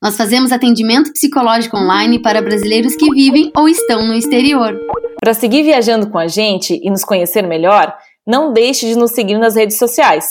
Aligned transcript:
Nós 0.00 0.16
fazemos 0.16 0.52
atendimento 0.52 1.12
psicológico 1.12 1.76
online 1.76 2.22
para 2.22 2.40
brasileiros 2.40 2.94
que 2.94 3.10
vivem 3.10 3.50
ou 3.56 3.68
estão 3.68 4.06
no 4.06 4.14
exterior. 4.14 4.78
Para 5.20 5.34
seguir 5.34 5.64
viajando 5.64 6.08
com 6.08 6.18
a 6.18 6.28
gente 6.28 6.78
e 6.80 6.88
nos 6.88 7.04
conhecer 7.04 7.42
melhor, 7.42 7.92
não 8.24 8.52
deixe 8.52 8.86
de 8.86 8.96
nos 8.96 9.10
seguir 9.10 9.36
nas 9.38 9.56
redes 9.56 9.76
sociais, 9.76 10.24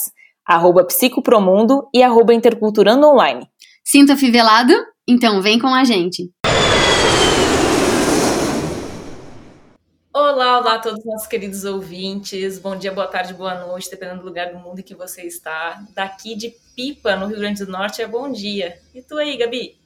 arroba 0.48 0.86
psicopromundo 0.86 1.86
e 1.94 2.02
arroba 2.02 2.34
interculturando 2.34 3.06
online. 3.06 3.46
Sinta 3.84 4.16
fivelado? 4.16 4.74
Então 5.06 5.42
vem 5.42 5.60
com 5.60 5.68
a 5.68 5.84
gente! 5.84 6.30
Olá, 10.20 10.58
olá 10.58 10.74
a 10.74 10.80
todos 10.80 10.98
os 10.98 11.06
nossos 11.06 11.28
queridos 11.28 11.64
ouvintes. 11.64 12.58
Bom 12.58 12.76
dia, 12.76 12.92
boa 12.92 13.06
tarde, 13.06 13.36
boa 13.36 13.54
noite, 13.54 13.88
dependendo 13.88 14.22
do 14.22 14.26
lugar 14.26 14.52
do 14.52 14.58
mundo 14.58 14.80
em 14.80 14.84
que 14.84 14.96
você 14.96 15.22
está. 15.22 15.80
Daqui 15.94 16.36
de 16.36 16.56
Pipa, 16.76 17.16
no 17.16 17.28
Rio 17.28 17.38
Grande 17.38 17.64
do 17.64 17.72
Norte, 17.72 18.02
é 18.02 18.08
bom 18.08 18.32
dia. 18.32 18.82
E 18.96 19.02
tu 19.04 19.16
aí, 19.16 19.38
Gabi? 19.38 19.80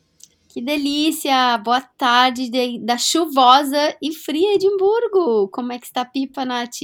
Que 0.48 0.62
delícia! 0.62 1.58
Boa 1.58 1.82
tarde 1.82 2.50
de, 2.50 2.80
da 2.80 2.98
chuvosa 2.98 3.94
e 4.02 4.14
fria 4.14 4.56
Edimburgo. 4.56 5.50
Como 5.50 5.74
é 5.74 5.78
que 5.78 5.86
está 5.86 6.06
Pipa, 6.06 6.46
Nath? 6.46 6.80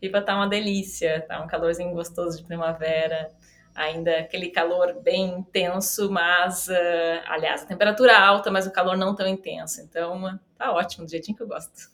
Pipa 0.00 0.22
tá 0.22 0.34
uma 0.34 0.48
delícia, 0.48 1.26
tá 1.28 1.44
um 1.44 1.46
calorzinho 1.46 1.92
gostoso 1.92 2.38
de 2.38 2.44
primavera 2.44 3.30
ainda 3.74 4.20
aquele 4.20 4.48
calor 4.48 5.00
bem 5.02 5.38
intenso, 5.38 6.10
mas, 6.10 6.68
uh, 6.68 7.22
aliás, 7.26 7.62
a 7.62 7.66
temperatura 7.66 8.18
alta, 8.18 8.50
mas 8.50 8.66
o 8.66 8.72
calor 8.72 8.96
não 8.96 9.14
tão 9.14 9.26
intenso. 9.26 9.80
Então, 9.80 10.38
tá 10.56 10.72
ótimo, 10.72 11.04
do 11.04 11.10
jeitinho 11.10 11.36
que 11.36 11.42
eu 11.42 11.48
gosto. 11.48 11.90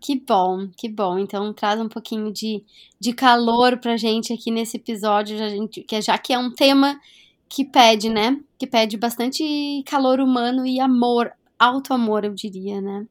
Que 0.00 0.14
bom, 0.14 0.68
que 0.76 0.88
bom. 0.88 1.18
Então 1.18 1.52
traz 1.52 1.80
um 1.80 1.88
pouquinho 1.88 2.32
de, 2.32 2.64
de 3.00 3.12
calor 3.12 3.78
pra 3.78 3.96
gente 3.96 4.32
aqui 4.32 4.50
nesse 4.50 4.76
episódio, 4.76 5.36
já, 5.36 5.48
gente, 5.48 5.82
que 5.82 6.00
já 6.00 6.16
que 6.16 6.32
é 6.32 6.38
um 6.38 6.52
tema 6.52 7.00
que 7.48 7.64
pede, 7.64 8.08
né? 8.08 8.40
Que 8.56 8.66
pede 8.66 8.96
bastante 8.96 9.82
calor 9.86 10.20
humano 10.20 10.64
e 10.64 10.78
amor, 10.78 11.32
alto 11.58 11.92
amor, 11.92 12.24
eu 12.24 12.32
diria, 12.32 12.80
né? 12.80 13.06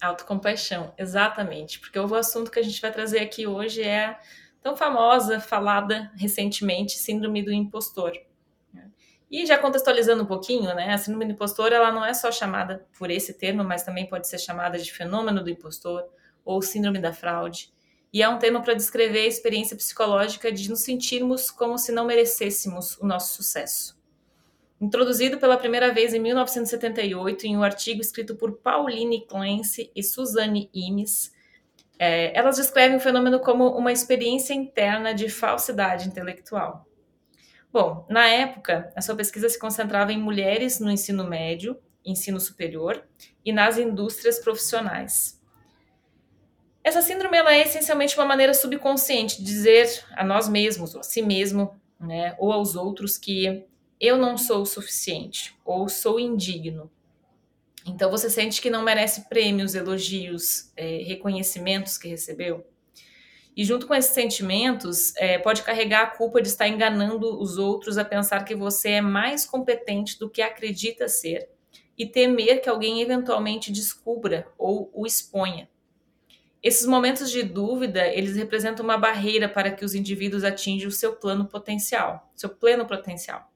Autocompaixão, 0.00 0.92
exatamente. 0.98 1.78
Porque 1.78 1.98
o 1.98 2.14
assunto 2.14 2.50
que 2.50 2.58
a 2.58 2.62
gente 2.62 2.80
vai 2.80 2.92
trazer 2.92 3.20
aqui 3.20 3.46
hoje 3.46 3.82
é 3.82 4.18
tão 4.62 4.76
famosa, 4.76 5.40
falada 5.40 6.10
recentemente, 6.16 6.98
síndrome 6.98 7.42
do 7.42 7.52
impostor. 7.52 8.12
E 9.30 9.46
já 9.46 9.56
contextualizando 9.56 10.24
um 10.24 10.26
pouquinho, 10.26 10.74
né, 10.74 10.92
a 10.92 10.98
síndrome 10.98 11.24
do 11.24 11.32
impostor, 11.32 11.72
ela 11.72 11.92
não 11.92 12.04
é 12.04 12.12
só 12.12 12.32
chamada 12.32 12.84
por 12.98 13.10
esse 13.10 13.32
termo, 13.32 13.62
mas 13.62 13.84
também 13.84 14.06
pode 14.06 14.26
ser 14.26 14.38
chamada 14.38 14.76
de 14.76 14.92
fenômeno 14.92 15.42
do 15.44 15.48
impostor 15.48 16.04
ou 16.44 16.60
síndrome 16.60 16.98
da 16.98 17.12
fraude. 17.12 17.72
E 18.12 18.24
é 18.24 18.28
um 18.28 18.38
termo 18.38 18.60
para 18.60 18.74
descrever 18.74 19.20
a 19.20 19.28
experiência 19.28 19.76
psicológica 19.76 20.50
de 20.50 20.68
nos 20.68 20.80
sentirmos 20.80 21.48
como 21.48 21.78
se 21.78 21.92
não 21.92 22.06
merecêssemos 22.06 22.98
o 22.98 23.06
nosso 23.06 23.34
sucesso. 23.34 23.96
Introduzido 24.80 25.38
pela 25.38 25.56
primeira 25.56 25.94
vez 25.94 26.12
em 26.12 26.18
1978 26.18 27.46
em 27.46 27.56
um 27.56 27.62
artigo 27.62 28.00
escrito 28.00 28.34
por 28.34 28.56
Pauline 28.56 29.24
Clancy 29.26 29.92
e 29.94 30.02
Suzanne 30.02 30.68
Imes, 30.74 31.32
é, 32.02 32.34
elas 32.34 32.56
descrevem 32.56 32.96
o 32.96 33.00
fenômeno 33.00 33.38
como 33.40 33.76
uma 33.76 33.92
experiência 33.92 34.54
interna 34.54 35.12
de 35.12 35.28
falsidade 35.28 36.08
intelectual. 36.08 36.86
Bom, 37.70 38.06
na 38.08 38.26
época, 38.26 38.90
a 38.96 39.02
sua 39.02 39.14
pesquisa 39.14 39.50
se 39.50 39.58
concentrava 39.58 40.10
em 40.10 40.18
mulheres 40.18 40.80
no 40.80 40.90
ensino 40.90 41.24
médio, 41.24 41.78
ensino 42.02 42.40
superior 42.40 43.04
e 43.44 43.52
nas 43.52 43.76
indústrias 43.76 44.38
profissionais. 44.38 45.38
Essa 46.82 47.02
síndrome 47.02 47.36
é 47.36 47.60
essencialmente 47.60 48.16
uma 48.16 48.24
maneira 48.24 48.54
subconsciente 48.54 49.36
de 49.36 49.44
dizer 49.44 50.02
a 50.16 50.24
nós 50.24 50.48
mesmos, 50.48 50.94
ou 50.94 51.00
a 51.00 51.04
si 51.04 51.20
mesmo, 51.20 51.78
né, 52.00 52.34
ou 52.38 52.50
aos 52.50 52.76
outros 52.76 53.18
que 53.18 53.66
eu 54.00 54.16
não 54.16 54.38
sou 54.38 54.62
o 54.62 54.66
suficiente 54.66 55.54
ou 55.66 55.86
sou 55.86 56.18
indigno. 56.18 56.90
Então 57.90 58.10
você 58.10 58.30
sente 58.30 58.60
que 58.60 58.70
não 58.70 58.82
merece 58.82 59.28
prêmios, 59.28 59.74
elogios, 59.74 60.72
é, 60.76 61.02
reconhecimentos 61.02 61.98
que 61.98 62.08
recebeu. 62.08 62.64
E 63.56 63.64
junto 63.64 63.86
com 63.86 63.94
esses 63.94 64.12
sentimentos, 64.12 65.14
é, 65.16 65.38
pode 65.38 65.62
carregar 65.62 66.02
a 66.02 66.06
culpa 66.06 66.40
de 66.40 66.48
estar 66.48 66.68
enganando 66.68 67.40
os 67.40 67.58
outros 67.58 67.98
a 67.98 68.04
pensar 68.04 68.44
que 68.44 68.54
você 68.54 68.90
é 68.92 69.00
mais 69.00 69.44
competente 69.44 70.18
do 70.18 70.30
que 70.30 70.40
acredita 70.40 71.08
ser 71.08 71.50
e 71.98 72.06
temer 72.06 72.62
que 72.62 72.68
alguém 72.68 73.02
eventualmente 73.02 73.72
descubra 73.72 74.46
ou 74.56 74.88
o 74.94 75.04
exponha. 75.04 75.68
Esses 76.62 76.86
momentos 76.86 77.30
de 77.30 77.42
dúvida, 77.42 78.06
eles 78.06 78.36
representam 78.36 78.84
uma 78.84 78.96
barreira 78.96 79.48
para 79.48 79.70
que 79.70 79.84
os 79.84 79.94
indivíduos 79.94 80.44
atinjam 80.44 80.88
o 80.88 80.92
seu 80.92 81.16
plano 81.16 81.46
potencial, 81.46 82.30
seu 82.36 82.50
pleno 82.50 82.86
potencial 82.86 83.49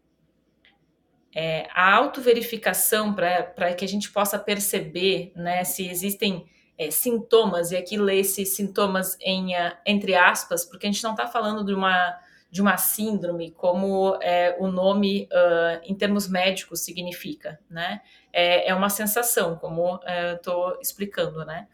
é, 1.35 1.69
a 1.75 1.95
autoverificação 1.95 3.13
para 3.13 3.75
que 3.75 3.85
a 3.85 3.89
gente 3.89 4.11
possa 4.11 4.39
perceber 4.39 5.33
né, 5.35 5.65
se 5.65 5.89
existem 5.89 6.47
é, 6.79 6.91
sintomas, 6.91 7.73
e 7.73 7.77
aqui 7.77 7.97
lê 7.97 8.21
esses 8.21 8.55
sintomas 8.55 9.17
em, 9.21 9.55
uh, 9.55 9.73
entre 9.87 10.15
aspas, 10.15 10.65
porque 10.65 10.87
a 10.87 10.91
gente 10.91 11.03
não 11.03 11.13
está 11.13 11.27
falando 11.27 11.65
de 11.65 11.73
uma, 11.73 12.19
de 12.51 12.61
uma 12.61 12.77
síndrome, 12.77 13.53
como 13.53 14.19
é, 14.21 14.57
o 14.59 14.69
nome 14.69 15.29
uh, 15.33 15.81
em 15.85 15.95
termos 15.95 16.29
médicos 16.29 16.81
significa, 16.81 17.59
né? 17.71 18.01
É, 18.33 18.71
é 18.71 18.75
uma 18.75 18.89
sensação, 18.89 19.57
como 19.57 20.01
estou 20.35 20.77
explicando, 20.81 21.45
né? 21.45 21.69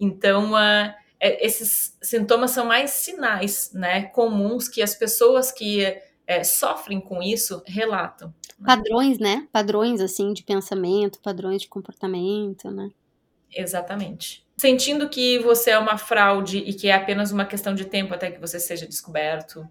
Então, 0.00 0.52
uh, 0.54 0.94
esses 1.20 1.96
sintomas 2.02 2.50
são 2.50 2.64
mais 2.64 2.90
sinais 2.90 3.70
né, 3.72 4.04
comuns 4.04 4.68
que 4.68 4.82
as 4.82 4.94
pessoas 4.94 5.52
que 5.52 6.00
sofrem 6.44 7.00
com 7.00 7.22
isso 7.22 7.62
relatam. 7.66 8.32
Padrões, 8.64 9.18
né? 9.18 9.48
Padrões, 9.50 10.00
assim, 10.00 10.32
de 10.32 10.42
pensamento, 10.42 11.20
padrões 11.20 11.62
de 11.62 11.68
comportamento, 11.68 12.70
né? 12.70 12.90
Exatamente. 13.52 14.46
Sentindo 14.56 15.08
que 15.08 15.38
você 15.38 15.70
é 15.70 15.78
uma 15.78 15.96
fraude 15.96 16.58
e 16.58 16.74
que 16.74 16.88
é 16.88 16.92
apenas 16.92 17.32
uma 17.32 17.46
questão 17.46 17.74
de 17.74 17.84
tempo 17.84 18.14
até 18.14 18.30
que 18.30 18.40
você 18.40 18.60
seja 18.60 18.86
descoberto. 18.86 19.66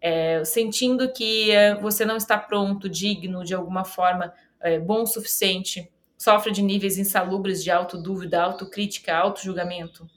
É, 0.00 0.44
sentindo 0.44 1.12
que 1.12 1.50
é, 1.52 1.74
você 1.76 2.04
não 2.04 2.16
está 2.16 2.36
pronto, 2.36 2.88
digno, 2.88 3.44
de 3.44 3.54
alguma 3.54 3.84
forma, 3.84 4.32
é, 4.60 4.78
bom 4.78 5.02
o 5.02 5.06
suficiente. 5.06 5.90
Sofre 6.18 6.50
de 6.50 6.62
níveis 6.62 6.98
insalubres 6.98 7.62
de 7.62 7.70
autodúvida, 7.70 8.42
autocrítica, 8.42 9.16
autojulgamento. 9.16 10.08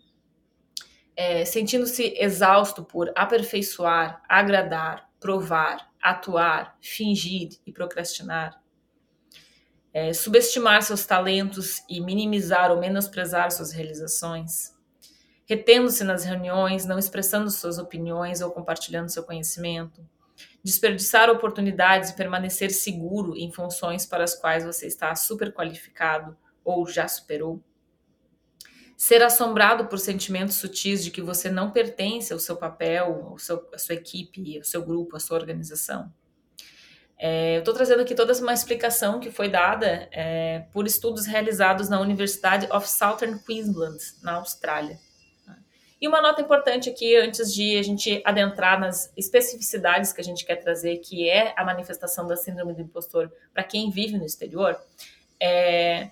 É, 1.15 1.45
Sentindo-se 1.45 2.13
exausto 2.17 2.83
por 2.83 3.11
aperfeiçoar, 3.15 4.23
agradar, 4.27 5.08
provar, 5.19 5.91
atuar, 6.01 6.77
fingir 6.81 7.59
e 7.65 7.71
procrastinar. 7.71 8.61
É, 9.91 10.13
subestimar 10.13 10.81
seus 10.83 11.05
talentos 11.05 11.83
e 11.89 11.99
minimizar 11.99 12.71
ou 12.71 12.79
menosprezar 12.79 13.51
suas 13.51 13.71
realizações. 13.71 14.73
Retendo-se 15.45 16.03
nas 16.03 16.23
reuniões, 16.23 16.85
não 16.85 16.99
expressando 16.99 17.49
suas 17.49 17.79
opiniões 17.79 18.39
ou 18.39 18.51
compartilhando 18.51 19.09
seu 19.09 19.23
conhecimento. 19.23 20.07
Desperdiçar 20.63 21.29
oportunidades 21.29 22.11
e 22.11 22.15
permanecer 22.15 22.71
seguro 22.71 23.35
em 23.35 23.51
funções 23.51 24.05
para 24.05 24.23
as 24.23 24.35
quais 24.35 24.63
você 24.63 24.85
está 24.85 25.15
super 25.15 25.51
qualificado 25.51 26.37
ou 26.63 26.87
já 26.87 27.07
superou 27.07 27.63
ser 28.99 29.23
assombrado 29.23 29.85
por 29.85 29.97
sentimentos 29.97 30.57
sutis 30.57 31.01
de 31.01 31.09
que 31.09 31.21
você 31.21 31.49
não 31.49 31.71
pertence 31.71 32.33
ao 32.33 32.37
seu 32.37 32.57
papel, 32.57 33.29
ao 33.29 33.37
seu, 33.37 33.65
à 33.73 33.77
sua 33.77 33.95
equipe, 33.95 34.57
ao 34.57 34.63
seu 34.65 34.83
grupo, 34.83 35.15
à 35.15 35.21
sua 35.21 35.37
organização. 35.37 36.11
É, 37.17 37.55
eu 37.55 37.59
estou 37.59 37.73
trazendo 37.73 38.01
aqui 38.01 38.13
toda 38.13 38.33
uma 38.33 38.53
explicação 38.53 39.21
que 39.21 39.31
foi 39.31 39.47
dada 39.47 40.09
é, 40.11 40.65
por 40.73 40.85
estudos 40.85 41.25
realizados 41.25 41.87
na 41.87 42.01
Universidade 42.01 42.67
of 42.73 42.89
Southern 42.89 43.39
Queensland, 43.39 43.97
na 44.21 44.33
Austrália. 44.33 44.99
E 46.01 46.05
uma 46.05 46.21
nota 46.21 46.41
importante 46.41 46.89
aqui, 46.89 47.15
antes 47.15 47.53
de 47.53 47.77
a 47.77 47.83
gente 47.83 48.21
adentrar 48.25 48.81
nas 48.81 49.13
especificidades 49.15 50.11
que 50.11 50.19
a 50.19 50.23
gente 50.23 50.45
quer 50.45 50.57
trazer, 50.57 50.97
que 50.97 51.29
é 51.29 51.53
a 51.55 51.63
manifestação 51.63 52.27
da 52.27 52.35
síndrome 52.35 52.73
do 52.73 52.81
impostor 52.81 53.31
para 53.53 53.63
quem 53.63 53.89
vive 53.89 54.17
no 54.17 54.25
exterior, 54.25 54.77
é, 55.41 56.11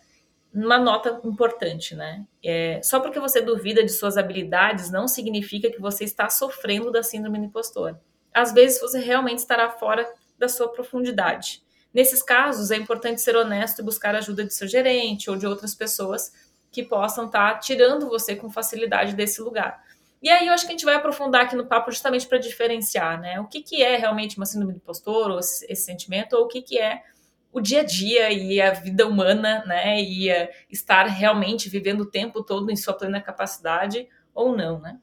uma 0.53 0.77
nota 0.77 1.21
importante, 1.23 1.95
né? 1.95 2.25
É, 2.43 2.81
só 2.83 2.99
porque 2.99 3.19
você 3.19 3.41
duvida 3.41 3.83
de 3.83 3.91
suas 3.91 4.17
habilidades 4.17 4.91
não 4.91 5.07
significa 5.07 5.69
que 5.69 5.79
você 5.79 6.03
está 6.03 6.29
sofrendo 6.29 6.91
da 6.91 7.03
síndrome 7.03 7.37
do 7.39 7.45
impostor. 7.45 7.97
Às 8.33 8.53
vezes 8.53 8.79
você 8.79 8.99
realmente 8.99 9.39
estará 9.39 9.69
fora 9.69 10.07
da 10.37 10.47
sua 10.47 10.69
profundidade. 10.69 11.61
Nesses 11.93 12.21
casos, 12.21 12.69
é 12.71 12.75
importante 12.75 13.21
ser 13.21 13.35
honesto 13.35 13.79
e 13.79 13.83
buscar 13.83 14.13
a 14.13 14.19
ajuda 14.19 14.43
de 14.43 14.53
seu 14.53 14.67
gerente 14.67 15.29
ou 15.29 15.35
de 15.35 15.47
outras 15.47 15.73
pessoas 15.73 16.31
que 16.71 16.83
possam 16.83 17.25
estar 17.25 17.53
tá 17.53 17.59
tirando 17.59 18.07
você 18.07 18.35
com 18.35 18.49
facilidade 18.49 19.15
desse 19.15 19.41
lugar. 19.41 19.83
E 20.21 20.29
aí 20.29 20.47
eu 20.47 20.53
acho 20.53 20.65
que 20.65 20.71
a 20.71 20.75
gente 20.75 20.85
vai 20.85 20.95
aprofundar 20.95 21.43
aqui 21.43 21.55
no 21.55 21.65
papo 21.65 21.91
justamente 21.91 22.27
para 22.27 22.37
diferenciar, 22.37 23.19
né? 23.19 23.39
O 23.39 23.45
que, 23.45 23.61
que 23.61 23.83
é 23.83 23.95
realmente 23.97 24.37
uma 24.37 24.45
síndrome 24.45 24.73
do 24.73 24.77
impostor, 24.77 25.31
ou 25.31 25.39
esse, 25.39 25.65
esse 25.71 25.83
sentimento, 25.83 26.33
ou 26.33 26.45
o 26.45 26.47
que, 26.47 26.61
que 26.61 26.79
é 26.79 27.03
o 27.51 27.61
dia 27.61 27.81
a 27.81 27.83
dia 27.83 28.31
e 28.31 28.61
a 28.61 28.71
vida 28.73 29.07
humana, 29.07 29.63
né? 29.65 30.01
E 30.01 30.29
estar 30.69 31.05
realmente 31.05 31.69
vivendo 31.69 32.01
o 32.01 32.09
tempo 32.09 32.43
todo 32.43 32.71
em 32.71 32.75
sua 32.75 32.93
plena 32.93 33.21
capacidade 33.21 34.07
ou 34.33 34.55
não, 34.55 34.79
né? 34.79 34.99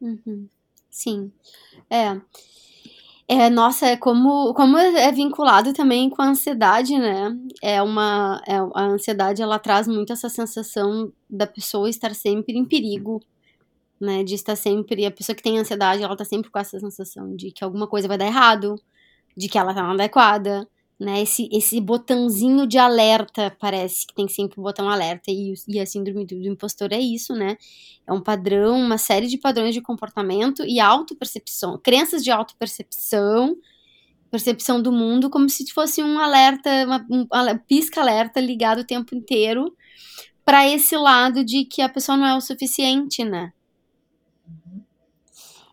Uhum. 0.00 0.48
Sim. 0.90 1.32
É. 1.90 2.20
É, 3.28 3.50
nossa, 3.50 3.86
é 3.86 3.96
como, 3.96 4.54
como 4.54 4.78
é 4.78 5.10
vinculado 5.10 5.72
também 5.72 6.08
com 6.08 6.22
a 6.22 6.28
ansiedade, 6.28 6.96
né? 6.96 7.36
É 7.60 7.82
uma. 7.82 8.40
É, 8.46 8.56
a 8.56 8.84
ansiedade 8.84 9.42
ela 9.42 9.58
traz 9.58 9.88
muito 9.88 10.12
essa 10.12 10.28
sensação 10.28 11.12
da 11.28 11.46
pessoa 11.46 11.90
estar 11.90 12.14
sempre 12.14 12.56
em 12.56 12.64
perigo, 12.64 13.20
né? 14.00 14.22
De 14.24 14.34
estar 14.34 14.56
sempre. 14.56 15.06
A 15.06 15.10
pessoa 15.10 15.34
que 15.34 15.42
tem 15.42 15.58
ansiedade, 15.58 16.02
ela 16.04 16.16
tá 16.16 16.24
sempre 16.24 16.50
com 16.50 16.58
essa 16.58 16.78
sensação 16.78 17.34
de 17.34 17.50
que 17.50 17.64
alguma 17.64 17.88
coisa 17.88 18.08
vai 18.08 18.18
dar 18.18 18.26
errado, 18.26 18.76
de 19.36 19.48
que 19.48 19.58
ela 19.58 19.74
tá 19.74 19.80
inadequada, 19.82 20.68
né? 20.98 21.22
Esse, 21.22 21.48
esse 21.52 21.80
botãozinho 21.80 22.66
de 22.66 22.78
alerta, 22.78 23.54
parece 23.60 24.06
que 24.06 24.14
tem 24.14 24.28
sempre 24.28 24.58
um 24.58 24.62
botão 24.62 24.88
alerta, 24.88 25.30
e, 25.30 25.52
e 25.68 25.78
a 25.78 25.86
síndrome 25.86 26.24
do, 26.24 26.40
do 26.40 26.48
impostor 26.48 26.92
é 26.92 26.98
isso, 26.98 27.34
né? 27.34 27.56
É 28.06 28.12
um 28.12 28.20
padrão, 28.20 28.78
uma 28.80 28.98
série 28.98 29.26
de 29.26 29.38
padrões 29.38 29.74
de 29.74 29.82
comportamento 29.82 30.64
e 30.64 30.80
autopercepção, 30.80 31.78
crenças 31.78 32.24
de 32.24 32.30
autopercepção, 32.30 33.56
percepção 34.30 34.82
do 34.82 34.92
mundo, 34.92 35.30
como 35.30 35.48
se 35.48 35.70
fosse 35.72 36.02
um 36.02 36.18
alerta, 36.18 36.70
uma, 36.84 37.06
um 37.10 37.58
pisca-alerta 37.66 38.40
ligado 38.40 38.80
o 38.80 38.84
tempo 38.84 39.14
inteiro 39.14 39.74
para 40.44 40.68
esse 40.68 40.96
lado 40.96 41.44
de 41.44 41.64
que 41.64 41.82
a 41.82 41.88
pessoa 41.88 42.16
não 42.16 42.26
é 42.26 42.36
o 42.36 42.40
suficiente, 42.40 43.24
né? 43.24 43.52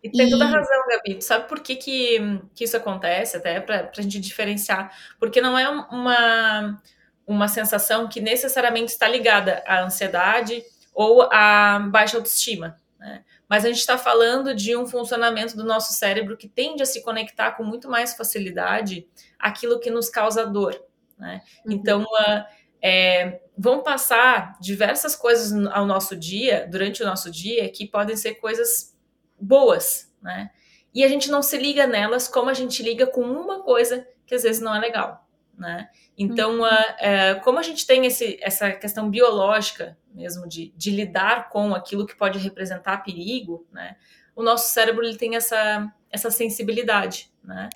E 0.04 0.12
tem 0.12 0.30
toda 0.30 0.44
a 0.44 0.50
razão, 0.50 0.86
Gabi. 0.90 1.16
Tu 1.16 1.24
sabe 1.24 1.48
por 1.48 1.62
que, 1.62 1.78
que, 1.78 2.20
que 2.54 2.66
isso 2.66 2.76
acontece, 2.76 3.38
até 3.38 3.62
para 3.62 3.90
a 3.98 4.02
gente 4.02 4.20
diferenciar? 4.20 4.92
Porque 5.18 5.40
não 5.40 5.58
é 5.58 5.70
uma, 5.70 6.82
uma 7.26 7.48
sensação 7.48 8.10
que 8.10 8.20
necessariamente 8.20 8.92
está 8.92 9.08
ligada 9.08 9.64
à 9.66 9.82
ansiedade 9.82 10.62
ou 10.94 11.22
à 11.32 11.80
baixa 11.80 12.18
autoestima. 12.18 12.76
Né? 13.00 13.24
Mas 13.48 13.64
a 13.64 13.70
gente 13.70 13.80
está 13.80 13.98
falando 13.98 14.54
de 14.54 14.76
um 14.76 14.86
funcionamento 14.86 15.56
do 15.56 15.64
nosso 15.64 15.94
cérebro 15.94 16.36
que 16.36 16.50
tende 16.50 16.84
a 16.84 16.86
se 16.86 17.02
conectar 17.02 17.54
com 17.54 17.64
muito 17.64 17.90
mais 17.90 18.14
facilidade 18.14 19.08
aquilo 19.40 19.80
que 19.80 19.90
nos 19.90 20.10
causa 20.10 20.46
dor. 20.46 20.78
Né? 21.18 21.42
Uhum. 21.66 21.72
Então, 21.72 22.04
uh, 22.04 22.44
é, 22.82 23.42
vão 23.58 23.82
passar 23.82 24.58
diversas 24.60 25.16
coisas 25.16 25.54
ao 25.68 25.86
nosso 25.86 26.14
dia, 26.18 26.68
durante 26.70 27.02
o 27.02 27.06
nosso 27.06 27.32
dia, 27.32 27.70
que 27.70 27.88
podem 27.88 28.18
ser 28.18 28.36
coisas 28.36 28.93
boas, 29.40 30.14
né? 30.22 30.50
E 30.94 31.04
a 31.04 31.08
gente 31.08 31.30
não 31.30 31.42
se 31.42 31.58
liga 31.58 31.88
nelas 31.88 32.28
como 32.28 32.50
a 32.50 32.54
gente 32.54 32.84
liga 32.84 33.08
com 33.08 33.22
uma 33.22 33.64
coisa 33.64 34.08
que 34.26 34.36
às 34.36 34.44
vezes 34.44 34.62
não 34.62 34.76
é 34.76 34.80
legal, 34.80 35.28
né? 35.58 35.90
Então, 36.18 36.60
uhum. 36.60 36.62
uh, 36.62 36.66
uh, 36.66 37.42
como 37.44 37.58
a 37.58 37.64
gente 37.64 37.88
tem 37.88 38.06
esse, 38.06 38.38
essa 38.42 38.72
questão 38.72 39.10
biológica 39.10 39.98
mesmo 40.14 40.48
de, 40.48 40.72
de, 40.78 40.92
lidar 40.92 41.50
com 41.50 41.74
aquilo 41.74 42.06
que 42.06 42.16
pode 42.16 42.38
representar 42.38 43.04
perigo, 43.04 43.66
né? 43.72 43.96
O 44.36 44.44
nosso 44.44 44.72
cérebro 44.72 45.04
ele 45.04 45.18
tem 45.18 45.36
essa, 45.36 45.92
essa 46.12 46.30
sensibilidade, 46.30 47.32
né? 47.44 47.70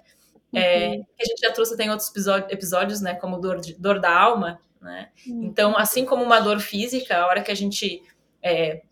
É, 0.53 0.89
uhum. 0.89 1.06
a 1.19 1.25
gente 1.25 1.42
já 1.42 1.51
trouxe 1.51 1.75
tem 1.75 1.89
outros 1.89 2.10
episódios, 2.10 2.51
episódios 2.51 3.01
né? 3.01 3.15
Como 3.15 3.39
dor, 3.39 3.60
de, 3.60 3.74
dor 3.74 4.00
da 4.00 4.15
alma, 4.15 4.62
né? 4.80 5.10
Uhum. 5.27 5.44
Então, 5.45 5.77
assim 5.77 6.06
como 6.06 6.24
uma 6.24 6.39
dor 6.39 6.60
física, 6.60 7.18
a 7.18 7.27
hora 7.27 7.42
que 7.42 7.51
a 7.51 7.56
gente 7.56 8.03
é, 8.42 8.83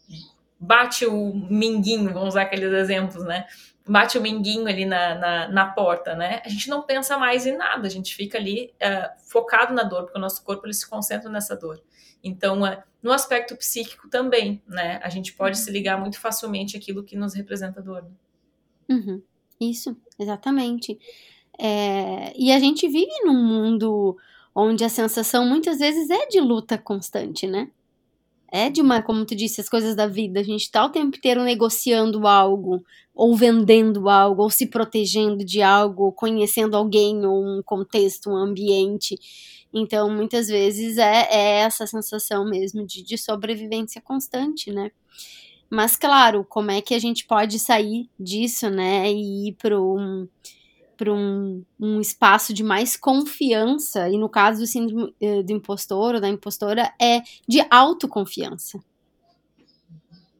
bate 0.65 1.06
o 1.06 1.33
minguinho, 1.33 2.13
vamos 2.13 2.29
usar 2.29 2.44
aqueles 2.44 2.71
exemplos, 2.73 3.23
né? 3.23 3.45
Bate 3.88 4.17
o 4.17 4.21
minguinho 4.21 4.67
ali 4.67 4.83
na, 4.83 5.15
na, 5.15 5.47
na 5.47 5.65
porta, 5.67 6.15
né? 6.15 6.41
A 6.44 6.50
gente 6.50 6.69
não 6.69 6.81
pensa 6.81 7.17
mais 7.17 7.45
em 7.45 7.56
nada, 7.56 7.85
a 7.85 7.89
gente 7.89 8.15
fica 8.15 8.38
ali 8.38 8.73
uh, 8.81 9.29
focado 9.29 9.73
na 9.73 9.83
dor, 9.83 10.03
porque 10.03 10.17
o 10.17 10.21
nosso 10.21 10.44
corpo 10.44 10.65
ele 10.65 10.73
se 10.73 10.89
concentra 10.89 11.29
nessa 11.29 11.56
dor. 11.56 11.81
Então, 12.23 12.63
uh, 12.63 12.77
no 13.01 13.12
aspecto 13.12 13.56
psíquico 13.56 14.09
também, 14.09 14.62
né? 14.67 15.00
A 15.03 15.09
gente 15.09 15.33
pode 15.33 15.59
se 15.59 15.69
ligar 15.69 16.00
muito 16.00 16.19
facilmente 16.19 16.75
àquilo 16.75 17.03
que 17.03 17.15
nos 17.15 17.35
representa 17.35 17.81
dor. 17.81 18.01
Né? 18.01 18.09
Uhum. 18.89 19.21
Isso, 19.61 19.95
exatamente. 20.19 20.97
É... 21.59 22.33
E 22.35 22.51
a 22.51 22.59
gente 22.59 22.88
vive 22.88 23.11
num 23.23 23.41
mundo 23.44 24.18
onde 24.53 24.83
a 24.83 24.89
sensação 24.89 25.45
muitas 25.45 25.77
vezes 25.77 26.09
é 26.09 26.25
de 26.27 26.39
luta 26.39 26.77
constante, 26.77 27.45
né? 27.45 27.69
É 28.56 28.69
de 28.69 28.81
uma, 28.81 29.02
como 29.02 29.25
tu 29.25 29.36
disse, 29.36 29.60
as 29.60 29.68
coisas 29.68 29.96
da 29.96 30.07
vida. 30.07 30.40
A 30.40 30.44
gente 30.44 30.72
tá 30.72 30.86
o 30.86 30.90
tempo 30.90 31.18
inteiro 31.18 31.44
negociando 31.44 32.25
algo, 32.25 32.81
ou 33.13 33.36
vendendo 33.36 34.07
algo, 34.07 34.44
ou 34.44 34.50
se 34.50 34.68
protegendo 34.68 35.44
de 35.44 35.62
algo, 35.62 36.13
conhecendo 36.13 36.78
alguém, 36.78 37.25
ou 37.25 37.44
um 37.44 37.62
contexto, 37.62 38.30
um 38.30 38.36
ambiente. 38.36 39.18
Então, 39.74 40.10
muitas 40.10 40.48
vezes 40.48 40.98
é, 40.98 41.28
é 41.30 41.60
essa 41.60 41.86
sensação 41.86 42.50
mesmo 42.50 42.86
de, 42.88 43.04
de 43.04 43.18
sobrevivência 43.18 44.02
constante, 44.02 44.72
né? 44.72 44.90
Mas, 45.69 45.98
claro, 45.98 46.46
como 46.48 46.72
é 46.72 46.81
que 46.81 46.94
a 46.94 47.00
gente 47.00 47.25
pode 47.25 47.60
sair 47.60 48.10
disso, 48.18 48.69
né? 48.69 49.12
E 49.12 49.50
ir 49.50 49.54
para 49.54 49.78
um 49.81 50.28
para 50.95 51.13
um, 51.13 51.63
um 51.80 52.00
espaço 52.00 52.53
de 52.53 52.63
mais 52.63 52.95
confiança, 52.97 54.09
e 54.09 54.18
no 54.18 54.30
caso 54.30 54.59
do 54.62 54.68
síndrome 54.68 55.13
eh, 55.21 55.44
do 55.44 55.51
impostor 55.51 56.15
ou 56.15 56.21
da 56.21 56.30
impostora, 56.30 56.92
é 57.01 57.21
de 57.47 57.65
autoconfiança. 57.69 58.80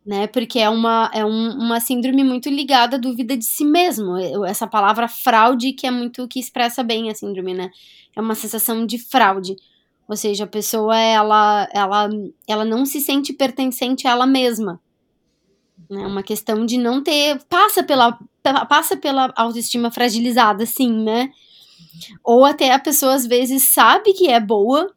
Né, 0.06 0.28
porque 0.28 0.60
é, 0.60 0.70
uma, 0.70 1.10
é 1.16 1.26
um, 1.26 1.50
uma 1.58 1.80
síndrome 1.80 2.24
muito 2.24 2.48
ligada 2.48 2.96
à 2.96 3.00
dúvida 3.00 3.36
de 3.36 3.44
si 3.44 3.66
mesmo. 3.66 4.16
Essa 4.46 4.68
palavra 4.68 5.08
fraude 5.08 5.74
que 5.74 5.88
é 5.88 5.92
muito 5.92 6.28
que 6.28 6.40
expressa 6.40 6.84
bem 6.84 7.10
a 7.10 7.16
síndrome, 7.16 7.56
né? 7.56 7.72
É 8.16 8.22
uma 8.22 8.36
sensação 8.36 8.86
de 8.86 9.00
fraude. 9.00 9.56
Ou 10.08 10.16
seja, 10.16 10.44
a 10.44 10.48
pessoa 10.48 10.96
ela, 10.96 11.68
ela, 11.74 12.10
ela 12.48 12.64
não 12.64 12.86
se 12.86 13.02
sente 13.02 13.34
pertencente 13.34 14.08
a 14.08 14.12
ela 14.12 14.28
mesma. 14.28 14.80
É 15.90 15.96
né? 15.96 16.06
uma 16.06 16.24
questão 16.24 16.66
de 16.66 16.78
não 16.78 17.02
ter. 17.02 17.42
Passa 17.50 17.84
pela, 17.84 18.18
passa 18.66 18.96
pela 18.98 19.34
autoestima 19.36 19.92
fragilizada, 19.92 20.66
sim, 20.66 21.04
né? 21.04 21.32
Ou 22.24 22.46
até 22.46 22.74
a 22.74 22.80
pessoa 22.80 23.14
às 23.14 23.26
vezes 23.26 23.74
sabe 23.74 24.14
que 24.14 24.28
é 24.28 24.40
boa, 24.40 24.94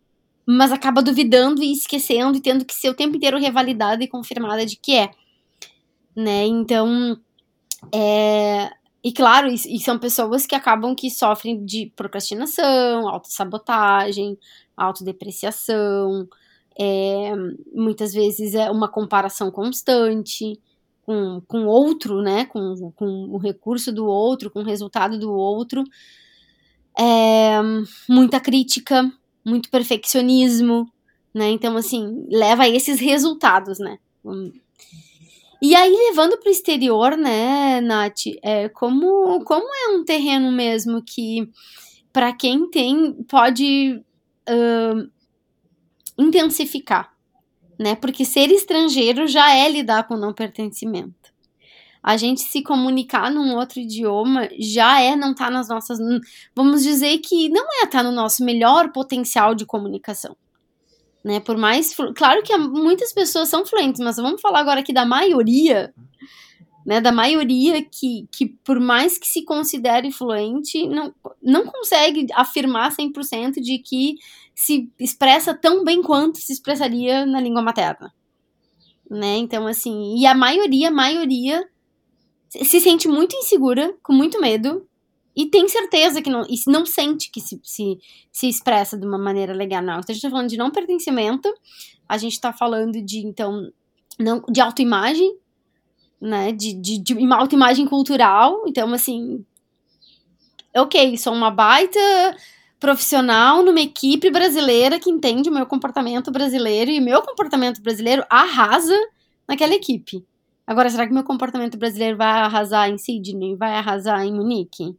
mas 0.46 0.72
acaba 0.72 1.02
duvidando 1.02 1.62
e 1.62 1.72
esquecendo 1.72 2.36
e 2.36 2.40
tendo 2.40 2.64
que 2.64 2.74
ser 2.74 2.90
o 2.90 2.94
tempo 2.94 3.16
inteiro 3.16 3.38
revalidada 3.38 4.02
e 4.02 4.08
confirmada 4.08 4.64
de 4.64 4.76
que 4.76 4.94
é. 4.96 5.10
Né? 6.16 6.46
Então, 6.46 7.18
é... 7.94 8.70
E 9.04 9.12
claro, 9.12 9.48
e 9.48 9.78
são 9.78 9.96
pessoas 9.98 10.44
que 10.44 10.56
acabam 10.56 10.94
que 10.94 11.08
sofrem 11.08 11.64
de 11.64 11.92
procrastinação, 11.94 13.08
autossabotagem, 13.08 14.36
autodepreciação, 14.76 16.28
é, 16.78 17.32
muitas 17.74 18.12
vezes 18.14 18.54
é 18.54 18.70
uma 18.70 18.88
comparação 18.88 19.50
constante, 19.50 20.60
com, 21.08 21.40
com 21.48 21.64
outro, 21.64 22.20
né, 22.20 22.44
com, 22.44 22.92
com 22.94 23.06
o 23.30 23.38
recurso 23.38 23.90
do 23.90 24.04
outro, 24.04 24.50
com 24.50 24.60
o 24.60 24.64
resultado 24.64 25.18
do 25.18 25.32
outro, 25.32 25.82
é, 27.00 27.58
muita 28.06 28.38
crítica, 28.38 29.10
muito 29.42 29.70
perfeccionismo, 29.70 30.86
né, 31.32 31.48
então, 31.48 31.78
assim, 31.78 32.26
leva 32.28 32.64
a 32.64 32.68
esses 32.68 33.00
resultados, 33.00 33.78
né. 33.78 33.98
E 35.62 35.74
aí, 35.74 35.90
levando 36.10 36.36
para 36.36 36.50
o 36.50 36.52
exterior, 36.52 37.16
né, 37.16 37.80
Nath, 37.80 38.26
é, 38.42 38.68
como, 38.68 39.42
como 39.44 39.66
é 39.66 39.96
um 39.96 40.04
terreno 40.04 40.52
mesmo 40.52 41.02
que, 41.02 41.48
para 42.12 42.34
quem 42.34 42.68
tem, 42.68 43.14
pode 43.26 43.98
uh, 44.46 45.10
intensificar, 46.18 47.10
né? 47.78 47.94
Porque 47.94 48.24
ser 48.24 48.50
estrangeiro 48.50 49.26
já 49.26 49.54
é 49.54 49.70
lidar 49.70 50.08
com 50.08 50.16
não 50.16 50.32
pertencimento. 50.32 51.32
A 52.02 52.16
gente 52.16 52.42
se 52.42 52.62
comunicar 52.62 53.30
num 53.30 53.56
outro 53.56 53.80
idioma 53.80 54.48
já 54.58 55.00
é 55.00 55.14
não 55.14 55.32
estar 55.32 55.46
tá 55.46 55.50
nas 55.50 55.68
nossas. 55.68 55.98
Vamos 56.54 56.82
dizer 56.82 57.18
que 57.18 57.48
não 57.48 57.64
é 57.80 57.84
estar 57.84 57.98
tá 57.98 58.02
no 58.02 58.12
nosso 58.12 58.44
melhor 58.44 58.92
potencial 58.92 59.54
de 59.54 59.66
comunicação. 59.66 60.36
Né? 61.24 61.40
Por 61.40 61.56
mais. 61.56 61.94
Claro 62.16 62.42
que 62.42 62.56
muitas 62.56 63.12
pessoas 63.12 63.48
são 63.48 63.66
fluentes, 63.66 64.00
mas 64.00 64.16
vamos 64.16 64.40
falar 64.40 64.60
agora 64.60 64.80
aqui 64.80 64.92
da 64.92 65.04
maioria. 65.04 65.92
Né, 66.86 67.02
da 67.02 67.12
maioria 67.12 67.84
que, 67.84 68.26
que, 68.32 68.46
por 68.64 68.80
mais 68.80 69.18
que 69.18 69.26
se 69.26 69.44
considere 69.44 70.10
fluente, 70.10 70.88
não, 70.88 71.14
não 71.42 71.66
consegue 71.66 72.26
afirmar 72.32 72.96
100% 72.96 73.60
de 73.60 73.78
que 73.78 74.14
se 74.58 74.90
expressa 74.98 75.54
tão 75.54 75.84
bem 75.84 76.02
quanto 76.02 76.38
se 76.38 76.52
expressaria 76.52 77.24
na 77.24 77.40
língua 77.40 77.62
materna. 77.62 78.12
Né? 79.08 79.36
Então, 79.36 79.68
assim, 79.68 80.16
e 80.18 80.26
a 80.26 80.34
maioria, 80.34 80.88
a 80.88 80.90
maioria 80.90 81.64
se 82.48 82.80
sente 82.80 83.06
muito 83.06 83.36
insegura, 83.36 83.96
com 84.02 84.12
muito 84.12 84.40
medo, 84.40 84.84
e 85.34 85.46
tem 85.46 85.68
certeza 85.68 86.20
que 86.20 86.28
não, 86.28 86.42
e 86.42 86.56
não 86.66 86.84
sente 86.84 87.30
que 87.30 87.40
se, 87.40 87.60
se, 87.62 87.98
se 88.32 88.48
expressa 88.48 88.98
de 88.98 89.06
uma 89.06 89.16
maneira 89.16 89.52
legal, 89.52 89.80
não. 89.80 90.00
Então, 90.00 90.10
a 90.10 90.12
gente 90.12 90.22
tá 90.22 90.30
falando 90.30 90.48
de 90.48 90.56
não 90.56 90.72
pertencimento, 90.72 91.48
a 92.08 92.18
gente 92.18 92.40
tá 92.40 92.52
falando 92.52 93.00
de, 93.00 93.24
então, 93.24 93.70
não, 94.18 94.42
de 94.50 94.60
autoimagem, 94.60 95.36
né, 96.20 96.50
de, 96.50 96.74
de, 96.74 96.98
de 96.98 97.14
uma 97.14 97.36
autoimagem 97.36 97.86
cultural, 97.86 98.64
então, 98.66 98.92
assim, 98.92 99.44
ok, 100.74 101.16
sou 101.16 101.32
uma 101.32 101.48
baita 101.48 102.00
profissional 102.78 103.62
numa 103.62 103.80
equipe 103.80 104.30
brasileira 104.30 105.00
que 105.00 105.10
entende 105.10 105.48
o 105.48 105.52
meu 105.52 105.66
comportamento 105.66 106.30
brasileiro 106.30 106.90
e 106.90 107.00
meu 107.00 107.22
comportamento 107.22 107.82
brasileiro 107.82 108.24
arrasa 108.30 108.96
naquela 109.46 109.74
equipe. 109.74 110.24
Agora, 110.66 110.90
será 110.90 111.06
que 111.06 111.12
meu 111.12 111.24
comportamento 111.24 111.78
brasileiro 111.78 112.16
vai 112.16 112.28
arrasar 112.28 112.90
em 112.90 112.98
Sydney? 112.98 113.56
Vai 113.56 113.72
arrasar 113.72 114.24
em 114.24 114.32
Munique? 114.32 114.94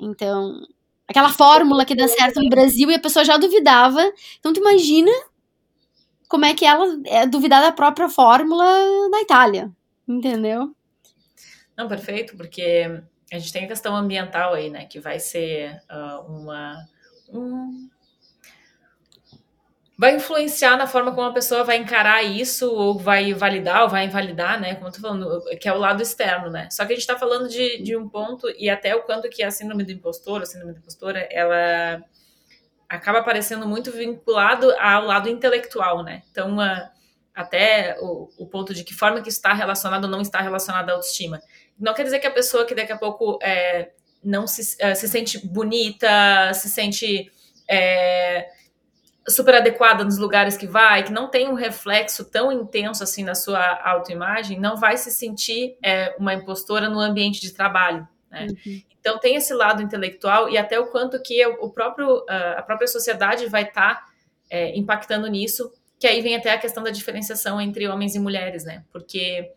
Então, 0.00 0.66
aquela 1.06 1.28
fórmula 1.28 1.84
que 1.84 1.94
dá 1.94 2.08
certo 2.08 2.40
no 2.42 2.48
Brasil 2.48 2.90
e 2.90 2.94
a 2.94 3.00
pessoa 3.00 3.24
já 3.24 3.36
duvidava. 3.36 4.00
Então, 4.38 4.52
tu 4.52 4.60
imagina 4.60 5.12
como 6.28 6.44
é 6.44 6.54
que 6.54 6.64
ela 6.64 6.98
é 7.04 7.26
duvidar 7.26 7.62
da 7.62 7.72
própria 7.72 8.08
fórmula 8.08 8.64
na 9.10 9.20
Itália, 9.20 9.70
entendeu? 10.08 10.74
Não, 11.76 11.86
perfeito, 11.86 12.36
porque 12.36 13.02
a 13.36 13.38
gente 13.38 13.52
tem 13.52 13.64
a 13.64 13.68
questão 13.68 13.94
ambiental 13.94 14.54
aí, 14.54 14.70
né, 14.70 14.86
que 14.86 15.00
vai 15.00 15.18
ser 15.18 15.80
uh, 15.90 16.20
uma 16.30 16.76
um, 17.28 17.88
vai 19.96 20.16
influenciar 20.16 20.76
na 20.76 20.86
forma 20.86 21.14
como 21.14 21.28
a 21.28 21.32
pessoa 21.32 21.62
vai 21.64 21.76
encarar 21.76 22.22
isso, 22.22 22.70
ou 22.70 22.98
vai 22.98 23.32
validar, 23.32 23.82
ou 23.82 23.88
vai 23.88 24.04
invalidar, 24.04 24.60
né? 24.60 24.74
Como 24.74 24.88
eu 24.88 24.92
tô 24.92 25.00
falando, 25.00 25.44
que 25.60 25.68
é 25.68 25.72
o 25.72 25.78
lado 25.78 26.02
externo, 26.02 26.50
né? 26.50 26.68
Só 26.70 26.84
que 26.84 26.92
a 26.92 26.96
gente 26.96 27.06
tá 27.06 27.16
falando 27.16 27.48
de, 27.48 27.82
de 27.82 27.96
um 27.96 28.08
ponto, 28.08 28.48
e 28.58 28.68
até 28.68 28.94
o 28.94 29.02
quanto 29.02 29.28
que 29.28 29.42
a 29.42 29.50
síndrome 29.50 29.84
do 29.84 29.92
impostor, 29.92 30.42
a 30.42 30.46
síndrome 30.46 30.72
do 30.72 30.78
impostora, 30.78 31.20
ela 31.30 32.02
acaba 32.88 33.20
aparecendo 33.20 33.66
muito 33.66 33.92
vinculado 33.92 34.72
ao 34.78 35.04
lado 35.04 35.28
intelectual, 35.28 36.02
né? 36.02 36.22
Então, 36.30 36.56
uh, 36.56 36.88
até 37.34 37.96
o, 38.00 38.28
o, 38.38 38.46
ponto 38.46 38.74
de 38.74 38.84
que 38.84 38.94
forma 38.94 39.20
que 39.20 39.28
está 39.28 39.52
relacionado 39.52 40.04
ou 40.04 40.10
não 40.10 40.20
está 40.20 40.40
relacionado 40.40 40.90
à 40.90 40.92
autoestima. 40.92 41.40
Não 41.78 41.94
quer 41.94 42.04
dizer 42.04 42.18
que 42.18 42.26
a 42.26 42.30
pessoa 42.30 42.64
que 42.64 42.74
daqui 42.74 42.92
a 42.92 42.98
pouco 42.98 43.38
é, 43.42 43.92
não 44.22 44.46
se, 44.46 44.76
uh, 44.82 44.94
se 44.94 45.08
sente 45.08 45.46
bonita, 45.46 46.52
se 46.54 46.68
sente... 46.68 47.30
É, 47.68 48.48
super 49.28 49.54
adequada 49.54 50.04
nos 50.04 50.18
lugares 50.18 50.56
que 50.56 50.66
vai, 50.66 51.02
que 51.02 51.12
não 51.12 51.28
tem 51.28 51.48
um 51.48 51.54
reflexo 51.54 52.24
tão 52.24 52.52
intenso 52.52 53.02
assim 53.02 53.24
na 53.24 53.34
sua 53.34 53.80
autoimagem, 53.82 54.60
não 54.60 54.76
vai 54.76 54.96
se 54.96 55.10
sentir 55.10 55.76
é, 55.82 56.14
uma 56.18 56.34
impostora 56.34 56.88
no 56.88 57.00
ambiente 57.00 57.40
de 57.40 57.52
trabalho. 57.52 58.06
Né? 58.30 58.48
Uhum. 58.50 58.82
Então 59.00 59.18
tem 59.18 59.36
esse 59.36 59.54
lado 59.54 59.82
intelectual 59.82 60.48
e 60.48 60.58
até 60.58 60.78
o 60.78 60.86
quanto 60.86 61.20
que 61.22 61.44
o 61.46 61.70
próprio 61.70 62.24
a 62.28 62.62
própria 62.62 62.88
sociedade 62.88 63.46
vai 63.46 63.62
estar 63.62 63.94
tá, 63.94 64.06
é, 64.50 64.76
impactando 64.76 65.26
nisso, 65.26 65.72
que 65.98 66.06
aí 66.06 66.20
vem 66.20 66.34
até 66.34 66.52
a 66.52 66.58
questão 66.58 66.82
da 66.82 66.90
diferenciação 66.90 67.60
entre 67.60 67.88
homens 67.88 68.14
e 68.14 68.18
mulheres, 68.18 68.64
né? 68.64 68.84
Porque 68.92 69.52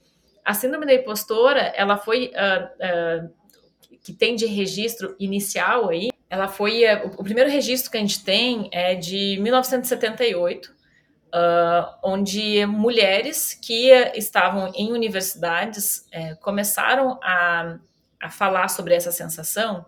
a 0.48 0.54
síndrome 0.54 0.86
da 0.86 0.94
impostora, 0.94 1.62
ela 1.75 1.98
foi 1.98 2.32
uh, 2.34 3.25
uh, 3.25 3.98
que 4.04 4.13
tem 4.13 4.36
de 4.36 4.46
registro 4.46 5.16
inicial 5.20 5.89
aí 5.89 6.10
ela 6.30 6.48
foi. 6.48 6.84
É, 6.84 7.06
o 7.18 7.24
primeiro 7.24 7.50
registro 7.50 7.92
que 7.92 7.98
a 7.98 8.01
gente 8.01 8.24
tem 8.24 8.70
é 8.72 8.96
de 8.96 9.38
1978, 9.39 10.68
uh, 10.68 11.98
onde 12.04 12.66
mulheres 12.66 13.54
que 13.54 13.89
estavam 14.16 14.72
em 14.75 14.92
universidades 14.92 16.06
é, 16.12 16.36
começaram 16.36 17.20
a, 17.24 17.77
a 18.22 18.30
falar 18.30 18.68
sobre 18.68 18.94
essa 18.94 19.12
sensação. 19.12 19.86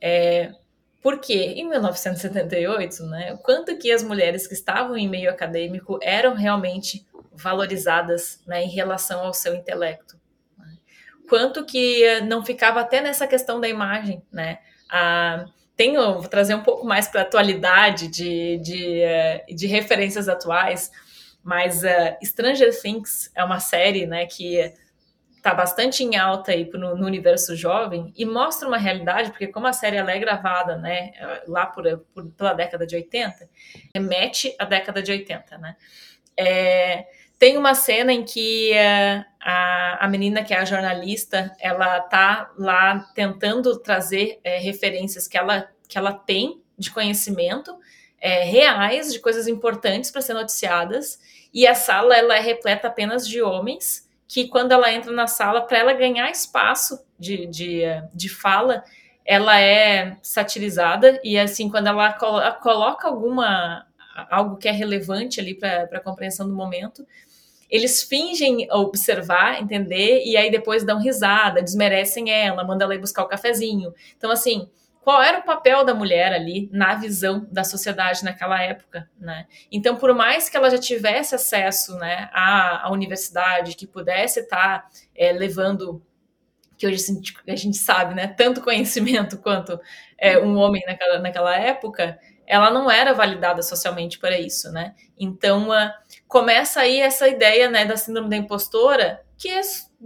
É, 0.00 0.52
porque 1.02 1.34
em 1.34 1.68
1978, 1.68 3.04
né, 3.06 3.38
quanto 3.42 3.76
que 3.78 3.90
as 3.90 4.02
mulheres 4.02 4.46
que 4.46 4.54
estavam 4.54 4.96
em 4.96 5.08
meio 5.08 5.30
acadêmico 5.30 5.98
eram 6.02 6.34
realmente 6.34 7.06
valorizadas 7.32 8.40
né, 8.46 8.62
em 8.62 8.68
relação 8.68 9.20
ao 9.20 9.32
seu 9.32 9.54
intelecto. 9.54 10.18
Né? 10.58 10.76
Quanto 11.28 11.64
que 11.64 12.20
não 12.22 12.44
ficava 12.44 12.80
até 12.80 13.00
nessa 13.00 13.26
questão 13.26 13.60
da 13.60 13.68
imagem, 13.68 14.22
né? 14.30 14.58
A, 14.90 15.46
tenho, 15.80 16.18
vou 16.18 16.28
trazer 16.28 16.54
um 16.54 16.62
pouco 16.62 16.86
mais 16.86 17.08
para 17.08 17.22
a 17.22 17.24
atualidade 17.24 18.08
de, 18.08 18.58
de, 18.58 19.00
eh, 19.00 19.46
de, 19.48 19.66
referências 19.66 20.28
atuais, 20.28 20.90
mas 21.42 21.82
uh, 21.82 22.22
Stranger 22.22 22.78
Things 22.78 23.30
é 23.34 23.42
uma 23.42 23.60
série 23.60 24.04
né, 24.04 24.26
que 24.26 24.74
está 25.40 25.54
bastante 25.54 26.04
em 26.04 26.16
alta 26.16 26.52
aí 26.52 26.68
no, 26.74 26.94
no, 26.94 27.06
universo 27.06 27.56
jovem 27.56 28.12
e 28.14 28.26
mostra 28.26 28.68
uma 28.68 28.76
realidade, 28.76 29.30
porque 29.30 29.46
como 29.46 29.66
a 29.66 29.72
série 29.72 29.96
é 29.96 30.18
gravada 30.18 30.76
né, 30.76 31.12
lá 31.48 31.64
por, 31.66 31.84
por, 32.14 32.30
pela 32.32 32.52
década 32.52 32.86
de 32.86 32.94
80, 32.94 33.48
remete 33.94 34.54
à 34.58 34.66
década 34.66 35.02
de 35.02 35.10
80, 35.10 35.58
né? 35.58 35.76
É, 36.36 37.06
tem 37.38 37.56
uma 37.56 37.74
cena 37.74 38.12
em 38.12 38.22
que 38.22 38.72
uh, 38.72 39.24
a, 39.40 40.04
a 40.04 40.08
menina 40.08 40.44
que 40.44 40.52
é 40.52 40.58
a 40.58 40.64
jornalista, 40.66 41.56
ela 41.58 41.98
tá 42.00 42.50
lá 42.58 43.10
tentando 43.14 43.78
trazer 43.78 44.38
é, 44.44 44.58
referências 44.58 45.26
que 45.26 45.38
ela, 45.38 45.66
que 45.88 45.96
ela 45.96 46.12
tem 46.12 46.62
de 46.76 46.90
conhecimento 46.90 47.74
é, 48.20 48.44
reais, 48.44 49.10
de 49.10 49.18
coisas 49.18 49.48
importantes 49.48 50.10
para 50.10 50.20
ser 50.20 50.34
noticiadas, 50.34 51.18
e 51.52 51.66
a 51.66 51.74
sala 51.74 52.14
ela 52.14 52.36
é 52.36 52.40
repleta 52.40 52.88
apenas 52.88 53.26
de 53.26 53.40
homens, 53.40 54.06
que 54.30 54.46
quando 54.46 54.70
ela 54.70 54.92
entra 54.92 55.10
na 55.10 55.26
sala, 55.26 55.62
para 55.66 55.78
ela 55.78 55.92
ganhar 55.92 56.30
espaço 56.30 57.04
de, 57.18 57.46
de, 57.46 57.82
de 58.14 58.28
fala, 58.28 58.84
ela 59.24 59.60
é 59.60 60.18
satirizada, 60.22 61.20
e 61.24 61.36
assim, 61.36 61.68
quando 61.68 61.88
ela 61.88 62.12
coloca 62.12 63.08
alguma 63.08 63.84
algo 64.30 64.56
que 64.56 64.68
é 64.68 64.70
relevante 64.70 65.40
ali 65.40 65.56
para 65.56 65.88
a 65.92 66.00
compreensão 66.00 66.46
do 66.46 66.54
momento, 66.54 67.04
eles 67.68 68.04
fingem 68.04 68.68
observar, 68.70 69.60
entender, 69.60 70.22
e 70.24 70.36
aí 70.36 70.48
depois 70.48 70.84
dão 70.84 71.00
risada, 71.00 71.60
desmerecem 71.60 72.30
ela, 72.30 72.62
mandam 72.62 72.86
ela 72.86 72.94
ir 72.94 73.00
buscar 73.00 73.24
o 73.24 73.28
cafezinho. 73.28 73.92
Então, 74.16 74.30
assim, 74.30 74.70
qual 75.02 75.22
era 75.22 75.38
o 75.38 75.42
papel 75.42 75.84
da 75.84 75.94
mulher 75.94 76.32
ali 76.32 76.68
na 76.72 76.94
visão 76.94 77.46
da 77.50 77.64
sociedade 77.64 78.24
naquela 78.24 78.62
época, 78.62 79.08
né? 79.18 79.46
Então, 79.72 79.96
por 79.96 80.14
mais 80.14 80.48
que 80.48 80.56
ela 80.56 80.70
já 80.70 80.78
tivesse 80.78 81.34
acesso, 81.34 81.96
né, 81.96 82.28
à, 82.32 82.86
à 82.86 82.92
universidade, 82.92 83.76
que 83.76 83.86
pudesse 83.86 84.40
estar 84.40 84.80
tá, 84.80 84.88
é, 85.14 85.32
levando 85.32 86.02
que 86.76 86.86
hoje 86.86 87.04
a 87.46 87.56
gente 87.56 87.76
sabe, 87.76 88.14
né, 88.14 88.26
tanto 88.26 88.62
conhecimento 88.62 89.36
quanto 89.42 89.78
é, 90.16 90.38
um 90.38 90.56
homem 90.56 90.82
naquela, 90.86 91.18
naquela 91.18 91.56
época, 91.56 92.18
ela 92.46 92.70
não 92.70 92.90
era 92.90 93.12
validada 93.12 93.62
socialmente 93.62 94.18
para 94.18 94.38
isso, 94.38 94.72
né? 94.72 94.94
Então 95.16 95.68
uh, 95.68 95.90
começa 96.26 96.80
aí 96.80 96.98
essa 97.00 97.28
ideia, 97.28 97.70
né, 97.70 97.84
da 97.84 97.96
síndrome 97.96 98.28
da 98.28 98.36
impostora, 98.36 99.22
que 99.38 99.48
é 99.48 99.60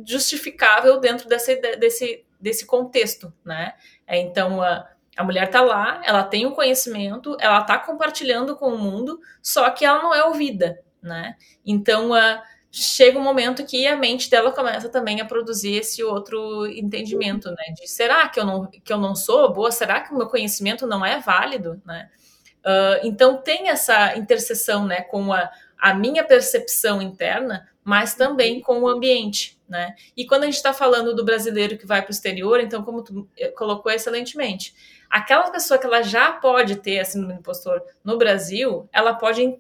justificável 0.07 1.01
dentro 1.01 1.29
desse, 1.29 1.57
desse, 1.77 2.25
desse 2.39 2.67
contexto, 2.67 3.33
né? 3.45 3.73
É, 4.07 4.21
então 4.21 4.61
uh, 4.61 4.85
a 5.17 5.25
mulher 5.25 5.51
tá 5.51 5.61
lá, 5.61 6.03
ela 6.05 6.23
tem 6.23 6.47
o 6.47 6.53
conhecimento, 6.53 7.37
ela 7.41 7.63
tá 7.63 7.79
compartilhando 7.79 8.57
com 8.57 8.69
o 8.69 8.79
mundo, 8.79 9.21
só 9.43 9.69
que 9.71 9.85
ela 9.85 10.03
não 10.03 10.15
é 10.15 10.25
ouvida, 10.25 10.81
né? 11.03 11.37
Então 11.65 12.11
uh, 12.11 12.41
chega 12.71 13.19
um 13.19 13.23
momento 13.23 13.65
que 13.65 13.87
a 13.87 13.97
mente 13.97 14.29
dela 14.29 14.51
começa 14.51 14.89
também 14.89 15.21
a 15.21 15.25
produzir 15.25 15.77
esse 15.77 16.03
outro 16.03 16.67
entendimento, 16.67 17.49
né? 17.51 17.73
De 17.77 17.89
será 17.89 18.29
que 18.29 18.41
eu 18.41 18.45
não, 18.45 18.67
que 18.67 18.93
eu 18.93 18.99
não 18.99 19.15
sou 19.15 19.53
boa? 19.53 19.71
Será 19.71 20.01
que 20.01 20.13
o 20.13 20.17
meu 20.17 20.27
conhecimento 20.27 20.87
não 20.87 21.07
é 21.07 21.21
válido, 21.21 21.81
né? 21.87 22.11
Uh, 22.65 23.07
então 23.07 23.37
tem 23.37 23.69
essa 23.69 24.17
interseção 24.17 24.87
né, 24.87 25.03
com 25.03 25.33
a, 25.33 25.51
a 25.79 25.93
minha 25.93 26.25
percepção 26.25 27.03
interna, 27.03 27.69
mas 27.85 28.15
também 28.15 28.61
com 28.61 28.81
o 28.81 28.89
ambiente. 28.89 29.61
Né? 29.69 29.95
E 30.17 30.27
quando 30.27 30.43
a 30.43 30.47
gente 30.47 30.57
está 30.57 30.73
falando 30.73 31.15
do 31.15 31.25
brasileiro 31.25 31.79
que 31.79 31.87
vai 31.87 32.01
para 32.03 32.11
o 32.11 32.13
exterior, 32.13 32.61
então, 32.61 32.83
como 32.83 33.03
tu 33.03 33.29
eh, 33.37 33.49
colocou 33.49 33.91
excelentemente, 33.91 34.75
aquela 35.11 35.51
pessoa 35.51 35.79
que 35.79 35.87
ela 35.87 36.03
já 36.03 36.33
pode 36.33 36.77
ter 36.77 36.99
a 37.01 37.05
síndrome 37.05 37.35
do 37.35 37.41
impostor 37.41 37.83
no 38.03 38.19
Brasil, 38.19 38.89
ela 38.93 39.15
pode 39.15 39.43
eh, 39.43 39.57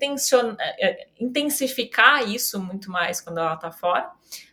eh, 0.78 1.06
intensificar 1.18 2.28
isso 2.28 2.60
muito 2.60 2.90
mais 2.90 3.20
quando 3.20 3.38
ela 3.38 3.54
está 3.54 3.70
fora, 3.70 4.10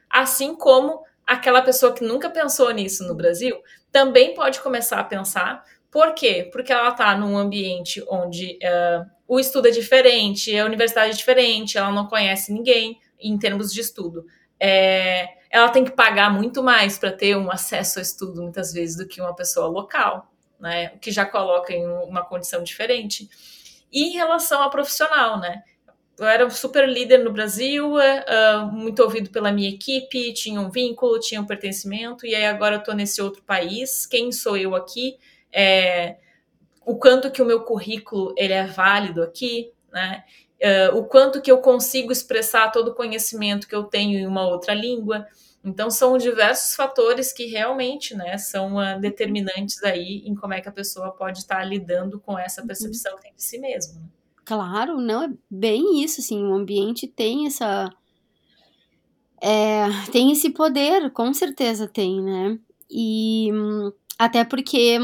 assim 0.09 0.55
como 0.55 1.03
aquela 1.25 1.61
pessoa 1.61 1.93
que 1.93 2.03
nunca 2.03 2.29
pensou 2.29 2.69
nisso 2.71 3.05
no 3.07 3.15
Brasil 3.15 3.61
também 3.91 4.33
pode 4.33 4.61
começar 4.61 4.99
a 4.99 5.03
pensar, 5.03 5.63
por 5.91 6.13
quê? 6.13 6.49
Porque 6.51 6.71
ela 6.71 6.89
está 6.89 7.15
num 7.17 7.37
ambiente 7.37 8.01
onde 8.07 8.57
uh, 8.63 9.05
o 9.27 9.37
estudo 9.37 9.67
é 9.67 9.71
diferente, 9.71 10.57
a 10.57 10.65
universidade 10.65 11.11
é 11.11 11.15
diferente, 11.15 11.77
ela 11.77 11.91
não 11.91 12.07
conhece 12.07 12.53
ninguém 12.53 13.00
em 13.21 13.37
termos 13.37 13.73
de 13.73 13.81
estudo. 13.81 14.25
É, 14.59 15.27
ela 15.49 15.69
tem 15.69 15.83
que 15.83 15.91
pagar 15.91 16.31
muito 16.31 16.63
mais 16.63 16.97
para 16.97 17.11
ter 17.11 17.35
um 17.35 17.51
acesso 17.51 17.99
ao 17.99 18.03
estudo, 18.03 18.41
muitas 18.41 18.71
vezes, 18.73 18.97
do 18.97 19.07
que 19.07 19.21
uma 19.21 19.35
pessoa 19.35 19.67
local, 19.67 20.31
né? 20.59 20.91
O 20.95 20.99
que 20.99 21.11
já 21.11 21.25
coloca 21.25 21.73
em 21.73 21.85
uma 21.85 22.23
condição 22.23 22.63
diferente. 22.63 23.29
E 23.91 24.03
em 24.03 24.11
relação 24.11 24.61
ao 24.61 24.69
profissional, 24.69 25.39
né? 25.39 25.63
eu 26.21 26.27
era 26.27 26.47
super 26.51 26.87
líder 26.87 27.23
no 27.23 27.33
Brasil, 27.33 27.95
uh, 27.95 28.71
muito 28.71 29.01
ouvido 29.01 29.31
pela 29.31 29.51
minha 29.51 29.69
equipe, 29.69 30.33
tinha 30.33 30.61
um 30.61 30.69
vínculo, 30.69 31.19
tinha 31.19 31.41
um 31.41 31.45
pertencimento, 31.47 32.27
e 32.27 32.35
aí 32.35 32.45
agora 32.45 32.75
eu 32.75 32.79
estou 32.79 32.93
nesse 32.93 33.19
outro 33.23 33.41
país. 33.41 34.05
Quem 34.05 34.31
sou 34.31 34.55
eu 34.55 34.75
aqui? 34.75 35.17
É, 35.51 36.17
o 36.85 36.95
quanto 36.95 37.31
que 37.31 37.41
o 37.41 37.45
meu 37.45 37.61
currículo 37.61 38.35
ele 38.37 38.53
é 38.53 38.67
válido 38.67 39.23
aqui, 39.23 39.71
né? 39.91 40.23
Uh, 40.61 40.95
o 40.95 41.03
quanto 41.03 41.41
que 41.41 41.51
eu 41.51 41.57
consigo 41.57 42.11
expressar 42.11 42.71
todo 42.71 42.89
o 42.89 42.95
conhecimento 42.95 43.67
que 43.67 43.73
eu 43.73 43.83
tenho 43.83 44.19
em 44.19 44.27
uma 44.27 44.47
outra 44.47 44.73
língua. 44.73 45.25
Então 45.63 45.89
são 45.89 46.17
diversos 46.17 46.75
fatores 46.75 47.33
que 47.33 47.45
realmente, 47.45 48.15
né, 48.15 48.37
são 48.37 48.75
uh, 48.75 48.99
determinantes 48.99 49.83
aí 49.83 50.23
em 50.25 50.35
como 50.35 50.53
é 50.53 50.61
que 50.61 50.69
a 50.69 50.71
pessoa 50.71 51.11
pode 51.11 51.39
estar 51.39 51.63
lidando 51.63 52.19
com 52.19 52.37
essa 52.37 52.61
uhum. 52.61 52.67
percepção 52.67 53.15
que 53.15 53.23
tem 53.23 53.33
de 53.35 53.43
si 53.43 53.57
mesma. 53.57 53.99
Né? 53.99 54.07
Claro, 54.45 54.99
não, 54.99 55.23
é 55.23 55.29
bem 55.49 56.03
isso, 56.03 56.19
assim, 56.19 56.43
o 56.43 56.53
ambiente 56.53 57.07
tem 57.07 57.47
essa. 57.47 57.89
É, 59.41 59.85
tem 60.11 60.31
esse 60.31 60.49
poder, 60.51 61.11
com 61.11 61.33
certeza 61.33 61.87
tem, 61.87 62.21
né? 62.21 62.59
E 62.89 63.49
até 64.19 64.43
porque, 64.43 64.99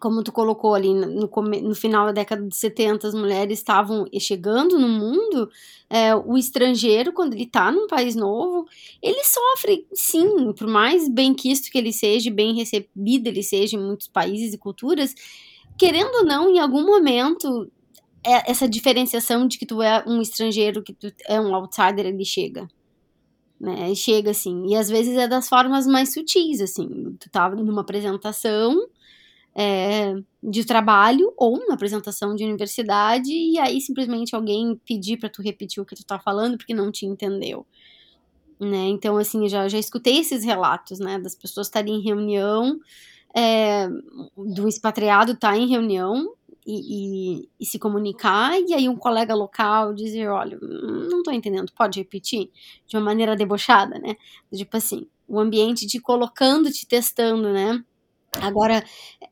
como 0.00 0.24
tu 0.24 0.32
colocou 0.32 0.74
ali 0.74 0.92
no, 0.94 1.28
no 1.28 1.74
final 1.74 2.06
da 2.06 2.12
década 2.12 2.42
de 2.42 2.56
70, 2.56 3.06
as 3.06 3.14
mulheres 3.14 3.58
estavam 3.58 4.06
chegando 4.18 4.78
no 4.78 4.88
mundo, 4.88 5.50
é, 5.88 6.14
o 6.14 6.36
estrangeiro, 6.36 7.12
quando 7.12 7.34
ele 7.34 7.46
tá 7.46 7.70
num 7.70 7.86
país 7.86 8.16
novo, 8.16 8.66
ele 9.02 9.22
sofre, 9.22 9.86
sim, 9.92 10.52
por 10.54 10.66
mais 10.66 11.08
bem 11.08 11.34
quisto 11.34 11.70
que 11.70 11.78
ele 11.78 11.92
seja, 11.92 12.30
bem 12.30 12.54
recebido 12.54 13.26
ele 13.26 13.42
seja 13.42 13.76
em 13.76 13.80
muitos 13.80 14.08
países 14.08 14.54
e 14.54 14.58
culturas, 14.58 15.14
querendo 15.76 16.14
ou 16.16 16.24
não, 16.24 16.50
em 16.50 16.58
algum 16.58 16.84
momento 16.84 17.70
é, 18.24 18.50
essa 18.50 18.68
diferenciação 18.68 19.46
de 19.46 19.58
que 19.58 19.66
tu 19.66 19.82
é 19.82 20.02
um 20.06 20.20
estrangeiro, 20.20 20.82
que 20.82 20.92
tu 20.92 21.12
é 21.26 21.40
um 21.40 21.54
outsider, 21.54 22.06
ele 22.06 22.24
chega. 22.24 22.68
Né? 23.58 23.94
Chega 23.94 24.30
assim. 24.30 24.66
E 24.68 24.76
às 24.76 24.88
vezes 24.88 25.16
é 25.16 25.28
das 25.28 25.48
formas 25.48 25.86
mais 25.86 26.12
sutis, 26.12 26.60
assim. 26.60 27.16
Tu 27.18 27.28
tava 27.30 27.56
tá 27.56 27.62
numa 27.62 27.82
apresentação 27.82 28.78
é, 29.54 30.14
de 30.42 30.64
trabalho 30.64 31.32
ou 31.36 31.56
uma 31.56 31.74
apresentação 31.74 32.34
de 32.34 32.44
universidade 32.44 33.32
e 33.32 33.58
aí 33.58 33.80
simplesmente 33.80 34.34
alguém 34.34 34.80
pedir 34.86 35.16
para 35.16 35.28
tu 35.28 35.42
repetir 35.42 35.82
o 35.82 35.86
que 35.86 35.94
tu 35.94 36.04
tá 36.04 36.18
falando 36.18 36.56
porque 36.56 36.74
não 36.74 36.90
te 36.90 37.04
entendeu. 37.04 37.66
Né? 38.58 38.88
Então, 38.88 39.16
assim, 39.16 39.48
já, 39.48 39.68
já 39.68 39.78
escutei 39.78 40.18
esses 40.18 40.44
relatos, 40.44 40.98
né? 40.98 41.18
Das 41.18 41.34
pessoas 41.34 41.66
estarem 41.66 41.94
em 41.94 42.02
reunião, 42.02 42.78
é, 43.34 43.88
do 44.36 44.68
expatriado 44.68 45.32
estar 45.32 45.52
tá 45.52 45.56
em 45.56 45.66
reunião 45.66 46.34
e, 46.66 47.38
e, 47.38 47.48
e, 47.58 47.66
se 47.66 47.78
comunicar, 47.78 48.60
e 48.60 48.74
aí 48.74 48.86
um 48.86 48.96
colega 48.96 49.34
local 49.34 49.94
dizer, 49.94 50.28
olha, 50.28 50.58
não 50.60 51.18
estou 51.18 51.32
entendendo, 51.32 51.72
pode 51.72 52.00
repetir? 52.00 52.50
De 52.86 52.96
uma 52.98 53.04
maneira 53.04 53.34
debochada, 53.34 53.98
né? 53.98 54.14
Tipo 54.54 54.76
assim, 54.76 55.06
o 55.26 55.40
ambiente 55.40 55.86
te 55.86 55.98
colocando, 55.98 56.70
te 56.70 56.86
testando, 56.86 57.50
né? 57.52 57.82
Agora, 58.32 58.84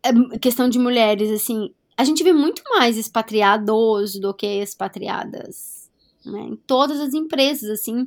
é 0.03 0.39
questão 0.39 0.69
de 0.69 0.79
mulheres, 0.79 1.31
assim, 1.31 1.73
a 1.97 2.05
gente 2.05 2.23
vê 2.23 2.33
muito 2.33 2.63
mais 2.71 2.97
expatriados 2.97 4.19
do 4.19 4.35
que 4.35 4.47
expatriadas, 4.47 5.91
né? 6.25 6.41
Em 6.41 6.57
todas 6.57 7.01
as 7.01 7.15
empresas, 7.15 7.71
assim, 7.71 8.07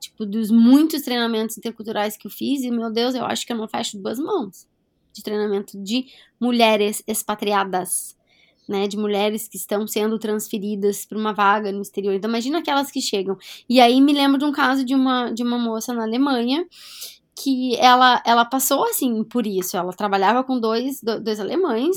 tipo, 0.00 0.24
dos 0.24 0.50
muitos 0.50 1.02
treinamentos 1.02 1.58
interculturais 1.58 2.16
que 2.16 2.26
eu 2.26 2.30
fiz, 2.30 2.62
e 2.62 2.70
meu 2.70 2.92
Deus, 2.92 3.14
eu 3.14 3.24
acho 3.24 3.46
que 3.46 3.52
eu 3.52 3.56
não 3.56 3.68
fecho 3.68 3.98
duas 3.98 4.18
mãos 4.18 4.66
de 5.12 5.22
treinamento 5.22 5.76
de 5.82 6.06
mulheres 6.40 7.02
expatriadas 7.06 8.16
né, 8.68 8.86
de 8.86 8.98
mulheres 8.98 9.48
que 9.48 9.56
estão 9.56 9.86
sendo 9.86 10.18
transferidas 10.18 11.06
para 11.06 11.16
uma 11.16 11.32
vaga 11.32 11.72
no 11.72 11.80
exterior. 11.80 12.12
Então, 12.12 12.28
imagina 12.28 12.58
aquelas 12.58 12.90
que 12.90 13.00
chegam. 13.00 13.36
E 13.68 13.80
aí 13.80 13.98
me 14.00 14.12
lembro 14.12 14.38
de 14.38 14.44
um 14.44 14.52
caso 14.52 14.84
de 14.84 14.94
uma, 14.94 15.30
de 15.30 15.42
uma 15.42 15.58
moça 15.58 15.94
na 15.94 16.02
Alemanha 16.02 16.66
que 17.42 17.76
ela, 17.76 18.22
ela 18.26 18.44
passou 18.44 18.84
assim 18.84 19.22
por 19.22 19.46
isso. 19.46 19.76
Ela 19.76 19.92
trabalhava 19.92 20.42
com 20.42 20.58
dois, 20.58 21.00
dois 21.02 21.38
alemães. 21.38 21.96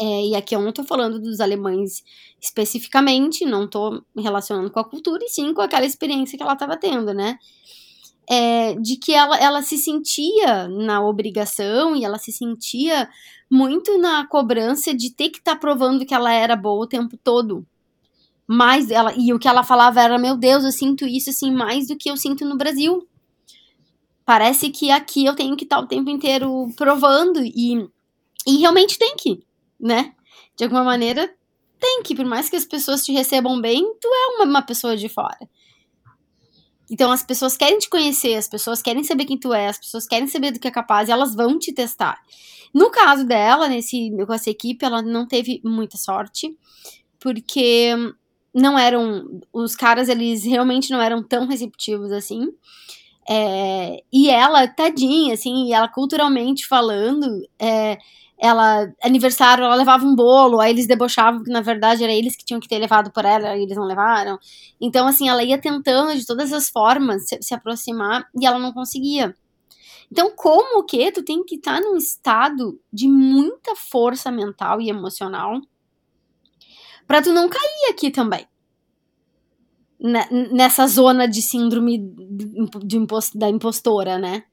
É, 0.00 0.26
e 0.26 0.34
aqui 0.36 0.54
eu 0.54 0.60
não 0.60 0.70
estou 0.70 0.84
falando 0.84 1.18
dos 1.18 1.40
alemães 1.40 2.04
especificamente, 2.40 3.44
não 3.44 3.68
me 4.14 4.22
relacionando 4.22 4.70
com 4.70 4.78
a 4.78 4.84
cultura, 4.84 5.24
e 5.24 5.28
sim 5.28 5.52
com 5.52 5.60
aquela 5.60 5.84
experiência 5.86 6.36
que 6.36 6.42
ela 6.42 6.52
estava 6.52 6.76
tendo, 6.76 7.12
né? 7.12 7.36
É, 8.30 8.74
de 8.74 8.96
que 8.96 9.12
ela, 9.12 9.36
ela 9.38 9.62
se 9.62 9.78
sentia 9.78 10.68
na 10.68 11.02
obrigação 11.04 11.96
e 11.96 12.04
ela 12.04 12.18
se 12.18 12.30
sentia 12.30 13.08
muito 13.50 13.98
na 13.98 14.26
cobrança 14.26 14.94
de 14.94 15.10
ter 15.10 15.30
que 15.30 15.38
estar 15.38 15.54
tá 15.54 15.58
provando 15.58 16.04
que 16.04 16.14
ela 16.14 16.32
era 16.32 16.54
boa 16.54 16.84
o 16.84 16.88
tempo 16.88 17.16
todo. 17.16 17.66
Mas 18.46 18.90
ela, 18.90 19.12
e 19.16 19.32
o 19.32 19.38
que 19.38 19.48
ela 19.48 19.64
falava 19.64 20.00
era: 20.00 20.18
Meu 20.18 20.36
Deus, 20.36 20.64
eu 20.64 20.72
sinto 20.72 21.06
isso 21.06 21.30
assim 21.30 21.50
mais 21.50 21.88
do 21.88 21.96
que 21.96 22.10
eu 22.10 22.16
sinto 22.16 22.44
no 22.44 22.56
Brasil. 22.56 23.07
Parece 24.28 24.68
que 24.68 24.90
aqui 24.90 25.24
eu 25.24 25.34
tenho 25.34 25.56
que 25.56 25.64
estar 25.64 25.78
o 25.78 25.86
tempo 25.86 26.10
inteiro 26.10 26.66
provando, 26.76 27.40
e, 27.42 27.88
e 28.46 28.58
realmente 28.58 28.98
tem 28.98 29.16
que, 29.16 29.42
né? 29.80 30.12
De 30.54 30.64
alguma 30.64 30.84
maneira, 30.84 31.34
tem 31.80 32.02
que, 32.02 32.14
por 32.14 32.26
mais 32.26 32.50
que 32.50 32.56
as 32.56 32.66
pessoas 32.66 33.02
te 33.02 33.10
recebam 33.10 33.58
bem, 33.58 33.82
tu 33.98 34.06
é 34.06 34.26
uma, 34.34 34.44
uma 34.44 34.60
pessoa 34.60 34.98
de 34.98 35.08
fora. 35.08 35.38
Então 36.90 37.10
as 37.10 37.22
pessoas 37.22 37.56
querem 37.56 37.78
te 37.78 37.88
conhecer, 37.88 38.34
as 38.34 38.46
pessoas 38.46 38.82
querem 38.82 39.02
saber 39.02 39.24
quem 39.24 39.38
tu 39.38 39.54
é, 39.54 39.66
as 39.66 39.78
pessoas 39.78 40.06
querem 40.06 40.28
saber 40.28 40.50
do 40.50 40.60
que 40.60 40.68
é 40.68 40.70
capaz 40.70 41.08
e 41.08 41.12
elas 41.12 41.34
vão 41.34 41.58
te 41.58 41.72
testar. 41.72 42.20
No 42.74 42.90
caso 42.90 43.24
dela, 43.24 43.66
nesse, 43.66 44.10
com 44.26 44.34
essa 44.34 44.50
equipe, 44.50 44.84
ela 44.84 45.00
não 45.00 45.26
teve 45.26 45.58
muita 45.64 45.96
sorte, 45.96 46.54
porque 47.18 47.94
não 48.54 48.78
eram. 48.78 49.40
Os 49.50 49.74
caras, 49.74 50.10
eles 50.10 50.44
realmente 50.44 50.90
não 50.90 51.00
eram 51.00 51.22
tão 51.22 51.46
receptivos 51.46 52.12
assim. 52.12 52.52
É, 53.30 54.02
e 54.12 54.30
ela, 54.30 54.66
tadinha, 54.66 55.34
assim, 55.34 55.72
ela 55.72 55.86
culturalmente 55.86 56.66
falando, 56.66 57.46
é, 57.58 57.98
ela, 58.38 58.90
aniversário, 59.02 59.64
ela 59.64 59.74
levava 59.74 60.04
um 60.06 60.14
bolo, 60.14 60.60
aí 60.60 60.70
eles 60.70 60.86
debochavam 60.86 61.42
que 61.42 61.50
na 61.50 61.60
verdade 61.60 62.02
era 62.04 62.12
eles 62.12 62.36
que 62.36 62.44
tinham 62.44 62.60
que 62.60 62.68
ter 62.68 62.78
levado 62.78 63.10
por 63.12 63.24
ela 63.24 63.56
e 63.56 63.62
eles 63.64 63.76
não 63.76 63.84
levaram. 63.84 64.38
Então, 64.80 65.06
assim, 65.06 65.28
ela 65.28 65.42
ia 65.42 65.58
tentando 65.58 66.16
de 66.16 66.24
todas 66.24 66.52
as 66.52 66.70
formas 66.70 67.28
se, 67.28 67.38
se 67.42 67.54
aproximar 67.54 68.26
e 68.40 68.46
ela 68.46 68.58
não 68.58 68.72
conseguia. 68.72 69.36
Então, 70.10 70.32
como 70.34 70.84
que 70.84 71.12
tu 71.12 71.22
tem 71.22 71.44
que 71.44 71.56
estar 71.56 71.76
tá 71.76 71.80
num 71.82 71.96
estado 71.96 72.80
de 72.90 73.08
muita 73.08 73.76
força 73.76 74.30
mental 74.30 74.80
e 74.80 74.88
emocional 74.88 75.60
para 77.06 77.20
tu 77.20 77.32
não 77.32 77.48
cair 77.48 77.90
aqui 77.90 78.10
também? 78.10 78.46
Nessa 80.00 80.86
zona 80.86 81.26
de 81.26 81.42
síndrome 81.42 81.98
de 82.84 82.96
impost, 82.96 83.36
da 83.36 83.48
impostora, 83.48 84.18
né? 84.18 84.44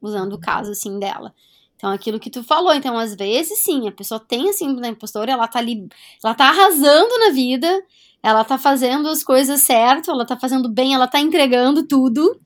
Usando 0.00 0.34
o 0.34 0.40
caso, 0.40 0.70
assim, 0.70 0.98
dela. 0.98 1.34
Então, 1.76 1.90
aquilo 1.90 2.18
que 2.18 2.30
tu 2.30 2.42
falou. 2.42 2.72
Então, 2.74 2.98
às 2.98 3.14
vezes, 3.14 3.58
sim, 3.60 3.86
a 3.88 3.92
pessoa 3.92 4.18
tem 4.18 4.48
a 4.48 4.52
síndrome 4.52 4.80
da 4.80 4.88
impostora, 4.88 5.32
ela 5.32 5.46
tá 5.46 5.58
ali, 5.58 5.88
ela 6.24 6.34
tá 6.34 6.48
arrasando 6.48 7.18
na 7.18 7.30
vida, 7.30 7.68
ela 8.22 8.44
tá 8.44 8.58
fazendo 8.58 9.08
as 9.08 9.22
coisas 9.22 9.60
certo, 9.62 10.10
ela 10.10 10.26
tá 10.26 10.36
fazendo 10.36 10.68
bem, 10.68 10.94
ela 10.94 11.06
tá 11.06 11.20
entregando 11.20 11.86
tudo, 11.86 12.40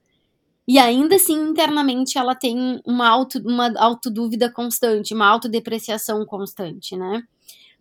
e 0.67 0.79
ainda 0.79 1.17
assim, 1.17 1.35
internamente, 1.35 2.19
ela 2.19 2.35
tem 2.35 2.81
uma, 2.87 3.09
auto, 3.09 3.39
uma 3.41 3.73
autodúvida 3.79 4.51
constante, 4.51 5.15
uma 5.15 5.27
autodepreciação 5.27 6.25
constante, 6.25 6.97
né? 6.97 7.23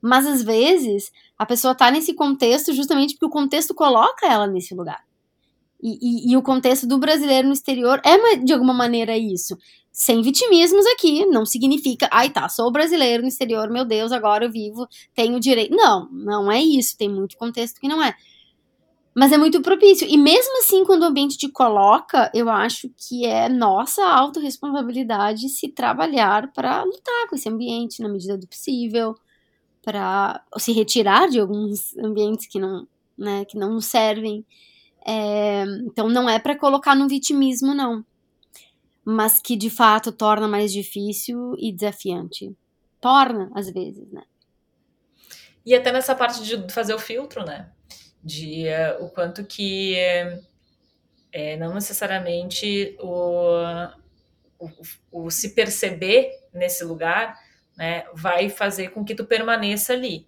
Mas 0.02 0.26
às 0.26 0.42
vezes 0.42 1.12
a 1.38 1.46
pessoa 1.46 1.76
tá 1.76 1.92
nesse 1.92 2.14
contexto 2.14 2.74
justamente 2.74 3.14
porque 3.14 3.26
o 3.26 3.30
contexto 3.30 3.74
coloca 3.74 4.26
ela 4.26 4.48
nesse 4.48 4.74
lugar. 4.74 5.04
E, 5.82 5.98
e, 6.02 6.32
e, 6.32 6.38
o 6.38 6.44
contexto 6.44 6.86
do 6.86 7.00
brasileiro 7.00 7.48
no 7.48 7.54
exterior 7.54 8.00
é 8.06 8.36
de 8.38 8.54
alguma 8.54 8.74
maneira 8.74 9.18
isso. 9.18 9.58
Sem 9.92 10.22
vitimismos 10.22 10.86
aqui, 10.86 11.26
não 11.26 11.46
significa, 11.46 12.08
ai 12.12 12.30
tá, 12.30 12.48
sou 12.48 12.72
brasileiro 12.72 13.24
no 13.24 13.28
exterior, 13.28 13.70
meu 13.70 13.84
Deus, 13.84 14.12
agora 14.12 14.46
eu 14.46 14.52
vivo, 14.52 14.88
tenho 15.16 15.40
direito. 15.40 15.76
Não, 15.76 16.08
não 16.12 16.52
é 16.52 16.62
isso. 16.62 16.96
Tem 16.98 17.10
muito 17.10 17.36
contexto 17.36 17.80
que 17.80 17.88
não 17.88 18.02
é. 18.02 18.16
Mas 19.14 19.32
é 19.32 19.38
muito 19.38 19.62
propício. 19.62 20.08
E 20.08 20.18
mesmo 20.18 20.60
assim, 20.60 20.86
quando 20.86 21.02
o 21.02 21.06
ambiente 21.06 21.38
te 21.38 21.50
coloca, 21.50 22.32
eu 22.34 22.50
acho 22.50 22.90
que 22.96 23.26
é 23.26 23.50
nossa 23.50 24.06
autorresponsabilidade 24.06 25.50
se 25.50 25.68
trabalhar 25.68 26.52
para 26.54 26.84
lutar 26.84 27.28
com 27.28 27.36
esse 27.36 27.50
ambiente 27.50 28.02
na 28.02 28.08
medida 28.08 28.38
do 28.38 28.48
possível, 28.48 29.16
para 29.82 30.44
se 30.58 30.72
retirar 30.72 31.28
de 31.28 31.40
alguns 31.40 31.96
ambientes 31.98 32.46
que 32.48 32.60
não, 32.60 32.88
né, 33.18 33.46
que 33.46 33.58
não 33.58 33.80
servem. 33.82 34.46
É, 35.06 35.64
então 35.86 36.08
não 36.10 36.30
é 36.30 36.38
para 36.40 36.58
colocar 36.58 36.96
no 36.96 37.08
vitimismo, 37.08 37.74
não. 37.74 38.06
Mas 39.04 39.42
que 39.42 39.56
de 39.56 39.70
fato 39.70 40.12
torna 40.12 40.48
mais 40.48 40.72
difícil 40.72 41.56
e 41.58 41.72
desafiante. 41.72 42.56
Torna, 43.00 43.50
às 43.56 43.72
vezes, 43.72 44.12
né? 44.12 44.24
E 45.66 45.74
até 45.74 45.92
nessa 45.92 46.16
parte 46.16 46.44
de 46.44 46.72
fazer 46.72 46.94
o 46.94 47.00
filtro, 47.00 47.44
né? 47.44 47.72
de 48.24 48.66
uh, 48.68 49.06
o 49.06 49.10
quanto 49.10 49.44
que 49.44 49.96
é, 51.32 51.58
não 51.58 51.74
necessariamente 51.74 52.96
o, 53.00 53.56
o, 54.60 54.70
o, 55.12 55.32
se 55.32 55.56
perceber 55.56 56.30
nesse 56.54 56.84
lugar 56.84 57.38
né, 57.78 58.06
vai 58.14 58.50
fazer 58.50 58.90
com 58.90 59.04
que 59.04 59.16
tu 59.16 59.26
permaneça 59.26 59.94
ali. 59.94 60.28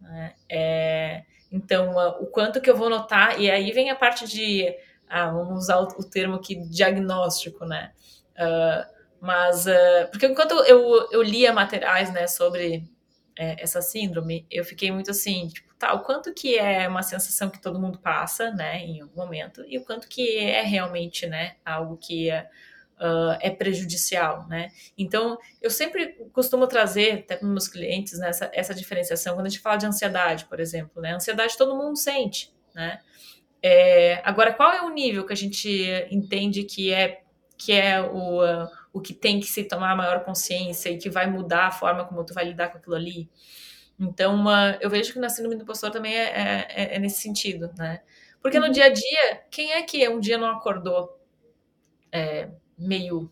Né? 0.00 0.34
É, 0.48 1.24
Então, 1.50 1.94
o 2.20 2.26
quanto 2.26 2.60
que 2.60 2.70
eu 2.70 2.76
vou 2.76 2.90
notar, 2.90 3.40
e 3.40 3.50
aí 3.50 3.72
vem 3.72 3.90
a 3.90 3.96
parte 3.96 4.26
de, 4.28 4.66
ah, 5.08 5.30
vamos 5.30 5.64
usar 5.64 5.78
o, 5.78 5.84
o 5.98 6.04
termo 6.04 6.36
aqui, 6.36 6.56
diagnóstico, 6.68 7.64
né? 7.64 7.92
Uh, 8.34 8.98
mas, 9.20 9.66
uh, 9.66 10.08
porque 10.10 10.26
enquanto 10.26 10.52
eu, 10.64 11.08
eu 11.10 11.22
lia 11.22 11.52
materiais, 11.52 12.12
né, 12.12 12.26
sobre 12.26 12.84
é, 13.36 13.62
essa 13.62 13.80
síndrome, 13.82 14.46
eu 14.50 14.64
fiquei 14.64 14.90
muito 14.90 15.10
assim, 15.10 15.48
tipo, 15.48 15.74
tá, 15.76 15.92
o 15.94 16.00
quanto 16.02 16.32
que 16.34 16.58
é 16.58 16.86
uma 16.88 17.02
sensação 17.02 17.50
que 17.50 17.60
todo 17.60 17.80
mundo 17.80 17.98
passa, 17.98 18.50
né, 18.50 18.78
em 18.80 19.00
algum 19.00 19.16
momento, 19.16 19.64
e 19.66 19.78
o 19.78 19.84
quanto 19.84 20.08
que 20.08 20.38
é 20.38 20.62
realmente, 20.62 21.26
né, 21.26 21.56
algo 21.64 21.96
que 21.96 22.30
é, 22.30 22.48
uh, 23.00 23.38
é 23.40 23.50
prejudicial, 23.50 24.46
né? 24.48 24.70
Então, 24.96 25.38
eu 25.60 25.70
sempre 25.70 26.14
costumo 26.32 26.66
trazer, 26.66 27.20
até 27.20 27.36
para 27.36 27.48
meus 27.48 27.68
clientes, 27.68 28.18
né, 28.18 28.28
essa, 28.28 28.50
essa 28.52 28.74
diferenciação, 28.74 29.34
quando 29.34 29.46
a 29.46 29.48
gente 29.48 29.60
fala 29.60 29.76
de 29.76 29.86
ansiedade, 29.86 30.44
por 30.46 30.60
exemplo, 30.60 31.00
né, 31.02 31.14
ansiedade 31.14 31.56
todo 31.56 31.76
mundo 31.76 31.96
sente, 31.96 32.52
né? 32.74 33.00
É, 33.62 34.20
agora, 34.24 34.52
qual 34.52 34.72
é 34.72 34.82
o 34.82 34.90
nível 34.90 35.26
que 35.26 35.32
a 35.32 35.36
gente 35.36 35.68
entende 36.10 36.62
que 36.62 36.92
é 36.92 37.22
que 37.58 37.72
é 37.72 38.00
o, 38.00 38.44
uh, 38.44 38.68
o 38.92 39.00
que 39.00 39.12
tem 39.12 39.40
que 39.40 39.46
se 39.46 39.64
tomar 39.64 39.96
maior 39.96 40.24
consciência 40.24 40.90
e 40.90 40.96
que 40.96 41.10
vai 41.10 41.26
mudar 41.26 41.66
a 41.66 41.70
forma 41.72 42.04
como 42.04 42.24
tu 42.24 42.32
vai 42.32 42.44
lidar 42.44 42.68
com 42.68 42.78
aquilo 42.78 42.94
ali. 42.94 43.28
Então, 43.98 44.44
uh, 44.44 44.78
eu 44.80 44.88
vejo 44.88 45.12
que 45.12 45.18
na 45.18 45.28
síndrome 45.28 45.56
do 45.56 45.62
impostor 45.62 45.90
também 45.90 46.14
é, 46.14 46.22
é, 46.22 46.66
é, 46.68 46.94
é, 46.94 46.98
nesse 47.00 47.20
sentido, 47.20 47.70
né? 47.76 48.00
Porque 48.40 48.60
no 48.60 48.66
uhum. 48.66 48.72
dia 48.72 48.84
a 48.84 48.88
dia, 48.88 49.42
quem 49.50 49.72
é 49.72 49.82
que 49.82 50.08
um 50.08 50.20
dia 50.20 50.38
não 50.38 50.48
acordou 50.48 51.20
é, 52.12 52.48
meio 52.78 53.30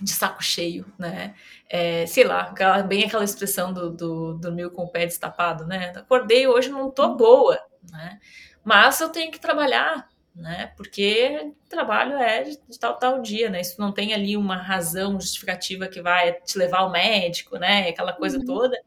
de 0.00 0.10
saco 0.10 0.42
cheio, 0.42 0.84
né? 0.98 1.34
É, 1.68 2.06
sei 2.06 2.24
lá, 2.24 2.42
aquela, 2.42 2.82
bem 2.82 3.04
aquela 3.04 3.24
expressão 3.24 3.72
do, 3.72 3.90
do 3.90 4.34
dormiu 4.34 4.70
com 4.70 4.84
o 4.84 4.88
pé 4.88 5.06
destapado, 5.06 5.66
né? 5.66 5.92
Acordei 5.96 6.46
hoje 6.46 6.68
não 6.68 6.90
tô 6.90 7.14
boa, 7.14 7.58
né? 7.90 8.20
Mas 8.62 9.00
eu 9.00 9.08
tenho 9.08 9.30
que 9.32 9.40
trabalhar, 9.40 10.08
né? 10.34 10.72
Porque 10.76 11.52
trabalho 11.68 12.16
é 12.16 12.42
de 12.42 12.78
tal 12.78 12.98
tal 12.98 13.22
dia, 13.22 13.48
né? 13.48 13.60
Isso 13.60 13.80
não 13.80 13.92
tem 13.92 14.12
ali 14.12 14.36
uma 14.36 14.56
razão 14.56 15.18
justificativa 15.20 15.88
que 15.88 16.02
vai 16.02 16.32
te 16.32 16.58
levar 16.58 16.80
ao 16.80 16.90
médico, 16.90 17.56
né? 17.56 17.88
Aquela 17.88 18.12
coisa 18.12 18.38
uhum. 18.38 18.44
toda. 18.44 18.78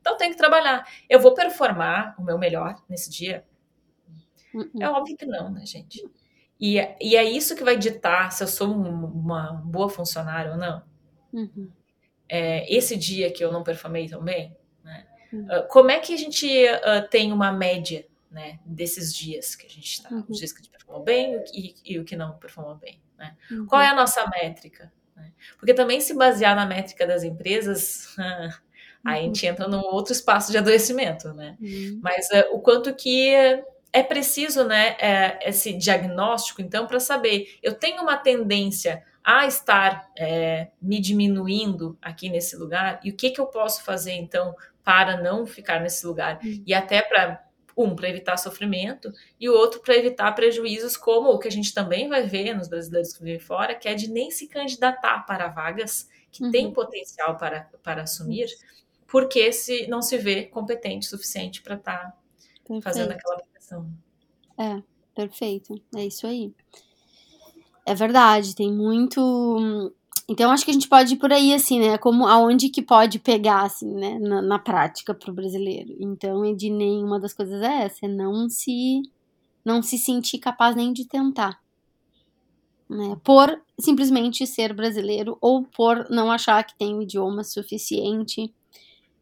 Então 0.00 0.16
tem 0.16 0.30
que 0.30 0.36
trabalhar. 0.36 0.86
Eu 1.08 1.20
vou 1.20 1.34
performar 1.34 2.14
o 2.18 2.22
meu 2.22 2.38
melhor 2.38 2.76
nesse 2.88 3.10
dia? 3.10 3.44
Uhum. 4.54 4.70
É 4.80 4.88
óbvio 4.88 5.16
que 5.16 5.26
não, 5.26 5.50
né, 5.50 5.64
gente? 5.64 6.04
E, 6.60 6.76
e 7.00 7.16
é 7.16 7.24
isso 7.24 7.56
que 7.56 7.64
vai 7.64 7.76
ditar 7.76 8.30
se 8.32 8.42
eu 8.42 8.48
sou 8.48 8.70
uma 8.70 9.52
boa 9.64 9.88
funcionária 9.88 10.52
ou 10.52 10.58
não. 10.58 10.82
Uhum. 11.32 11.70
É, 12.28 12.72
esse 12.72 12.96
dia 12.96 13.32
que 13.32 13.42
eu 13.42 13.50
não 13.50 13.62
performei 13.62 14.08
tão 14.08 14.22
bem, 14.22 14.54
né? 14.84 15.06
Uh, 15.32 15.66
como 15.68 15.90
é 15.90 15.98
que 15.98 16.12
a 16.12 16.16
gente 16.16 16.46
uh, 16.46 17.08
tem 17.08 17.32
uma 17.32 17.50
média 17.52 18.06
né, 18.30 18.60
desses 18.64 19.14
dias 19.14 19.56
que 19.56 19.66
a 19.66 19.68
gente 19.68 19.86
está, 19.86 20.10
uhum. 20.10 20.24
os 20.28 20.38
dias 20.38 20.52
que 20.52 20.60
a 20.60 20.62
gente 20.62 20.70
performou 20.70 21.02
bem 21.02 21.42
e, 21.52 21.74
e, 21.84 21.98
o 21.98 22.04
que 22.04 22.14
não 22.14 22.38
performou 22.38 22.76
bem. 22.76 23.00
Né? 23.18 23.36
Uhum. 23.50 23.66
Qual 23.66 23.80
é 23.80 23.88
a 23.88 23.94
nossa 23.94 24.24
métrica? 24.28 24.92
Né? 25.16 25.32
Porque 25.58 25.74
também 25.74 26.00
se 26.00 26.14
basear 26.14 26.54
na 26.54 26.66
métrica 26.66 27.06
das 27.06 27.24
empresas, 27.24 28.14
aí 29.04 29.16
a 29.16 29.16
uhum. 29.16 29.24
gente 29.26 29.46
entra 29.46 29.66
num 29.66 29.82
outro 29.82 30.12
espaço 30.12 30.52
de 30.52 30.58
adoecimento, 30.58 31.32
né? 31.32 31.56
Uhum. 31.60 32.00
Mas 32.02 32.28
uh, 32.28 32.54
o 32.54 32.60
quanto 32.60 32.94
que 32.94 33.34
é 33.92 34.02
preciso, 34.02 34.64
né, 34.64 34.96
é, 35.00 35.48
esse 35.48 35.72
diagnóstico, 35.72 36.62
então, 36.62 36.86
para 36.86 37.00
saber, 37.00 37.58
eu 37.62 37.74
tenho 37.74 38.02
uma 38.02 38.16
tendência 38.16 39.02
a 39.22 39.46
estar 39.46 40.10
é, 40.16 40.68
me 40.80 41.00
diminuindo 41.00 41.98
aqui 42.00 42.28
nesse 42.28 42.56
lugar, 42.56 43.00
e 43.04 43.10
o 43.10 43.16
que, 43.16 43.30
que 43.30 43.40
eu 43.40 43.46
posso 43.46 43.84
fazer, 43.84 44.12
então, 44.12 44.54
para 44.82 45.20
não 45.20 45.46
ficar 45.46 45.80
nesse 45.80 46.06
lugar? 46.06 46.38
Uhum. 46.42 46.62
E 46.66 46.72
até 46.72 47.02
para 47.02 47.44
um, 47.76 47.94
para 47.94 48.08
evitar 48.08 48.36
sofrimento, 48.36 49.12
e 49.38 49.48
o 49.48 49.54
outro 49.54 49.80
para 49.80 49.96
evitar 49.96 50.32
prejuízos, 50.32 50.96
como 50.96 51.30
o 51.30 51.38
que 51.38 51.48
a 51.48 51.52
gente 51.52 51.72
também 51.72 52.08
vai 52.08 52.22
ver 52.22 52.54
nos 52.54 52.68
brasileiros 52.68 53.12
que 53.12 53.22
vivem 53.22 53.40
fora, 53.40 53.74
que 53.74 53.88
é 53.88 53.94
de 53.94 54.10
nem 54.10 54.30
se 54.30 54.46
candidatar 54.46 55.24
para 55.26 55.48
vagas 55.48 56.08
que 56.30 56.44
uhum. 56.44 56.50
têm 56.50 56.72
potencial 56.72 57.36
para, 57.36 57.68
para 57.82 58.02
assumir, 58.02 58.46
porque 59.06 59.52
se 59.52 59.86
não 59.88 60.00
se 60.00 60.16
vê 60.16 60.44
competente 60.44 61.06
o 61.06 61.10
suficiente 61.10 61.62
para 61.62 61.74
estar 61.74 62.16
tá 62.64 62.80
fazendo 62.82 63.12
aquela 63.12 63.36
aplicação. 63.36 63.90
É, 64.58 64.82
perfeito. 65.14 65.80
É 65.94 66.06
isso 66.06 66.26
aí. 66.26 66.54
É 67.86 67.94
verdade, 67.94 68.54
tem 68.54 68.72
muito 68.72 69.92
então 70.30 70.52
acho 70.52 70.64
que 70.64 70.70
a 70.70 70.74
gente 70.74 70.86
pode 70.86 71.14
ir 71.14 71.16
por 71.16 71.32
aí, 71.32 71.52
assim, 71.52 71.80
né? 71.80 71.98
Como 71.98 72.24
aonde 72.24 72.68
que 72.68 72.80
pode 72.80 73.18
pegar, 73.18 73.62
assim, 73.62 73.92
né? 73.92 74.16
Na, 74.20 74.40
na 74.40 74.58
prática 74.60 75.12
para 75.12 75.28
o 75.28 75.34
brasileiro. 75.34 75.96
Então, 75.98 76.54
de 76.54 76.70
nenhuma 76.70 77.18
das 77.18 77.32
coisas 77.32 77.60
é 77.60 77.82
essa, 77.82 78.06
é 78.06 78.08
não 78.08 78.48
se 78.48 79.02
não 79.64 79.82
se 79.82 79.98
sentir 79.98 80.38
capaz 80.38 80.76
nem 80.76 80.92
de 80.92 81.04
tentar. 81.04 81.60
Né? 82.88 83.16
Por 83.24 83.60
simplesmente 83.78 84.46
ser 84.46 84.72
brasileiro 84.72 85.36
ou 85.40 85.64
por 85.64 86.08
não 86.08 86.30
achar 86.30 86.62
que 86.62 86.78
tem 86.78 86.94
o 86.94 87.02
idioma 87.02 87.42
suficiente, 87.42 88.54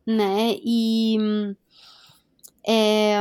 né? 0.07 0.59
E 0.63 1.17
é, 2.69 3.19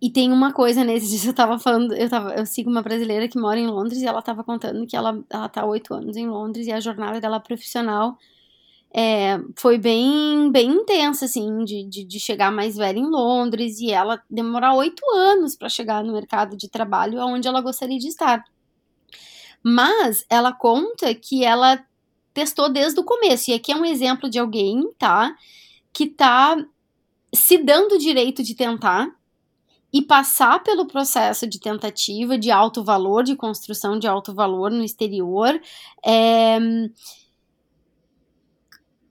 e 0.00 0.10
tem 0.10 0.32
uma 0.32 0.52
coisa 0.52 0.82
nesse 0.82 1.06
dia, 1.16 1.30
eu 1.30 1.34
tava 1.34 1.58
falando, 1.58 1.94
eu, 1.94 2.08
tava, 2.08 2.34
eu 2.34 2.46
sigo 2.46 2.70
uma 2.70 2.82
brasileira 2.82 3.28
que 3.28 3.38
mora 3.38 3.60
em 3.60 3.66
Londres 3.66 4.00
e 4.00 4.06
ela 4.06 4.22
tava 4.22 4.42
contando 4.42 4.86
que 4.86 4.96
ela, 4.96 5.22
ela 5.30 5.48
tá 5.48 5.64
oito 5.66 5.92
anos 5.92 6.16
em 6.16 6.28
Londres 6.28 6.66
e 6.66 6.72
a 6.72 6.80
jornada 6.80 7.20
dela 7.20 7.38
profissional 7.38 8.16
é, 8.94 9.38
foi 9.56 9.78
bem, 9.78 10.50
bem 10.50 10.70
intensa, 10.70 11.26
assim, 11.26 11.64
de, 11.64 11.84
de, 11.84 12.04
de, 12.04 12.20
chegar 12.20 12.50
mais 12.50 12.76
velha 12.76 12.98
em 12.98 13.06
Londres 13.06 13.78
e 13.78 13.90
ela 13.90 14.20
demorar 14.28 14.74
oito 14.74 15.02
anos 15.14 15.54
para 15.56 15.68
chegar 15.68 16.02
no 16.04 16.12
mercado 16.12 16.56
de 16.56 16.68
trabalho 16.68 17.18
onde 17.20 17.48
ela 17.48 17.60
gostaria 17.60 17.98
de 17.98 18.08
estar. 18.08 18.44
Mas 19.62 20.26
ela 20.28 20.52
conta 20.52 21.14
que 21.14 21.44
ela 21.44 21.82
testou 22.34 22.68
desde 22.68 22.98
o 22.98 23.04
começo, 23.04 23.50
e 23.50 23.54
aqui 23.54 23.72
é 23.72 23.76
um 23.76 23.84
exemplo 23.84 24.28
de 24.28 24.38
alguém, 24.38 24.90
tá, 24.98 25.34
que 25.92 26.06
tá 26.06 26.56
se 27.34 27.58
dando 27.58 27.94
o 27.94 27.98
direito 27.98 28.42
de 28.42 28.54
tentar, 28.54 29.08
e 29.92 30.00
passar 30.00 30.62
pelo 30.62 30.86
processo 30.86 31.46
de 31.46 31.60
tentativa 31.60 32.38
de 32.38 32.50
alto 32.50 32.82
valor, 32.82 33.22
de 33.22 33.36
construção 33.36 33.98
de 33.98 34.06
alto 34.06 34.32
valor 34.32 34.70
no 34.70 34.82
exterior. 34.82 35.60
É, 36.04 36.58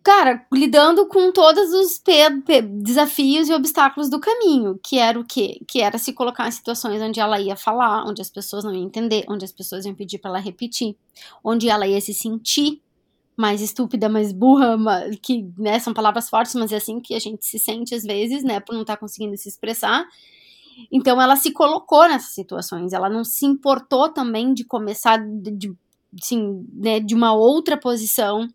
cara, 0.02 0.44
lidando 0.52 1.06
com 1.06 1.32
todos 1.32 1.72
os 1.72 2.02
desafios 2.82 3.48
e 3.48 3.54
obstáculos 3.54 4.10
do 4.10 4.20
caminho, 4.20 4.80
que 4.84 4.98
era 4.98 5.20
o 5.20 5.24
quê? 5.24 5.62
Que 5.68 5.82
era 5.82 6.00
se 6.00 6.14
colocar 6.14 6.48
em 6.48 6.52
situações 6.52 7.00
onde 7.00 7.20
ela 7.20 7.40
ia 7.40 7.56
falar, 7.56 8.04
onde 8.08 8.22
as 8.22 8.30
pessoas 8.32 8.64
não 8.64 8.74
iam 8.74 8.84
entender, 8.84 9.24
onde 9.30 9.46
as 9.46 9.52
pessoas 9.52 9.86
iam 9.86 9.94
pedir 9.94 10.18
para 10.18 10.32
ela 10.32 10.40
repetir, 10.40 10.98
onde 11.44 11.70
ela 11.70 11.86
ia 11.86 12.02
se 12.02 12.14
sentir 12.14 12.82
mais 13.42 13.60
estúpida, 13.60 14.08
mais 14.08 14.32
burra, 14.32 14.78
que 15.22 15.52
né, 15.58 15.80
são 15.80 15.94
palavras 15.94 16.30
fortes, 16.30 16.54
mas 16.54 16.72
é 16.72 16.76
assim 16.78 17.00
que 17.02 17.16
a 17.16 17.20
gente 17.20 17.44
se 17.44 17.58
sente 17.58 17.96
às 17.96 18.04
vezes, 18.04 18.44
né, 18.44 18.60
por 18.60 18.74
não 18.74 18.82
estar 18.82 18.94
tá 18.94 19.00
conseguindo 19.00 19.36
se 19.36 19.50
expressar. 19.50 20.06
Então 20.92 21.20
ela 21.20 21.36
se 21.36 21.52
colocou 21.52 22.08
nessas 22.08 22.34
situações, 22.34 22.94
ela 22.94 23.10
não 23.10 23.24
se 23.24 23.46
importou 23.46 24.10
também 24.10 24.54
de 24.54 24.64
começar 24.64 25.18
de, 25.18 25.52
de, 25.52 25.74
assim, 26.22 26.66
né, 26.72 27.00
de 27.00 27.16
uma 27.16 27.34
outra 27.34 27.76
posição. 27.76 28.48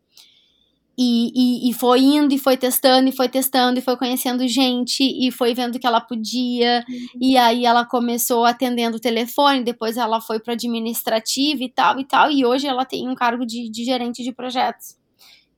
E, 0.98 1.30
e, 1.34 1.70
e, 1.70 1.72
foi 1.74 2.00
indo 2.00 2.32
e 2.32 2.38
foi 2.38 2.56
testando 2.56 3.06
e 3.06 3.12
foi 3.12 3.28
testando 3.28 3.78
e 3.78 3.82
foi 3.82 3.98
conhecendo 3.98 4.48
gente 4.48 5.02
e 5.02 5.30
foi 5.30 5.52
vendo 5.52 5.78
que 5.78 5.86
ela 5.86 6.00
podia 6.00 6.82
uhum. 6.88 7.06
e 7.20 7.36
aí 7.36 7.66
ela 7.66 7.84
começou 7.84 8.46
atendendo 8.46 8.96
o 8.96 9.00
telefone 9.00 9.62
depois 9.62 9.98
ela 9.98 10.22
foi 10.22 10.40
para 10.40 10.54
administrativa 10.54 11.62
e 11.62 11.68
tal 11.68 12.00
e 12.00 12.04
tal 12.06 12.30
e 12.30 12.46
hoje 12.46 12.66
ela 12.66 12.86
tem 12.86 13.06
um 13.06 13.14
cargo 13.14 13.44
de, 13.44 13.68
de 13.68 13.84
gerente 13.84 14.22
de 14.22 14.32
projetos 14.32 14.96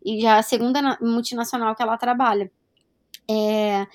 e 0.05 0.20
já 0.20 0.35
é 0.35 0.38
a 0.40 0.42
segunda 0.42 0.98
multinacional 1.01 1.77
que 1.77 1.83
ela 1.85 1.96
trabalha 1.96 2.51
é, 3.31 3.87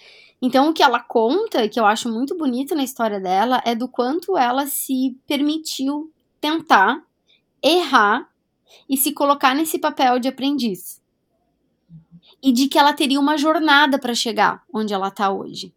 então, 0.45 0.69
o 0.69 0.73
que 0.73 0.83
ela 0.83 0.99
conta, 0.99 1.69
que 1.69 1.79
eu 1.79 1.85
acho 1.85 2.11
muito 2.11 2.37
bonito 2.37 2.75
na 2.75 2.83
história 2.83 3.17
dela, 3.17 3.61
é 3.65 3.73
do 3.73 3.87
quanto 3.87 4.37
ela 4.37 4.67
se 4.67 5.17
permitiu 5.25 6.11
tentar, 6.41 7.01
errar 7.63 8.29
e 8.89 8.97
se 8.97 9.13
colocar 9.13 9.55
nesse 9.55 9.79
papel 9.79 10.19
de 10.19 10.27
aprendiz. 10.27 11.01
E 12.43 12.51
de 12.51 12.67
que 12.67 12.77
ela 12.77 12.93
teria 12.93 13.19
uma 13.19 13.37
jornada 13.37 13.97
para 13.97 14.13
chegar 14.13 14.63
onde 14.73 14.93
ela 14.93 15.07
está 15.07 15.31
hoje 15.31 15.73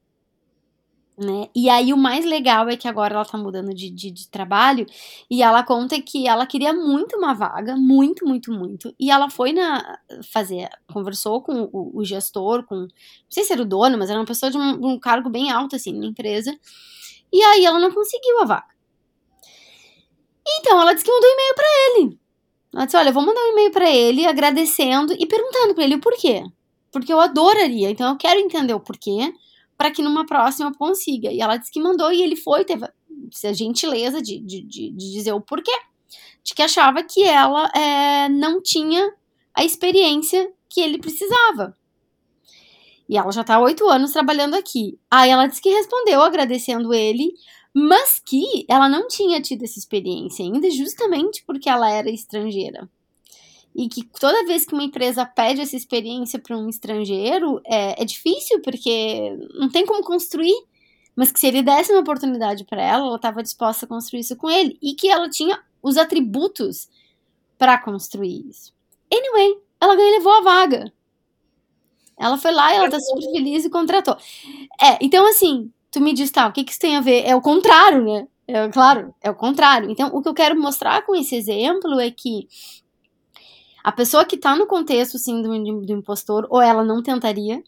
né? 1.19 1.49
E 1.55 1.71
aí 1.71 1.93
o 1.93 1.97
mais 1.97 2.25
legal 2.27 2.69
é 2.69 2.77
que 2.77 2.87
agora 2.87 3.15
ela 3.15 3.25
tá 3.25 3.39
mudando 3.39 3.73
de, 3.73 3.91
de, 3.91 4.11
de, 4.11 4.29
trabalho 4.29 4.87
e 5.31 5.43
ela 5.43 5.63
conta 5.63 6.01
que 6.01 6.29
ela 6.29 6.47
queria 6.47 6.75
muito 6.75 7.17
uma 7.17 7.33
vaga, 7.33 7.75
muito, 7.75 8.27
muito, 8.27 8.53
muito. 8.53 8.95
E 9.01 9.11
ela 9.11 9.31
foi 9.31 9.53
na 9.53 9.99
fazer, 10.31 10.69
conversou 10.93 11.41
com 11.41 11.71
o, 11.73 11.99
o 12.01 12.05
gestor, 12.05 12.65
com 12.65 12.75
não 12.77 12.89
sei 13.31 13.45
se 13.45 13.53
era 13.53 13.63
o 13.63 13.65
dono, 13.65 13.97
mas 13.97 14.11
era 14.11 14.19
uma 14.19 14.27
pessoa 14.27 14.51
de 14.51 14.59
um, 14.59 14.93
um 14.93 14.99
cargo 14.99 15.31
bem 15.31 15.51
alto 15.51 15.75
assim 15.77 15.99
na 15.99 16.07
empresa. 16.07 16.55
E 17.33 17.43
aí 17.43 17.65
ela 17.65 17.79
não 17.79 17.93
conseguiu 17.93 18.41
a 18.41 18.45
vaga. 18.45 18.77
Então 20.61 20.81
ela 20.81 20.93
disse 20.93 21.05
que 21.05 21.11
mandou 21.11 21.29
um 21.29 21.33
e-mail 21.33 21.55
para 21.55 21.67
ele. 21.67 22.21
Ela 22.75 22.85
disse: 22.85 22.97
"Olha, 22.97 23.09
eu 23.09 23.15
vou 23.15 23.25
mandar 23.25 23.41
um 23.41 23.53
e-mail 23.53 23.71
para 23.73 23.91
ele 23.91 24.27
agradecendo 24.27 25.15
e 25.19 25.27
perguntando 25.27 25.75
para 25.75 25.85
ele 25.85 25.97
o 25.97 26.01
porquê. 26.01 26.45
Porque 26.99 27.13
eu 27.13 27.21
adoraria, 27.21 27.91
então 27.91 28.09
eu 28.09 28.17
quero 28.17 28.41
entender 28.41 28.75
o 28.75 28.81
porquê." 28.81 29.33
para 29.77 29.91
que 29.91 30.03
numa 30.03 30.25
próxima 30.25 30.73
consiga. 30.75 31.31
E 31.31 31.41
ela 31.41 31.57
disse 31.57 31.71
que 31.71 31.81
mandou 31.81 32.11
e 32.11 32.23
ele 32.23 32.37
foi, 32.37 32.65
teve 32.65 32.85
a 32.87 33.53
gentileza 33.53 34.23
de, 34.23 34.39
de, 34.39 34.63
de, 34.63 34.91
de 34.91 35.13
dizer 35.13 35.33
o 35.33 35.41
porquê. 35.41 35.77
De 36.43 36.55
que 36.55 36.63
achava 36.63 37.03
que 37.03 37.23
ela 37.25 37.71
é, 37.75 38.29
não 38.29 38.63
tinha 38.63 39.13
a 39.55 39.65
experiência 39.65 40.51
que 40.69 40.81
ele 40.81 40.99
precisava. 40.99 41.77
E 43.09 43.17
ela 43.17 43.31
já 43.31 43.43
está 43.43 43.57
há 43.57 43.61
oito 43.61 43.87
anos 43.89 44.13
trabalhando 44.13 44.55
aqui. 44.55 44.99
Aí 45.11 45.31
ela 45.31 45.47
disse 45.47 45.61
que 45.61 45.69
respondeu 45.69 46.23
agradecendo 46.23 46.95
ele, 46.95 47.35
mas 47.75 48.19
que 48.19 48.65
ela 48.69 48.89
não 48.89 49.07
tinha 49.07 49.41
tido 49.41 49.65
essa 49.65 49.79
experiência 49.79 50.45
ainda, 50.45 50.71
justamente 50.71 51.45
porque 51.45 51.69
ela 51.69 51.91
era 51.91 52.11
estrangeira. 52.11 52.89
E 53.77 53.91
que 53.91 54.03
toda 54.19 54.47
vez 54.47 54.65
que 54.65 54.73
uma 54.73 54.85
empresa 54.85 55.27
pede 55.27 55.61
essa 55.61 55.77
experiência 55.77 56.39
para 56.39 56.57
um 56.57 56.67
estrangeiro, 56.67 57.61
é, 57.67 58.03
é 58.03 58.05
difícil, 58.07 58.63
porque 58.63 59.37
não 59.55 59.69
tem 59.69 59.85
como 59.85 60.03
construir. 60.03 60.57
Mas 61.15 61.31
que 61.31 61.39
se 61.39 61.47
ele 61.47 61.63
desse 61.63 61.93
uma 61.93 62.01
oportunidade 62.01 62.65
para 62.65 62.83
ela, 62.83 63.07
ela 63.07 63.17
estava 63.17 63.43
disposta 63.43 63.85
a 63.85 63.89
construir 63.89 64.21
isso 64.21 64.37
com 64.37 64.51
ele. 64.51 64.79
E 64.81 64.95
que 64.95 65.09
ela 65.09 65.29
tinha 65.29 65.63
os 65.83 65.99
atributos 65.99 66.89
para 67.59 67.77
construir 67.79 68.49
isso. 68.49 68.73
Anyway, 69.13 69.59
ela 69.79 69.95
ganhou 69.95 70.13
levou 70.13 70.33
a 70.33 70.41
vaga. 70.41 70.93
Ela 72.19 72.39
foi 72.39 72.53
lá 72.53 72.73
e 72.73 72.77
ela 72.77 72.91
tá 72.91 72.99
super 72.99 73.31
feliz 73.31 73.65
e 73.65 73.71
contratou. 73.71 74.17
É, 74.81 74.99
então 75.03 75.29
assim, 75.29 75.71
tu 75.91 76.01
me 76.01 76.15
diz, 76.15 76.31
tá, 76.31 76.47
o 76.47 76.53
que, 76.53 76.65
que 76.65 76.71
isso 76.71 76.81
tem 76.81 76.97
a 76.97 77.03
ver? 77.03 77.25
É 77.27 77.37
o 77.37 77.43
contrário, 77.43 78.03
né? 78.05 78.27
É, 78.49 78.69
claro, 78.69 79.15
é 79.21 79.31
o 79.31 79.35
contrário. 79.35 79.91
Então, 79.91 80.09
o 80.15 80.23
que 80.23 80.29
eu 80.29 80.35
quero 80.35 80.59
mostrar 80.59 81.05
com 81.05 81.15
esse 81.15 81.35
exemplo 81.35 81.99
é 81.99 82.11
que 82.11 82.49
a 83.87 83.93
pessoa 83.93 84.25
que 84.25 84.35
está 84.35 84.57
no 84.57 84.67
contexto 84.67 85.17
síndrome 85.17 85.87
do 85.87 85.93
impostor, 85.93 86.45
ou 86.51 86.61
ela 86.61 86.83
não 86.83 87.01
tentaria, 87.01 87.63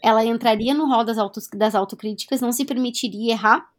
ela 0.00 0.24
entraria 0.24 0.72
no 0.72 0.88
rol 0.88 1.04
das, 1.04 1.18
autos, 1.18 1.46
das 1.54 1.74
autocríticas, 1.74 2.40
não 2.40 2.50
se 2.50 2.64
permitiria 2.64 3.32
errar, 3.32 3.70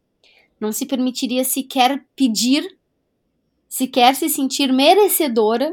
não 0.60 0.72
se 0.72 0.86
permitiria 0.86 1.44
sequer 1.44 2.06
pedir, 2.16 2.78
sequer 3.68 4.14
se 4.14 4.30
sentir 4.30 4.72
merecedora 4.72 5.72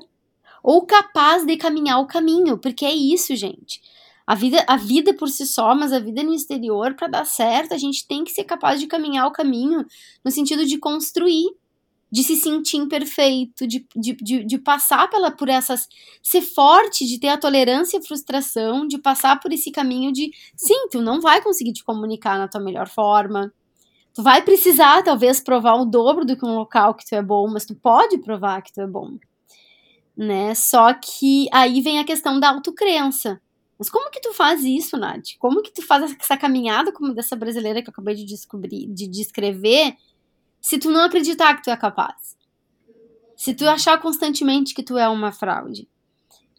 ou 0.62 0.86
capaz 0.86 1.44
de 1.44 1.54
caminhar 1.58 2.00
o 2.00 2.06
caminho, 2.06 2.56
porque 2.56 2.86
é 2.86 2.94
isso, 2.94 3.36
gente. 3.36 3.82
A 4.26 4.34
vida, 4.34 4.64
a 4.66 4.78
vida 4.78 5.12
por 5.12 5.28
si 5.28 5.46
só, 5.46 5.74
mas 5.74 5.92
a 5.92 5.98
vida 5.98 6.22
no 6.22 6.32
exterior, 6.32 6.94
para 6.94 7.08
dar 7.08 7.26
certo, 7.26 7.74
a 7.74 7.78
gente 7.78 8.08
tem 8.08 8.24
que 8.24 8.30
ser 8.30 8.44
capaz 8.44 8.80
de 8.80 8.86
caminhar 8.86 9.26
o 9.26 9.32
caminho 9.32 9.84
no 10.24 10.30
sentido 10.30 10.64
de 10.64 10.78
construir, 10.78 11.54
de 12.14 12.22
se 12.22 12.36
sentir 12.36 12.76
imperfeito, 12.76 13.66
de, 13.66 13.84
de, 13.96 14.14
de, 14.14 14.44
de 14.44 14.56
passar 14.56 15.10
pela, 15.10 15.32
por 15.32 15.48
essas. 15.48 15.88
ser 16.22 16.42
forte, 16.42 17.04
de 17.04 17.18
ter 17.18 17.26
a 17.26 17.36
tolerância 17.36 17.98
e 17.98 18.06
frustração, 18.06 18.86
de 18.86 18.98
passar 18.98 19.40
por 19.40 19.52
esse 19.52 19.72
caminho 19.72 20.12
de. 20.12 20.30
Sim, 20.54 20.86
tu 20.92 21.02
não 21.02 21.20
vai 21.20 21.42
conseguir 21.42 21.72
te 21.72 21.82
comunicar 21.82 22.38
na 22.38 22.46
tua 22.46 22.60
melhor 22.60 22.88
forma. 22.88 23.52
Tu 24.14 24.22
vai 24.22 24.42
precisar, 24.42 25.02
talvez, 25.02 25.40
provar 25.40 25.74
o 25.74 25.84
dobro 25.84 26.24
do 26.24 26.36
que 26.36 26.46
um 26.46 26.54
local 26.54 26.94
que 26.94 27.04
tu 27.04 27.16
é 27.16 27.22
bom, 27.22 27.48
mas 27.48 27.64
tu 27.66 27.74
pode 27.74 28.16
provar 28.18 28.62
que 28.62 28.72
tu 28.72 28.80
é 28.80 28.86
bom. 28.86 29.18
Né? 30.16 30.54
Só 30.54 30.94
que 30.94 31.48
aí 31.52 31.80
vem 31.80 31.98
a 31.98 32.04
questão 32.04 32.38
da 32.38 32.50
autocrença 32.50 33.40
mas 33.78 33.90
como 33.90 34.10
que 34.10 34.20
tu 34.20 34.32
faz 34.32 34.62
isso, 34.62 34.96
Nath? 34.96 35.36
Como 35.38 35.60
que 35.60 35.72
tu 35.72 35.82
faz 35.82 36.14
essa 36.18 36.36
caminhada 36.36 36.92
como 36.92 37.12
dessa 37.12 37.34
brasileira 37.34 37.82
que 37.82 37.88
eu 37.88 37.92
acabei 37.92 38.14
de 38.14 38.24
descobrir, 38.24 38.86
de 38.86 39.08
descrever, 39.08 39.96
se 40.64 40.78
tu 40.78 40.90
não 40.90 41.02
acreditar 41.02 41.54
que 41.56 41.62
tu 41.62 41.68
é 41.68 41.76
capaz? 41.76 42.38
Se 43.36 43.52
tu 43.52 43.68
achar 43.68 44.00
constantemente 44.00 44.72
que 44.72 44.82
tu 44.82 44.96
é 44.96 45.06
uma 45.06 45.30
fraude? 45.30 45.86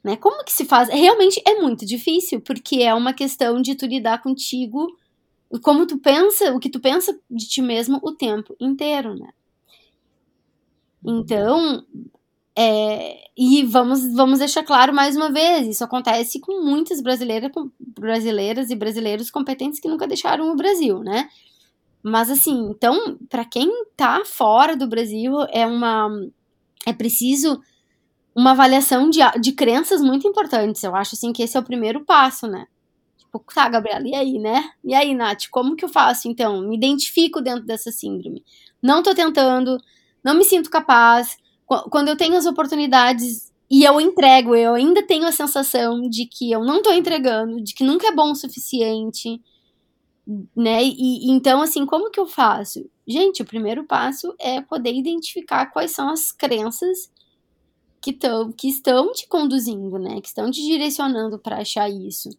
Né? 0.03 0.15
Como 0.15 0.43
que 0.43 0.53
se 0.53 0.63
faz? 0.63 0.89
Realmente 0.89 1.41
é 1.43 1.59
muito 1.59 1.87
difícil, 1.87 2.39
porque 2.39 2.83
é 2.83 2.93
uma 2.93 3.13
questão 3.13 3.59
de 3.59 3.73
tu 3.73 3.87
lidar 3.87 4.21
contigo, 4.21 4.95
como 5.63 5.87
tu 5.87 5.97
pensa, 5.97 6.53
o 6.53 6.59
que 6.59 6.69
tu 6.69 6.79
pensa 6.79 7.19
de 7.27 7.47
ti 7.47 7.63
mesmo 7.63 7.99
o 8.03 8.11
tempo 8.11 8.55
inteiro, 8.59 9.15
né? 9.15 9.29
Então, 11.03 11.83
é, 12.55 13.27
e 13.35 13.63
vamos, 13.63 14.13
vamos 14.13 14.37
deixar 14.37 14.63
claro 14.63 14.93
mais 14.93 15.15
uma 15.15 15.31
vez, 15.31 15.65
isso 15.67 15.83
acontece 15.83 16.39
com 16.39 16.63
muitas 16.63 17.01
brasileiras, 17.01 17.51
brasileiras 17.79 18.69
e 18.69 18.75
brasileiros 18.75 19.31
competentes 19.31 19.79
que 19.79 19.87
nunca 19.87 20.05
deixaram 20.05 20.51
o 20.51 20.55
Brasil, 20.55 20.99
né? 20.99 21.27
Mas 22.07 22.29
assim, 22.29 22.69
então, 22.69 23.17
para 23.27 23.43
quem 23.43 23.67
tá 23.97 24.23
fora 24.23 24.77
do 24.77 24.87
Brasil, 24.87 25.33
é 25.49 25.65
uma 25.65 26.07
é 26.85 26.93
preciso 26.93 27.59
uma 28.35 28.51
avaliação 28.51 29.09
de, 29.09 29.21
de 29.41 29.53
crenças 29.53 30.01
muito 30.01 30.27
importantes. 30.27 30.83
Eu 30.83 30.95
acho 30.95 31.15
assim 31.15 31.33
que 31.33 31.41
esse 31.41 31.57
é 31.57 31.59
o 31.59 31.63
primeiro 31.63 32.05
passo, 32.05 32.45
né? 32.45 32.67
Tipo, 33.17 33.43
tá, 33.51 33.67
Gabriela, 33.67 34.07
e 34.07 34.13
aí, 34.13 34.37
né? 34.37 34.69
E 34.83 34.93
aí, 34.93 35.15
Nath, 35.15 35.45
como 35.49 35.75
que 35.75 35.83
eu 35.83 35.89
faço 35.89 36.27
então? 36.27 36.61
Me 36.61 36.77
identifico 36.77 37.41
dentro 37.41 37.65
dessa 37.65 37.91
síndrome. 37.91 38.43
Não 38.79 39.01
tô 39.01 39.15
tentando, 39.15 39.75
não 40.23 40.35
me 40.35 40.43
sinto 40.43 40.69
capaz, 40.69 41.37
quando 41.89 42.09
eu 42.09 42.15
tenho 42.15 42.37
as 42.37 42.45
oportunidades 42.45 43.51
e 43.67 43.83
eu 43.83 43.99
entrego, 43.99 44.55
eu 44.55 44.75
ainda 44.75 45.01
tenho 45.01 45.25
a 45.25 45.31
sensação 45.31 46.07
de 46.07 46.27
que 46.27 46.51
eu 46.51 46.63
não 46.63 46.83
tô 46.83 46.91
entregando, 46.91 47.63
de 47.63 47.73
que 47.73 47.83
nunca 47.83 48.07
é 48.07 48.11
bom 48.11 48.29
o 48.29 48.35
suficiente, 48.35 49.41
né? 50.55 50.83
E 50.83 51.31
então, 51.31 51.61
assim, 51.61 51.85
como 51.85 52.09
que 52.09 52.19
eu 52.19 52.25
faço? 52.25 52.89
Gente, 53.07 53.41
o 53.41 53.45
primeiro 53.45 53.83
passo 53.83 54.33
é 54.39 54.61
poder 54.61 54.93
identificar 54.93 55.67
quais 55.67 55.91
são 55.91 56.09
as 56.09 56.31
crenças 56.31 57.11
que, 58.01 58.11
tão, 58.13 58.51
que 58.51 58.67
estão 58.67 59.11
te 59.11 59.27
conduzindo, 59.27 59.99
né? 59.99 60.19
Que 60.21 60.27
estão 60.27 60.49
te 60.49 60.61
direcionando 60.61 61.37
para 61.37 61.57
achar 61.57 61.89
isso. 61.89 62.29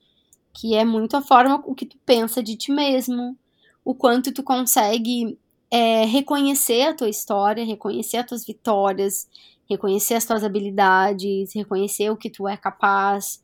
Que 0.52 0.74
é 0.74 0.84
muito 0.84 1.16
a 1.16 1.22
forma 1.22 1.62
o 1.66 1.74
que 1.74 1.86
tu 1.86 1.96
pensa 2.04 2.42
de 2.42 2.56
ti 2.56 2.72
mesmo, 2.72 3.36
o 3.84 3.94
quanto 3.94 4.32
tu 4.32 4.42
consegue 4.42 5.38
é, 5.70 6.04
reconhecer 6.04 6.82
a 6.82 6.94
tua 6.94 7.08
história, 7.08 7.64
reconhecer 7.64 8.18
as 8.18 8.26
tuas 8.26 8.44
vitórias, 8.44 9.28
reconhecer 9.68 10.14
as 10.14 10.24
tuas 10.24 10.42
habilidades, 10.44 11.54
reconhecer 11.54 12.10
o 12.10 12.16
que 12.16 12.30
tu 12.30 12.48
é 12.48 12.56
capaz. 12.56 13.42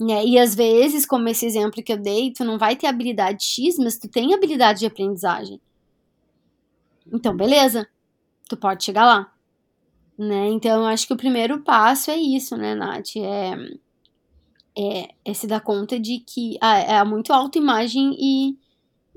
Né? 0.00 0.24
E 0.24 0.38
às 0.38 0.54
vezes, 0.54 1.06
como 1.06 1.28
esse 1.28 1.46
exemplo 1.46 1.82
que 1.82 1.92
eu 1.92 1.96
dei, 1.96 2.32
tu 2.32 2.44
não 2.44 2.58
vai 2.58 2.76
ter 2.76 2.86
habilidade 2.86 3.44
X, 3.44 3.76
mas 3.78 3.98
tu 3.98 4.08
tem 4.08 4.34
habilidade 4.34 4.80
de 4.80 4.86
aprendizagem. 4.86 5.60
Então, 7.12 7.36
beleza, 7.36 7.86
tu 8.48 8.56
pode 8.56 8.84
chegar 8.84 9.04
lá. 9.04 9.32
Né? 10.18 10.48
Então, 10.48 10.82
eu 10.82 10.86
acho 10.86 11.06
que 11.06 11.12
o 11.12 11.16
primeiro 11.16 11.60
passo 11.60 12.10
é 12.10 12.16
isso, 12.16 12.56
né, 12.56 12.74
Nath? 12.74 13.16
É, 13.16 13.54
é, 14.76 15.08
é 15.24 15.34
se 15.34 15.46
dar 15.46 15.60
conta 15.60 15.98
de 15.98 16.18
que 16.20 16.56
ah, 16.60 16.78
é 16.78 17.04
muito 17.04 17.32
autoimagem 17.32 18.14
e 18.18 18.56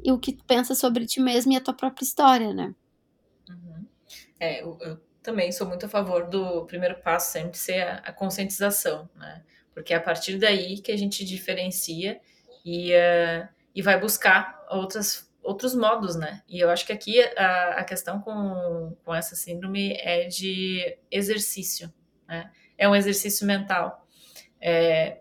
e 0.03 0.11
o 0.11 0.19
que 0.19 0.33
tu 0.33 0.43
pensa 0.45 0.75
sobre 0.75 1.05
ti 1.05 1.19
mesmo 1.19 1.51
e 1.51 1.55
a 1.55 1.61
tua 1.61 1.73
própria 1.73 2.05
história, 2.05 2.53
né? 2.53 2.75
Uhum. 3.49 3.85
É, 4.39 4.61
eu, 4.61 4.77
eu, 4.81 4.99
também 5.23 5.51
sou 5.51 5.67
muito 5.67 5.87
a 5.87 5.89
favor 5.89 6.27
do 6.27 6.63
primeiro 6.65 6.95
passo 7.01 7.31
sempre 7.31 7.57
ser 7.57 7.81
a, 7.81 7.95
a, 7.95 8.13
conscientização, 8.13 9.09
né? 9.15 9.43
Porque 9.75 9.93
é 9.93 9.97
a 9.97 10.01
partir 10.01 10.37
daí 10.37 10.79
que 10.79 10.91
a 10.91 10.97
gente 10.97 11.25
diferencia 11.25 12.19
e, 12.65 12.93
uh, 12.93 13.47
e 13.75 13.81
vai 13.81 13.99
buscar 13.99 14.65
outras, 14.71 15.29
outros 15.43 15.75
modos, 15.75 16.15
né? 16.15 16.41
E 16.47 16.61
eu 16.61 16.69
acho 16.69 16.85
que 16.85 16.93
aqui 16.93 17.21
a, 17.37 17.81
a 17.81 17.83
questão 17.83 18.21
com, 18.21 18.95
com 19.03 19.13
essa 19.13 19.35
síndrome 19.35 19.93
é 19.99 20.27
de 20.29 20.97
exercício, 21.11 21.93
né? 22.25 22.49
É 22.77 22.87
um 22.87 22.95
exercício 22.95 23.45
mental. 23.45 24.07
É, 24.61 25.19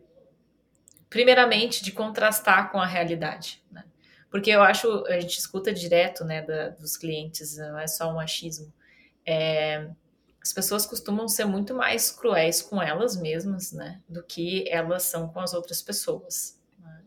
primeiramente, 1.10 1.82
de 1.82 1.90
contrastar 1.90 2.70
com 2.70 2.78
a 2.78 2.86
realidade, 2.86 3.60
né? 3.72 3.84
Porque 4.30 4.50
eu 4.50 4.62
acho, 4.62 5.04
a 5.06 5.20
gente 5.20 5.38
escuta 5.38 5.72
direto, 5.72 6.24
né, 6.24 6.42
da, 6.42 6.70
dos 6.70 6.96
clientes, 6.96 7.56
não 7.56 7.78
é 7.78 7.86
só 7.86 8.12
um 8.12 8.20
achismo. 8.20 8.72
É, 9.26 9.88
as 10.44 10.52
pessoas 10.52 10.84
costumam 10.84 11.26
ser 11.26 11.46
muito 11.46 11.74
mais 11.74 12.10
cruéis 12.10 12.60
com 12.60 12.80
elas 12.80 13.16
mesmas, 13.16 13.72
né, 13.72 14.02
do 14.06 14.22
que 14.22 14.68
elas 14.68 15.04
são 15.04 15.26
com 15.28 15.40
as 15.40 15.54
outras 15.54 15.80
pessoas. 15.80 16.60
Né? 16.78 17.02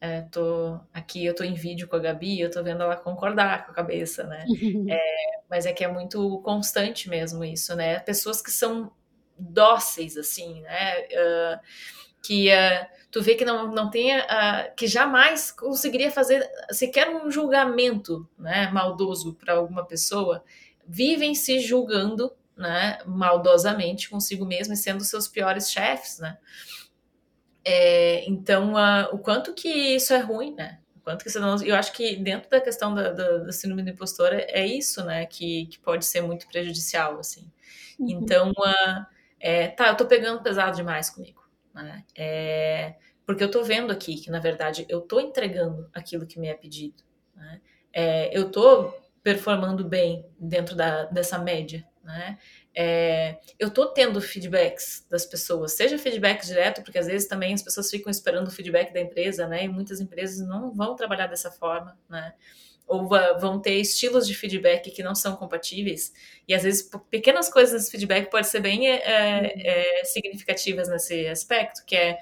É, 0.00 0.20
tô 0.22 0.80
aqui, 0.92 1.24
eu 1.24 1.34
tô 1.36 1.44
em 1.44 1.54
vídeo 1.54 1.86
com 1.86 1.94
a 1.94 2.00
Gabi, 2.00 2.40
eu 2.40 2.50
tô 2.50 2.64
vendo 2.64 2.82
ela 2.82 2.96
concordar 2.96 3.64
com 3.64 3.70
a 3.70 3.74
cabeça, 3.74 4.24
né? 4.24 4.44
É, 4.90 5.24
mas 5.48 5.66
é 5.66 5.72
que 5.72 5.84
é 5.84 5.88
muito 5.88 6.40
constante 6.40 7.08
mesmo 7.08 7.44
isso, 7.44 7.76
né? 7.76 8.00
Pessoas 8.00 8.42
que 8.42 8.50
são 8.50 8.90
dóceis, 9.38 10.16
assim, 10.16 10.60
né? 10.62 11.00
Uh, 11.02 11.60
que 12.24 12.48
uh, 12.48 12.86
tu 13.08 13.22
vê 13.22 13.36
que 13.36 13.44
não, 13.44 13.70
não 13.70 13.88
tenha, 13.88 14.24
uh, 14.24 14.74
que 14.74 14.88
jamais 14.88 15.52
conseguiria 15.52 16.10
fazer 16.10 16.44
sequer 16.70 17.08
um 17.08 17.30
julgamento 17.30 18.28
né, 18.36 18.68
maldoso 18.72 19.34
para 19.34 19.52
alguma 19.54 19.84
pessoa, 19.84 20.42
vivem 20.86 21.34
se 21.34 21.60
julgando 21.60 22.32
né, 22.56 22.98
maldosamente 23.06 24.08
consigo 24.08 24.44
mesmo 24.44 24.74
e 24.74 24.76
sendo 24.76 25.04
seus 25.04 25.28
piores 25.28 25.70
chefes, 25.70 26.18
né? 26.18 26.38
É, 27.64 28.28
então, 28.28 28.74
o 29.12 29.18
quanto 29.18 29.54
que 29.54 29.68
isso 29.68 30.12
é 30.12 30.18
ruim, 30.18 30.54
né? 30.54 30.80
O 30.96 31.00
quanto 31.00 31.24
que 31.24 31.30
você 31.30 31.38
não... 31.38 31.62
Eu 31.62 31.74
acho 31.76 31.92
que 31.92 32.16
dentro 32.16 32.50
da 32.50 32.60
questão 32.60 32.94
da, 32.94 33.10
da, 33.10 33.38
da 33.38 33.52
síndrome 33.52 33.82
do 33.82 33.90
impostor 33.90 34.32
é, 34.34 34.46
é 34.50 34.66
isso, 34.66 35.04
né? 35.04 35.24
Que, 35.26 35.66
que 35.66 35.78
pode 35.78 36.04
ser 36.04 36.20
muito 36.20 36.46
prejudicial, 36.46 37.18
assim. 37.18 37.50
Uhum. 37.98 38.10
Então, 38.10 38.52
é, 39.40 39.68
tá, 39.68 39.88
eu 39.88 39.96
tô 39.96 40.06
pegando 40.06 40.42
pesado 40.42 40.76
demais 40.76 41.08
comigo 41.08 41.44
né? 41.74 42.04
É, 42.16 42.94
Porque 43.26 43.42
eu 43.42 43.48
estou 43.48 43.64
vendo 43.64 43.90
aqui 43.90 44.16
que, 44.16 44.30
na 44.30 44.38
verdade, 44.38 44.86
eu 44.88 45.00
estou 45.00 45.20
entregando 45.20 45.90
aquilo 45.92 46.26
que 46.26 46.38
me 46.38 46.46
é 46.46 46.54
pedido. 46.54 47.02
Né? 47.34 47.60
É, 47.92 48.36
eu 48.36 48.46
estou 48.46 48.96
performando 49.22 49.84
bem 49.84 50.26
dentro 50.38 50.76
da, 50.76 51.04
dessa 51.06 51.38
média. 51.38 51.84
Né? 52.04 52.38
É, 52.74 53.38
eu 53.58 53.68
estou 53.68 53.86
tendo 53.86 54.20
feedbacks 54.20 55.06
das 55.08 55.24
pessoas, 55.24 55.72
seja 55.72 55.96
feedback 55.96 56.44
direto, 56.44 56.82
porque 56.82 56.98
às 56.98 57.06
vezes 57.06 57.26
também 57.26 57.54
as 57.54 57.62
pessoas 57.62 57.90
ficam 57.90 58.10
esperando 58.10 58.48
o 58.48 58.50
feedback 58.50 58.92
da 58.92 59.00
empresa, 59.00 59.46
né? 59.48 59.64
E 59.64 59.68
muitas 59.68 60.00
empresas 60.00 60.46
não 60.46 60.70
vão 60.70 60.94
trabalhar 60.94 61.28
dessa 61.28 61.50
forma, 61.50 61.98
né? 62.08 62.34
Ou 62.86 63.08
vão 63.40 63.58
ter 63.58 63.76
estilos 63.76 64.26
de 64.26 64.34
feedback 64.34 64.90
que 64.90 65.02
não 65.02 65.14
são 65.14 65.34
compatíveis, 65.36 66.12
e 66.46 66.52
às 66.52 66.62
vezes 66.62 66.90
pequenas 67.10 67.48
coisas 67.48 67.72
nesse 67.72 67.90
feedback 67.90 68.30
podem 68.30 68.44
ser 68.44 68.60
bem 68.60 68.86
é, 68.86 68.96
é, 68.96 70.00
é, 70.00 70.04
significativas 70.04 70.86
nesse 70.90 71.26
aspecto, 71.26 71.82
que 71.86 71.96
é 71.96 72.18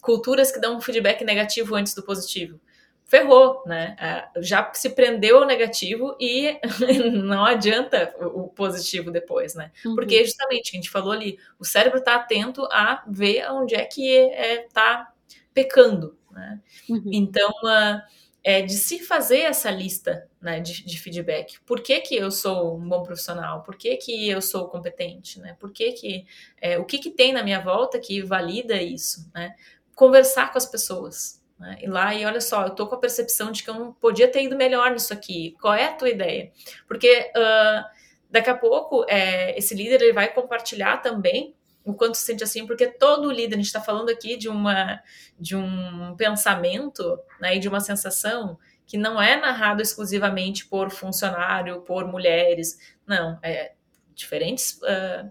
culturas 0.00 0.50
que 0.50 0.58
dão 0.58 0.78
um 0.78 0.80
feedback 0.80 1.22
negativo 1.22 1.74
antes 1.74 1.92
do 1.92 2.02
positivo 2.02 2.58
ferrou, 3.06 3.62
né? 3.64 3.96
É, 4.00 4.42
já 4.42 4.70
se 4.74 4.90
prendeu 4.90 5.40
o 5.40 5.44
negativo 5.44 6.16
e 6.20 6.58
não 7.22 7.44
adianta 7.44 8.14
o 8.20 8.48
positivo 8.48 9.10
depois, 9.10 9.54
né? 9.54 9.70
Uhum. 9.84 9.94
Porque 9.94 10.24
justamente 10.24 10.70
a 10.72 10.76
gente 10.76 10.90
falou 10.90 11.12
ali, 11.12 11.38
o 11.58 11.64
cérebro 11.64 12.00
está 12.00 12.16
atento 12.16 12.64
a 12.64 13.04
ver 13.06 13.48
onde 13.52 13.74
é 13.74 13.84
que 13.84 14.08
está 14.08 15.08
é, 15.08 15.36
pecando, 15.54 16.18
né? 16.30 16.60
Uhum. 16.88 17.10
Então, 17.12 17.48
uh, 17.48 18.02
é 18.42 18.62
de 18.62 18.74
se 18.74 19.00
fazer 19.00 19.40
essa 19.40 19.70
lista 19.70 20.28
né, 20.40 20.60
de, 20.60 20.84
de, 20.84 21.00
feedback. 21.00 21.58
Por 21.66 21.80
que, 21.80 22.00
que 22.00 22.14
eu 22.14 22.30
sou 22.30 22.76
um 22.76 22.88
bom 22.88 23.02
profissional? 23.02 23.64
Por 23.64 23.74
que, 23.74 23.96
que 23.96 24.28
eu 24.28 24.40
sou 24.40 24.68
competente? 24.68 25.40
Né? 25.40 25.56
Por 25.58 25.72
que 25.72 25.90
que, 25.90 26.24
é, 26.60 26.78
o 26.78 26.84
que, 26.84 26.98
que 26.98 27.10
tem 27.10 27.32
na 27.32 27.42
minha 27.42 27.60
volta 27.60 27.98
que 27.98 28.22
valida 28.22 28.80
isso? 28.80 29.28
Né? 29.34 29.52
Conversar 29.96 30.52
com 30.52 30.58
as 30.58 30.66
pessoas, 30.66 31.42
né? 31.58 31.78
E 31.80 31.86
lá, 31.86 32.14
e 32.14 32.24
olha 32.24 32.40
só, 32.40 32.64
eu 32.64 32.70
tô 32.70 32.86
com 32.86 32.94
a 32.94 32.98
percepção 32.98 33.50
de 33.50 33.62
que 33.62 33.70
eu 33.70 33.74
não 33.74 33.92
podia 33.92 34.28
ter 34.28 34.42
ido 34.42 34.56
melhor 34.56 34.90
nisso 34.90 35.12
aqui. 35.12 35.56
Qual 35.60 35.74
é 35.74 35.86
a 35.86 35.92
tua 35.92 36.10
ideia? 36.10 36.52
Porque 36.86 37.30
uh, 37.36 37.84
daqui 38.30 38.50
a 38.50 38.56
pouco 38.56 39.04
é, 39.08 39.56
esse 39.58 39.74
líder 39.74 40.02
ele 40.02 40.12
vai 40.12 40.32
compartilhar 40.32 40.98
também 40.98 41.54
o 41.84 41.94
quanto 41.94 42.16
se 42.16 42.24
sente 42.24 42.42
assim, 42.42 42.66
porque 42.66 42.88
todo 42.88 43.30
líder, 43.30 43.54
a 43.54 43.58
gente 43.58 43.66
está 43.66 43.80
falando 43.80 44.08
aqui 44.08 44.36
de, 44.36 44.48
uma, 44.48 45.00
de 45.38 45.54
um 45.54 46.16
pensamento 46.16 47.16
né, 47.40 47.56
e 47.56 47.58
de 47.60 47.68
uma 47.68 47.78
sensação 47.78 48.58
que 48.84 48.98
não 48.98 49.22
é 49.22 49.36
narrado 49.36 49.80
exclusivamente 49.80 50.66
por 50.66 50.90
funcionário, 50.90 51.82
por 51.82 52.04
mulheres, 52.06 52.96
não, 53.06 53.38
é 53.40 53.72
diferentes 54.14 54.80
uh, 54.82 55.30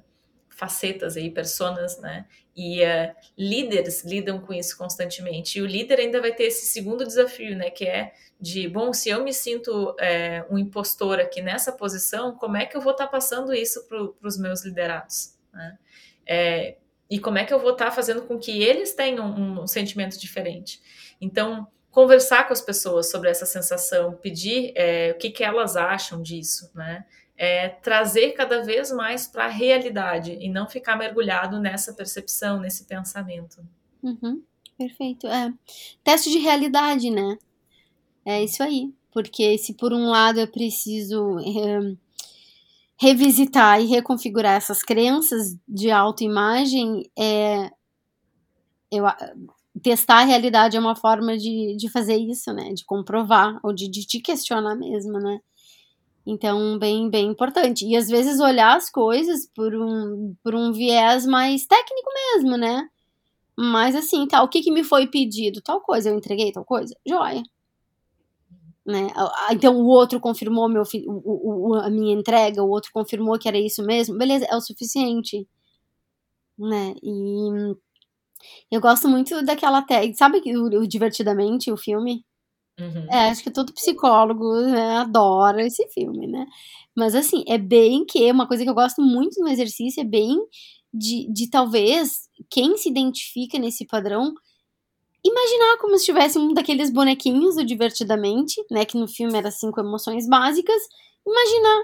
facetas 0.56 1.18
aí, 1.18 1.30
personas, 1.30 2.00
né? 2.00 2.26
E 2.56 2.82
uh, 2.84 3.14
líderes 3.38 4.04
lidam 4.06 4.40
com 4.40 4.54
isso 4.54 4.78
constantemente. 4.78 5.60
E 5.60 5.62
o 5.62 5.66
líder 5.66 6.00
ainda 6.00 6.22
vai 6.22 6.34
ter 6.34 6.46
esse 6.46 6.66
segundo 6.66 7.06
desafio, 7.06 7.56
né? 7.56 7.70
Que 7.70 7.86
é 7.86 8.14
de, 8.40 8.68
bom, 8.68 8.94
se 8.94 9.10
eu 9.10 9.24
me 9.24 9.34
sinto 9.34 9.96
é, 10.00 10.46
um 10.50 10.58
impostor 10.58 11.20
aqui 11.20 11.42
nessa 11.42 11.72
posição, 11.72 12.36
como 12.36 12.58
é 12.58 12.66
que 12.66 12.76
eu 12.76 12.82
vou 12.82 12.92
estar 12.92 13.06
tá 13.06 13.12
passando 13.12 13.54
isso 13.54 13.88
para 13.88 14.28
os 14.28 14.38
meus 14.38 14.64
liderados? 14.64 15.36
Né? 15.54 15.78
É, 16.26 16.78
e 17.10 17.20
como 17.20 17.38
é 17.38 17.46
que 17.46 17.54
eu 17.54 17.60
vou 17.60 17.72
estar 17.72 17.86
tá 17.86 17.92
fazendo 17.92 18.24
com 18.24 18.38
que 18.38 18.64
eles 18.64 18.94
tenham 18.94 19.26
um, 19.26 19.64
um, 19.64 19.68
sentimento 19.68 20.20
diferente? 20.20 20.82
Então, 21.20 21.68
conversar 21.92 22.46
com 22.46 22.54
as 22.54 22.62
pessoas 22.62 23.10
sobre 23.10 23.30
essa 23.30 23.46
sensação, 23.46 24.14
pedir 24.14 24.74
é, 24.76 25.12
o 25.12 25.18
que, 25.18 25.30
que 25.30 25.44
elas 25.44 25.76
acham 25.76 26.22
disso, 26.22 26.70
né? 26.76 27.06
É, 27.38 27.70
trazer 27.70 28.32
cada 28.32 28.64
vez 28.64 28.92
mais 28.92 29.28
para 29.28 29.46
a 29.46 29.50
realidade 29.50 30.38
e 30.40 30.50
não 30.50 30.68
ficar 30.68 30.96
mergulhado 30.96 31.60
nessa 31.60 31.94
percepção, 31.94 32.60
nesse 32.60 32.86
pensamento. 32.86 33.58
Uhum, 34.02 34.42
perfeito. 34.78 35.28
É. 35.28 35.54
Teste 36.04 36.32
de 36.32 36.38
realidade, 36.38 37.10
né? 37.12 37.38
É 38.26 38.44
isso 38.44 38.64
aí. 38.64 38.94
Porque 39.12 39.58
se 39.58 39.74
por 39.74 39.94
um 39.94 40.08
lado 40.08 40.40
é 40.40 40.46
preciso 40.46 41.40
é, 41.40 41.96
revisitar 42.98 43.82
e 43.82 43.86
reconfigurar 43.86 44.56
essas 44.56 44.82
crenças 44.82 45.56
de 45.68 45.92
autoimagem, 45.92 47.10
é, 47.18 47.70
eu, 48.92 49.06
testar 49.82 50.22
a 50.22 50.26
realidade 50.26 50.78
é 50.78 50.80
uma 50.80 50.96
forma 50.96 51.38
de, 51.38 51.76
de 51.78 51.90
fazer 51.90 52.16
isso, 52.18 52.54
né? 52.54 52.74
De 52.74 52.86
comprovar, 52.86 53.60
ou 53.64 53.74
de, 53.74 53.90
de 53.90 54.06
te 54.06 54.20
questionar 54.20 54.76
mesmo, 54.76 55.20
né? 55.20 55.40
Então, 56.26 56.80
bem, 56.80 57.10
bem 57.10 57.28
importante. 57.30 57.86
E 57.86 57.96
às 57.96 58.08
vezes 58.08 58.40
olhar 58.40 58.76
as 58.76 58.90
coisas 58.90 59.48
por 59.56 59.76
um, 59.76 60.36
por 60.44 60.56
um 60.56 60.72
viés 60.72 61.26
mais 61.26 61.66
técnico 61.66 62.10
mesmo, 62.34 62.58
né? 62.58 62.90
Mas 63.58 63.96
assim, 63.96 64.28
tá, 64.28 64.44
o 64.44 64.50
que, 64.50 64.62
que 64.62 64.72
me 64.72 64.84
foi 64.84 65.08
pedido? 65.08 65.62
Tal 65.62 65.82
coisa, 65.82 66.10
eu 66.10 66.18
entreguei 66.18 66.52
tal 66.52 66.66
coisa? 66.66 66.96
Joia. 67.08 67.44
Né? 68.86 69.08
Então 69.52 69.78
o 69.78 69.88
outro 69.88 70.20
confirmou 70.20 70.70
meu, 70.70 70.84
o, 71.08 71.72
o, 71.72 71.76
a 71.76 71.90
minha 71.90 72.14
entrega, 72.14 72.64
o 72.64 72.70
outro 72.70 72.92
confirmou 72.94 73.40
que 73.40 73.48
era 73.48 73.58
isso 73.58 73.84
mesmo, 73.84 74.18
beleza, 74.18 74.46
é 74.46 74.56
o 74.56 74.62
suficiente. 74.62 75.48
Né? 76.58 76.94
E 77.04 77.76
eu 78.72 78.82
gosto 78.82 79.08
muito 79.10 79.44
daquela 79.44 79.82
tag, 79.82 80.14
sabe 80.16 80.42
o, 80.56 80.82
o 80.82 80.88
Divertidamente, 80.88 81.72
o 81.72 81.78
filme? 81.78 82.24
Uhum. 82.80 83.08
É, 83.10 83.30
acho 83.30 83.42
que 83.42 83.52
todo 83.52 83.74
psicólogo 83.74 84.54
né, 84.62 84.98
adora 84.98 85.66
esse 85.66 85.88
filme, 85.90 86.28
né? 86.28 86.46
Mas 86.96 87.16
assim, 87.16 87.44
é 87.48 87.58
bem 87.58 88.06
que 88.06 88.30
uma 88.32 88.48
coisa 88.48 88.64
que 88.64 88.70
eu 88.70 88.74
gosto 88.74 89.02
muito 89.02 89.40
no 89.40 89.48
exercício 89.48 90.02
é 90.02 90.04
bem 90.04 90.38
de, 90.94 91.32
de 91.32 91.50
talvez 91.50 92.30
quem 92.50 92.78
se 92.78 92.90
identifica 92.90 93.58
nesse 93.58 93.86
padrão 93.86 94.34
imaginar 95.24 95.78
como 95.80 95.98
se 95.98 96.06
tivesse 96.06 96.38
um 96.38 96.54
daqueles 96.54 96.92
bonequinhos 96.92 97.56
do 97.56 97.66
Divertidamente, 97.66 98.64
né? 98.70 98.86
Que 98.86 98.98
no 98.98 99.08
filme 99.08 99.38
era 99.38 99.50
cinco 99.52 99.80
emoções 99.80 100.28
básicas. 100.28 100.82
Imaginar 101.26 101.84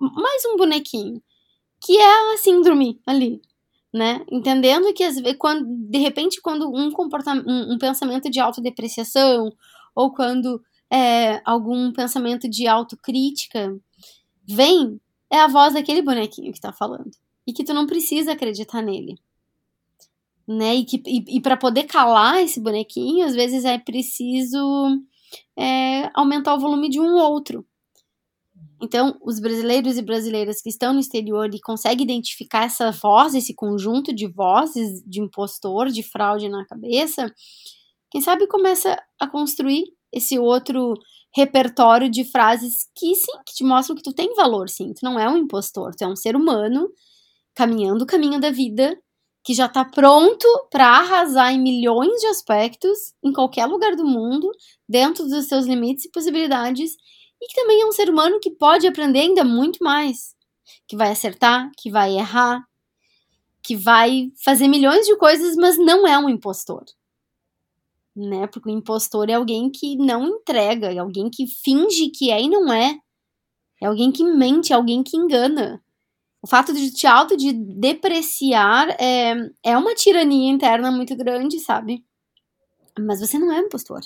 mais 0.00 0.44
um 0.46 0.56
bonequinho, 0.56 1.20
que 1.84 1.96
é 1.98 2.34
a 2.34 2.36
síndrome 2.38 3.00
ali, 3.06 3.40
né? 3.92 4.24
Entendendo 4.30 4.92
que 4.94 5.02
às 5.02 5.16
vezes, 5.16 5.36
quando, 5.38 5.66
de 5.66 5.98
repente, 5.98 6.40
quando 6.40 6.68
um 6.68 6.90
comportamento, 6.92 7.48
um, 7.48 7.74
um 7.74 7.78
pensamento 7.78 8.30
de 8.30 8.38
autodepreciação 8.40 9.52
ou 9.96 10.12
quando 10.12 10.62
é, 10.92 11.40
algum 11.44 11.90
pensamento 11.90 12.48
de 12.48 12.68
autocrítica 12.68 13.74
vem, 14.46 15.00
é 15.32 15.40
a 15.40 15.48
voz 15.48 15.74
daquele 15.74 16.02
bonequinho 16.02 16.52
que 16.52 16.60
tá 16.60 16.72
falando. 16.72 17.10
E 17.46 17.52
que 17.52 17.64
tu 17.64 17.72
não 17.72 17.86
precisa 17.86 18.32
acreditar 18.32 18.82
nele. 18.82 19.18
Né? 20.46 20.76
E, 20.76 20.84
que, 20.84 21.02
e, 21.06 21.36
e 21.36 21.40
para 21.40 21.56
poder 21.56 21.84
calar 21.84 22.42
esse 22.42 22.60
bonequinho, 22.60 23.24
às 23.24 23.34
vezes 23.34 23.64
é 23.64 23.78
preciso 23.78 25.00
é, 25.56 26.10
aumentar 26.14 26.54
o 26.54 26.60
volume 26.60 26.88
de 26.88 27.00
um 27.00 27.16
outro. 27.16 27.66
Então, 28.80 29.16
os 29.22 29.40
brasileiros 29.40 29.96
e 29.96 30.02
brasileiras 30.02 30.60
que 30.60 30.68
estão 30.68 30.92
no 30.92 31.00
exterior 31.00 31.52
e 31.52 31.60
conseguem 31.60 32.04
identificar 32.04 32.64
essa 32.64 32.92
voz, 32.92 33.34
esse 33.34 33.54
conjunto 33.54 34.14
de 34.14 34.26
vozes 34.26 35.02
de 35.06 35.20
impostor, 35.20 35.88
de 35.88 36.02
fraude 36.02 36.48
na 36.48 36.64
cabeça, 36.66 37.32
quem 38.10 38.20
sabe 38.20 38.46
começa 38.46 38.96
a 39.18 39.26
construir 39.26 39.84
esse 40.12 40.38
outro 40.38 40.94
repertório 41.34 42.10
de 42.10 42.24
frases 42.24 42.88
que 42.94 43.14
sim, 43.14 43.32
que 43.44 43.54
te 43.54 43.64
mostram 43.64 43.96
que 43.96 44.02
tu 44.02 44.12
tem 44.12 44.34
valor, 44.34 44.68
sim. 44.68 44.92
Tu 44.94 45.04
não 45.04 45.18
é 45.18 45.28
um 45.28 45.36
impostor, 45.36 45.94
tu 45.94 46.02
é 46.04 46.08
um 46.08 46.16
ser 46.16 46.34
humano 46.34 46.88
caminhando 47.54 48.04
o 48.04 48.06
caminho 48.06 48.40
da 48.40 48.50
vida, 48.50 48.98
que 49.44 49.54
já 49.54 49.68
tá 49.68 49.84
pronto 49.84 50.46
para 50.70 50.86
arrasar 50.86 51.52
em 51.52 51.60
milhões 51.60 52.20
de 52.20 52.26
aspectos, 52.26 53.14
em 53.22 53.32
qualquer 53.32 53.66
lugar 53.66 53.94
do 53.96 54.04
mundo, 54.04 54.50
dentro 54.88 55.26
dos 55.26 55.46
seus 55.46 55.66
limites 55.66 56.04
e 56.04 56.10
possibilidades, 56.10 56.92
e 57.40 57.46
que 57.46 57.54
também 57.54 57.82
é 57.82 57.86
um 57.86 57.92
ser 57.92 58.08
humano 58.08 58.40
que 58.40 58.50
pode 58.50 58.86
aprender 58.86 59.20
ainda 59.20 59.44
muito 59.44 59.82
mais, 59.82 60.34
que 60.88 60.96
vai 60.96 61.10
acertar, 61.10 61.70
que 61.78 61.90
vai 61.90 62.16
errar, 62.16 62.62
que 63.62 63.76
vai 63.76 64.30
fazer 64.42 64.68
milhões 64.68 65.06
de 65.06 65.16
coisas, 65.16 65.54
mas 65.56 65.76
não 65.78 66.06
é 66.06 66.18
um 66.18 66.28
impostor 66.28 66.84
né? 68.16 68.46
Porque 68.46 68.68
o 68.70 68.72
impostor 68.72 69.28
é 69.28 69.34
alguém 69.34 69.70
que 69.70 69.96
não 69.96 70.26
entrega, 70.26 70.92
é 70.92 70.98
alguém 70.98 71.28
que 71.30 71.46
finge 71.46 72.08
que 72.08 72.30
é 72.30 72.40
e 72.42 72.48
não 72.48 72.72
é. 72.72 72.98
É 73.80 73.86
alguém 73.86 74.10
que 74.10 74.24
mente, 74.24 74.72
é 74.72 74.76
alguém 74.76 75.02
que 75.02 75.16
engana. 75.16 75.82
O 76.42 76.46
fato 76.46 76.72
de 76.72 76.90
te 76.92 77.06
auto 77.06 77.36
de 77.36 77.52
depreciar 77.52 78.88
é, 79.00 79.34
é 79.62 79.76
uma 79.76 79.94
tirania 79.94 80.50
interna 80.50 80.90
muito 80.90 81.14
grande, 81.16 81.58
sabe? 81.58 82.04
Mas 82.98 83.20
você 83.20 83.38
não 83.38 83.52
é 83.52 83.60
um 83.60 83.66
impostor. 83.66 84.00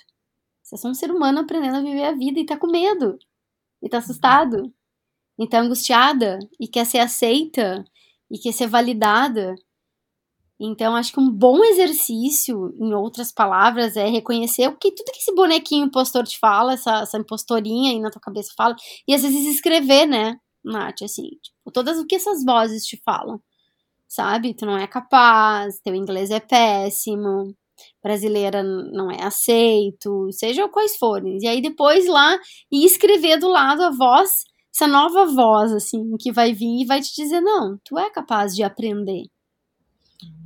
Você 0.62 0.74
é 0.74 0.78
só 0.78 0.88
um 0.88 0.94
ser 0.94 1.10
humano 1.10 1.40
aprendendo 1.40 1.76
a 1.76 1.82
viver 1.82 2.04
a 2.04 2.12
vida 2.12 2.40
e 2.40 2.46
tá 2.46 2.56
com 2.56 2.66
medo. 2.66 3.18
E 3.82 3.88
tá 3.88 3.98
assustado. 3.98 4.72
E 5.38 5.48
tá 5.48 5.60
angustiada. 5.60 6.38
E 6.58 6.66
quer 6.66 6.86
ser 6.86 6.98
aceita. 6.98 7.84
E 8.30 8.38
quer 8.38 8.52
ser 8.52 8.68
validada. 8.68 9.54
Então, 10.60 10.94
acho 10.94 11.12
que 11.12 11.20
um 11.20 11.30
bom 11.30 11.64
exercício, 11.64 12.74
em 12.78 12.92
outras 12.94 13.32
palavras, 13.32 13.96
é 13.96 14.06
reconhecer 14.08 14.68
o 14.68 14.76
que 14.76 14.92
tudo 14.92 15.10
que 15.10 15.18
esse 15.18 15.34
bonequinho 15.34 15.86
impostor 15.86 16.24
te 16.24 16.38
fala, 16.38 16.74
essa, 16.74 17.00
essa 17.00 17.16
impostorinha 17.18 17.92
aí 17.92 18.00
na 18.00 18.10
tua 18.10 18.20
cabeça 18.20 18.52
fala, 18.54 18.76
e 19.08 19.14
às 19.14 19.22
vezes 19.22 19.46
escrever, 19.46 20.06
né, 20.06 20.36
Nath, 20.62 21.02
assim, 21.02 21.28
tipo, 21.42 21.72
todas 21.72 21.98
o 21.98 22.06
que 22.06 22.16
essas 22.16 22.44
vozes 22.44 22.84
te 22.84 23.00
falam, 23.04 23.40
sabe? 24.08 24.54
Tu 24.54 24.66
não 24.66 24.76
é 24.78 24.86
capaz, 24.86 25.80
teu 25.80 25.94
inglês 25.94 26.30
é 26.30 26.40
péssimo, 26.40 27.54
brasileira 28.02 28.62
não 28.62 29.10
é 29.10 29.22
aceito, 29.24 30.28
seja 30.32 30.68
quais 30.68 30.96
forem. 30.96 31.38
E 31.40 31.48
aí 31.48 31.62
depois 31.62 32.06
lá 32.06 32.38
e 32.72 32.84
escrever 32.86 33.38
do 33.38 33.48
lado 33.48 33.82
a 33.82 33.90
voz, 33.90 34.44
essa 34.74 34.86
nova 34.86 35.26
voz 35.26 35.72
assim, 35.72 36.02
que 36.20 36.32
vai 36.32 36.52
vir 36.52 36.82
e 36.82 36.86
vai 36.86 37.00
te 37.00 37.14
dizer 37.14 37.40
não, 37.40 37.78
tu 37.84 37.98
é 37.98 38.10
capaz 38.10 38.54
de 38.54 38.62
aprender. 38.62 39.24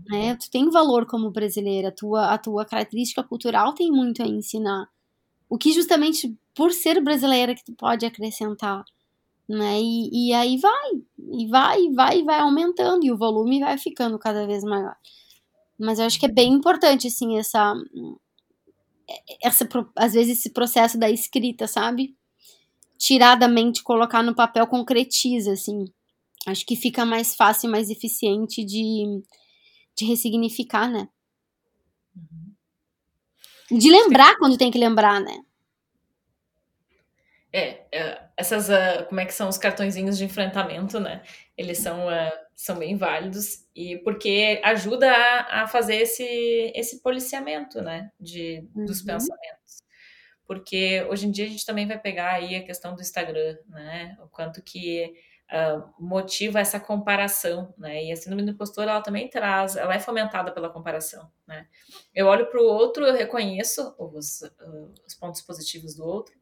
Né? 0.08 0.36
Tu 0.36 0.50
tem 0.50 0.70
valor 0.70 1.06
como 1.06 1.30
brasileira, 1.30 1.88
a 1.88 1.92
tua, 1.92 2.34
a 2.34 2.38
tua 2.38 2.64
característica 2.64 3.22
cultural 3.22 3.74
tem 3.74 3.90
muito 3.90 4.22
a 4.22 4.26
ensinar. 4.26 4.88
O 5.48 5.58
que 5.58 5.72
justamente 5.72 6.36
por 6.54 6.72
ser 6.72 7.02
brasileira 7.02 7.54
que 7.54 7.64
tu 7.64 7.72
pode 7.74 8.04
acrescentar 8.04 8.84
né? 9.48 9.80
E, 9.80 10.30
e 10.30 10.32
aí 10.32 10.56
vai, 10.58 10.90
e 11.32 11.46
vai, 11.48 11.82
e 11.82 11.94
vai, 11.94 12.18
e 12.18 12.24
vai 12.24 12.40
aumentando, 12.40 13.04
e 13.04 13.12
o 13.12 13.16
volume 13.16 13.60
vai 13.60 13.78
ficando 13.78 14.18
cada 14.18 14.46
vez 14.46 14.64
maior. 14.64 14.96
Mas 15.78 15.98
eu 15.98 16.06
acho 16.06 16.18
que 16.18 16.26
é 16.26 16.32
bem 16.32 16.52
importante, 16.52 17.08
assim, 17.08 17.38
essa, 17.38 17.74
essa 19.42 19.68
às 19.96 20.14
vezes 20.14 20.38
esse 20.38 20.50
processo 20.50 20.98
da 20.98 21.10
escrita, 21.10 21.66
sabe? 21.66 22.16
Tirar 22.98 23.34
da 23.36 23.48
mente, 23.48 23.82
colocar 23.82 24.22
no 24.22 24.34
papel, 24.34 24.66
concretiza, 24.66 25.52
assim. 25.52 25.84
Acho 26.46 26.64
que 26.64 26.76
fica 26.76 27.04
mais 27.04 27.34
fácil, 27.34 27.70
mais 27.70 27.90
eficiente 27.90 28.64
de, 28.64 29.22
de 29.96 30.04
ressignificar, 30.04 30.90
né? 30.90 31.08
Uhum. 32.16 33.78
De 33.78 33.90
lembrar 33.90 34.36
quando 34.38 34.58
tem 34.58 34.70
que 34.70 34.78
lembrar, 34.78 35.20
né? 35.20 35.42
É, 37.52 37.86
é, 37.92 38.28
essas, 38.36 38.68
uh, 38.68 39.06
como 39.08 39.20
é 39.20 39.26
que 39.26 39.32
são 39.32 39.48
os 39.48 39.56
cartõezinhos 39.56 40.18
de 40.18 40.24
enfrentamento, 40.24 40.98
né? 40.98 41.22
Eles 41.56 41.78
são, 41.78 42.08
uh, 42.08 42.32
são 42.56 42.76
bem 42.76 42.96
válidos 42.96 43.64
e 43.76 43.96
porque 43.98 44.60
ajuda 44.64 45.08
a, 45.08 45.62
a, 45.62 45.66
fazer 45.68 45.94
esse, 45.96 46.24
esse 46.74 47.00
policiamento, 47.00 47.80
né? 47.80 48.10
De, 48.18 48.68
uhum. 48.74 48.86
dos 48.86 49.02
pensamentos. 49.02 49.84
Porque 50.46 51.06
hoje 51.08 51.28
em 51.28 51.30
dia 51.30 51.44
a 51.44 51.48
gente 51.48 51.64
também 51.64 51.86
vai 51.86 51.98
pegar 51.98 52.32
aí 52.32 52.56
a 52.56 52.64
questão 52.64 52.94
do 52.96 53.00
Instagram, 53.00 53.56
né? 53.68 54.18
O 54.20 54.26
quanto 54.26 54.60
que 54.60 55.14
uh, 55.54 55.88
motiva 55.98 56.58
essa 56.58 56.80
comparação, 56.80 57.72
né? 57.78 58.04
E 58.04 58.12
a 58.12 58.16
síndrome 58.16 58.42
do 58.42 58.50
impostor, 58.50 58.84
ela 58.84 59.00
também 59.00 59.28
traz, 59.28 59.76
ela 59.76 59.94
é 59.94 60.00
fomentada 60.00 60.50
pela 60.50 60.68
comparação, 60.68 61.30
né? 61.46 61.66
Eu 62.12 62.26
olho 62.26 62.50
para 62.50 62.60
o 62.60 62.64
outro, 62.64 63.06
eu 63.06 63.14
reconheço 63.14 63.94
os, 63.98 64.42
os 65.06 65.14
pontos 65.14 65.40
positivos 65.40 65.94
do 65.94 66.04
outro, 66.04 66.34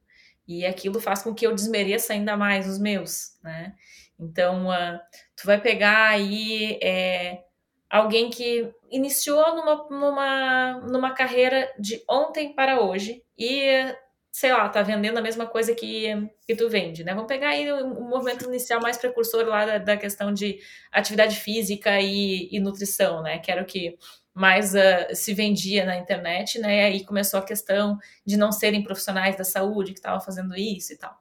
e 0.48 0.64
aquilo 0.64 0.98
faz 1.00 1.22
com 1.22 1.34
que 1.34 1.46
eu 1.46 1.54
desmereça 1.54 2.12
ainda 2.12 2.36
mais 2.36 2.66
os 2.66 2.78
meus, 2.78 3.38
né? 3.42 3.74
Então, 4.18 4.68
uh, 4.68 4.98
tu 5.36 5.46
vai 5.46 5.60
pegar 5.60 6.08
aí 6.08 6.78
é, 6.82 7.42
alguém 7.90 8.30
que 8.30 8.72
iniciou 8.90 9.54
numa, 9.54 9.86
numa, 9.90 10.80
numa 10.80 11.14
carreira 11.14 11.72
de 11.78 12.02
ontem 12.08 12.54
para 12.54 12.80
hoje 12.80 13.22
e, 13.36 13.94
sei 14.32 14.50
lá, 14.50 14.66
tá 14.70 14.82
vendendo 14.82 15.18
a 15.18 15.22
mesma 15.22 15.46
coisa 15.46 15.74
que, 15.74 16.06
que 16.46 16.56
tu 16.56 16.68
vende, 16.70 17.04
né? 17.04 17.12
Vamos 17.12 17.28
pegar 17.28 17.50
aí 17.50 17.70
o, 17.70 17.98
o 17.98 18.08
movimento 18.08 18.46
inicial 18.46 18.80
mais 18.80 18.96
precursor 18.96 19.44
lá 19.46 19.66
da, 19.66 19.78
da 19.78 19.96
questão 19.96 20.32
de 20.32 20.58
atividade 20.90 21.36
física 21.36 22.00
e, 22.00 22.48
e 22.50 22.58
nutrição, 22.58 23.22
né? 23.22 23.38
Que 23.38 23.52
era 23.52 23.62
o 23.62 23.66
que 23.66 23.98
mais 24.34 24.74
uh, 24.74 25.14
se 25.14 25.34
vendia 25.34 25.84
na 25.84 25.98
internet, 25.98 26.58
né? 26.58 26.78
E 26.78 26.80
aí 26.80 27.04
começou 27.04 27.40
a 27.40 27.44
questão 27.44 27.98
de 28.24 28.38
não 28.38 28.50
serem 28.50 28.82
profissionais 28.82 29.36
da 29.36 29.44
saúde 29.44 29.92
que 29.92 29.98
estavam 29.98 30.20
fazendo 30.20 30.56
isso 30.56 30.94
e 30.94 30.96
tal. 30.96 31.14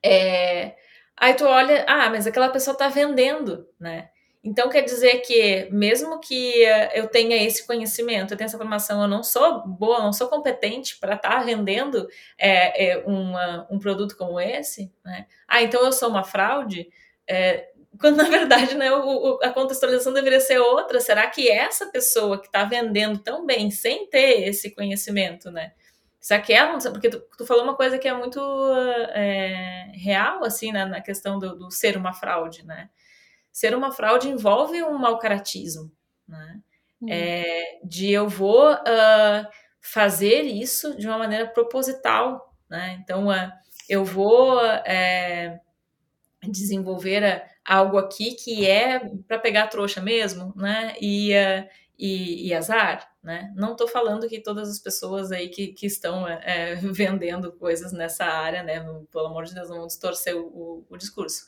É, 0.00 0.76
aí 1.16 1.34
tu 1.34 1.44
olha, 1.44 1.84
ah, 1.88 2.08
mas 2.08 2.24
aquela 2.26 2.50
pessoa 2.50 2.74
está 2.74 2.88
vendendo, 2.88 3.68
né? 3.80 4.10
Então 4.46 4.68
quer 4.68 4.82
dizer 4.82 5.22
que 5.22 5.68
mesmo 5.72 6.20
que 6.20 6.62
eu 6.94 7.08
tenha 7.08 7.36
esse 7.36 7.66
conhecimento, 7.66 8.32
eu 8.32 8.38
tenha 8.38 8.46
essa 8.46 8.56
formação, 8.56 9.02
eu 9.02 9.08
não 9.08 9.20
sou 9.20 9.66
boa, 9.66 9.98
não 9.98 10.12
sou 10.12 10.28
competente 10.28 10.96
para 11.00 11.16
estar 11.16 11.30
tá 11.30 11.42
vendendo 11.42 12.06
é, 12.38 12.90
é, 12.92 12.98
uma, 12.98 13.66
um 13.68 13.76
produto 13.76 14.16
como 14.16 14.38
esse, 14.38 14.92
né? 15.04 15.26
Ah, 15.48 15.62
então 15.62 15.84
eu 15.84 15.90
sou 15.90 16.08
uma 16.08 16.22
fraude. 16.22 16.88
É, 17.26 17.70
quando 17.98 18.18
na 18.22 18.28
verdade 18.28 18.76
né, 18.76 18.92
o, 18.92 19.40
a 19.42 19.50
contextualização 19.50 20.12
deveria 20.12 20.38
ser 20.38 20.60
outra. 20.60 21.00
Será 21.00 21.26
que 21.26 21.50
essa 21.50 21.86
pessoa 21.86 22.38
que 22.40 22.46
está 22.46 22.62
vendendo 22.62 23.18
tão 23.18 23.44
bem 23.44 23.68
sem 23.72 24.08
ter 24.08 24.48
esse 24.48 24.72
conhecimento, 24.72 25.50
né? 25.50 25.72
Será 26.20 26.40
que 26.40 26.52
ela 26.52 26.78
Porque 26.78 27.10
tu, 27.10 27.20
tu, 27.36 27.44
falou 27.44 27.64
uma 27.64 27.74
coisa 27.74 27.98
que 27.98 28.06
é 28.06 28.14
muito 28.14 28.40
é, 29.12 29.90
real, 29.94 30.44
assim, 30.44 30.70
né, 30.70 30.84
na 30.84 31.00
questão 31.00 31.38
do, 31.38 31.56
do, 31.56 31.70
ser 31.70 31.96
uma 31.96 32.12
fraude, 32.12 32.64
né? 32.64 32.88
Ser 33.56 33.74
uma 33.74 33.90
fraude 33.90 34.28
envolve 34.28 34.82
um 34.82 34.98
mau 34.98 35.18
caratismo, 35.18 35.90
né? 36.28 36.60
Hum. 37.00 37.06
É, 37.08 37.78
de 37.82 38.12
eu 38.12 38.28
vou 38.28 38.70
uh, 38.70 39.46
fazer 39.80 40.42
isso 40.42 40.94
de 40.98 41.06
uma 41.06 41.16
maneira 41.16 41.46
proposital, 41.46 42.54
né? 42.68 42.98
Então, 43.02 43.28
uh, 43.28 43.50
eu 43.88 44.04
vou 44.04 44.60
é, 44.60 45.58
desenvolver 46.46 47.46
algo 47.64 47.96
aqui 47.96 48.34
que 48.34 48.66
é 48.68 49.00
para 49.26 49.38
pegar 49.38 49.68
trouxa 49.68 50.02
mesmo, 50.02 50.52
né? 50.54 50.94
E, 51.00 51.32
uh, 51.32 51.66
e, 51.98 52.48
e, 52.48 52.52
azar, 52.52 53.10
né? 53.22 53.50
Não 53.56 53.72
estou 53.72 53.88
falando 53.88 54.28
que 54.28 54.38
todas 54.38 54.68
as 54.68 54.78
pessoas 54.78 55.32
aí 55.32 55.48
que, 55.48 55.68
que 55.68 55.86
estão 55.86 56.28
é, 56.28 56.74
vendendo 56.92 57.50
coisas 57.52 57.90
nessa 57.90 58.26
área, 58.26 58.62
né? 58.62 58.80
Pelo 59.10 59.28
amor 59.28 59.44
de 59.44 59.54
Deus, 59.54 59.70
não 59.70 59.76
vamos 59.76 59.94
distorcer 59.94 60.36
o, 60.36 60.44
o, 60.44 60.86
o 60.90 60.96
discurso. 60.98 61.46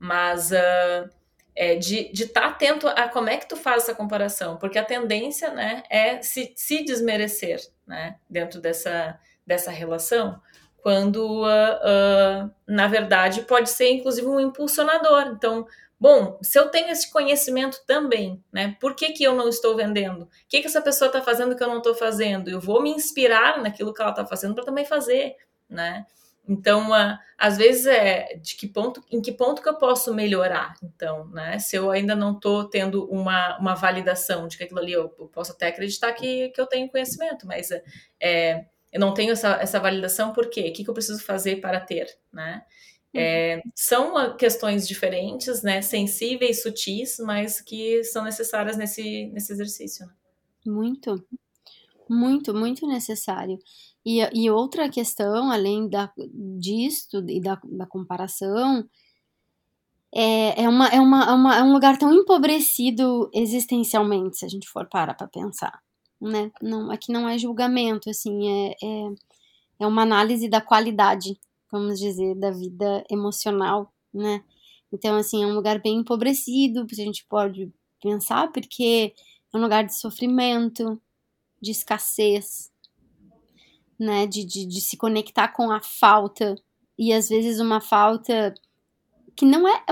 Mas 0.00 0.50
uh, 0.50 1.08
é 1.56 1.76
de 1.76 2.10
estar 2.12 2.40
tá 2.40 2.46
atento 2.48 2.88
a 2.88 3.08
como 3.08 3.28
é 3.28 3.36
que 3.36 3.48
tu 3.48 3.56
faz 3.56 3.84
essa 3.84 3.94
comparação, 3.94 4.56
porque 4.56 4.78
a 4.78 4.84
tendência, 4.84 5.50
né, 5.50 5.82
é 5.88 6.20
se, 6.20 6.52
se 6.56 6.84
desmerecer, 6.84 7.60
né? 7.86 8.16
Dentro 8.28 8.60
dessa, 8.60 9.18
dessa 9.46 9.70
relação 9.70 10.40
quando, 10.84 11.44
uh, 11.44 11.46
uh, 11.46 12.50
na 12.68 12.86
verdade, 12.86 13.40
pode 13.40 13.70
ser 13.70 13.90
inclusive 13.90 14.26
um 14.26 14.38
impulsionador. 14.38 15.28
Então, 15.28 15.66
bom, 15.98 16.38
se 16.42 16.58
eu 16.58 16.68
tenho 16.68 16.90
esse 16.90 17.10
conhecimento 17.10 17.80
também, 17.86 18.44
né, 18.52 18.76
por 18.78 18.94
que, 18.94 19.12
que 19.12 19.24
eu 19.24 19.34
não 19.34 19.48
estou 19.48 19.74
vendendo? 19.74 20.24
O 20.24 20.28
que, 20.46 20.60
que 20.60 20.66
essa 20.66 20.82
pessoa 20.82 21.06
está 21.06 21.22
fazendo 21.22 21.56
que 21.56 21.62
eu 21.62 21.68
não 21.68 21.78
estou 21.78 21.94
fazendo? 21.94 22.50
Eu 22.50 22.60
vou 22.60 22.82
me 22.82 22.90
inspirar 22.90 23.62
naquilo 23.62 23.94
que 23.94 24.02
ela 24.02 24.10
está 24.10 24.26
fazendo 24.26 24.54
para 24.54 24.66
também 24.66 24.84
fazer, 24.84 25.36
né? 25.70 26.04
Então, 26.46 26.90
às 27.38 27.56
vezes 27.56 27.86
é 27.86 28.36
de 28.36 28.54
que 28.56 28.68
ponto, 28.68 29.02
em 29.10 29.20
que 29.20 29.32
ponto 29.32 29.62
que 29.62 29.68
eu 29.68 29.76
posso 29.76 30.12
melhorar? 30.12 30.74
Então, 30.82 31.26
né? 31.28 31.58
Se 31.58 31.76
eu 31.76 31.90
ainda 31.90 32.14
não 32.14 32.32
estou 32.32 32.64
tendo 32.68 33.06
uma, 33.06 33.58
uma 33.58 33.74
validação 33.74 34.46
de 34.46 34.58
que 34.58 34.64
aquilo 34.64 34.80
ali 34.80 34.92
eu, 34.92 35.14
eu, 35.18 35.26
posso 35.26 35.52
até 35.52 35.68
acreditar 35.68 36.12
que, 36.12 36.50
que 36.50 36.60
eu 36.60 36.66
tenho 36.66 36.90
conhecimento, 36.90 37.46
mas 37.46 37.70
é, 38.20 38.66
eu 38.92 39.00
não 39.00 39.14
tenho 39.14 39.32
essa, 39.32 39.54
essa 39.54 39.80
validação, 39.80 40.32
por 40.32 40.50
quê? 40.50 40.68
O 40.68 40.72
que, 40.72 40.84
que 40.84 40.90
eu 40.90 40.94
preciso 40.94 41.22
fazer 41.22 41.60
para 41.60 41.80
ter, 41.80 42.14
né? 42.32 42.62
Uhum. 43.14 43.20
É, 43.20 43.62
são 43.74 44.36
questões 44.36 44.86
diferentes, 44.86 45.62
né, 45.62 45.80
sensíveis, 45.80 46.62
sutis, 46.62 47.18
mas 47.20 47.60
que 47.60 48.02
são 48.04 48.24
necessárias 48.24 48.76
nesse, 48.76 49.26
nesse 49.26 49.52
exercício. 49.52 50.04
Né? 50.04 50.12
Muito, 50.66 51.24
muito, 52.08 52.52
muito 52.52 52.86
necessário. 52.86 53.58
E, 54.04 54.20
e 54.34 54.50
outra 54.50 54.88
questão, 54.88 55.50
além 55.50 55.88
da, 55.88 56.12
disto 56.58 57.24
e 57.28 57.40
da, 57.40 57.58
da 57.64 57.86
comparação, 57.86 58.88
é, 60.14 60.62
é, 60.62 60.68
uma, 60.68 60.88
é, 60.88 61.00
uma, 61.00 61.24
é, 61.24 61.32
uma, 61.32 61.56
é 61.56 61.62
um 61.62 61.72
lugar 61.72 61.98
tão 61.98 62.12
empobrecido 62.12 63.30
existencialmente, 63.32 64.38
se 64.38 64.44
a 64.44 64.48
gente 64.48 64.68
for 64.68 64.86
parar 64.86 65.14
para 65.14 65.26
pensar 65.26 65.84
né? 66.24 66.50
Não, 66.60 66.90
aqui 66.90 67.12
não 67.12 67.28
é 67.28 67.38
julgamento, 67.38 68.08
assim, 68.10 68.48
é, 68.48 68.76
é, 68.82 69.14
é 69.80 69.86
uma 69.86 70.02
análise 70.02 70.48
da 70.48 70.60
qualidade, 70.60 71.38
vamos 71.70 71.98
dizer, 71.98 72.34
da 72.36 72.50
vida 72.50 73.04
emocional, 73.10 73.92
né? 74.12 74.42
Então, 74.92 75.16
assim, 75.16 75.42
é 75.42 75.46
um 75.46 75.54
lugar 75.54 75.80
bem 75.80 75.98
empobrecido, 75.98 76.86
a 76.90 76.94
gente 76.94 77.26
pode 77.26 77.70
pensar, 78.00 78.50
porque 78.52 79.12
é 79.52 79.56
um 79.56 79.60
lugar 79.60 79.84
de 79.84 79.94
sofrimento, 79.94 81.00
de 81.60 81.72
escassez, 81.72 82.70
né? 83.98 84.26
De, 84.26 84.44
de, 84.44 84.66
de 84.66 84.80
se 84.80 84.96
conectar 84.96 85.48
com 85.48 85.70
a 85.70 85.80
falta, 85.80 86.54
e 86.98 87.12
às 87.12 87.28
vezes 87.28 87.60
uma 87.60 87.80
falta 87.80 88.54
que 89.36 89.44
não 89.44 89.66
é. 89.68 89.84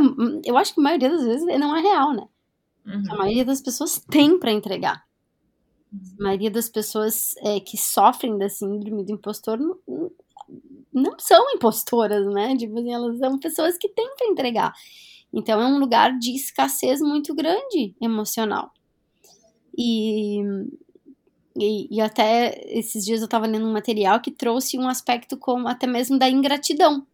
Eu 0.44 0.56
acho 0.56 0.74
que 0.74 0.80
a 0.80 0.84
maioria 0.84 1.10
das 1.10 1.24
vezes 1.24 1.46
não 1.58 1.76
é 1.76 1.80
real, 1.80 2.12
né? 2.12 2.28
Uhum. 2.86 3.02
A 3.10 3.16
maioria 3.16 3.44
das 3.44 3.60
pessoas 3.60 3.98
tem 4.10 4.38
para 4.38 4.52
entregar. 4.52 5.04
A 6.18 6.22
maioria 6.22 6.50
das 6.50 6.68
pessoas 6.68 7.34
é, 7.38 7.60
que 7.60 7.76
sofrem 7.76 8.38
da 8.38 8.48
síndrome 8.48 9.04
do 9.04 9.12
impostor 9.12 9.58
não, 9.58 9.76
não 10.92 11.18
são 11.18 11.50
impostoras, 11.54 12.26
né? 12.32 12.56
Tipo 12.56 12.78
assim, 12.78 12.92
elas 12.92 13.18
são 13.18 13.38
pessoas 13.38 13.76
que 13.76 13.88
têm 13.88 14.14
para 14.16 14.28
entregar. 14.28 14.72
Então 15.32 15.60
é 15.60 15.66
um 15.66 15.78
lugar 15.78 16.18
de 16.18 16.34
escassez 16.34 17.00
muito 17.00 17.34
grande 17.34 17.94
emocional. 18.00 18.72
E, 19.76 20.42
e, 21.56 21.88
e, 21.90 22.00
até 22.00 22.60
esses 22.66 23.04
dias 23.04 23.20
eu 23.20 23.26
estava 23.26 23.46
lendo 23.46 23.66
um 23.66 23.72
material 23.72 24.20
que 24.20 24.30
trouxe 24.30 24.78
um 24.78 24.88
aspecto 24.88 25.36
como 25.36 25.68
até 25.68 25.86
mesmo 25.86 26.18
da 26.18 26.28
ingratidão. 26.28 27.06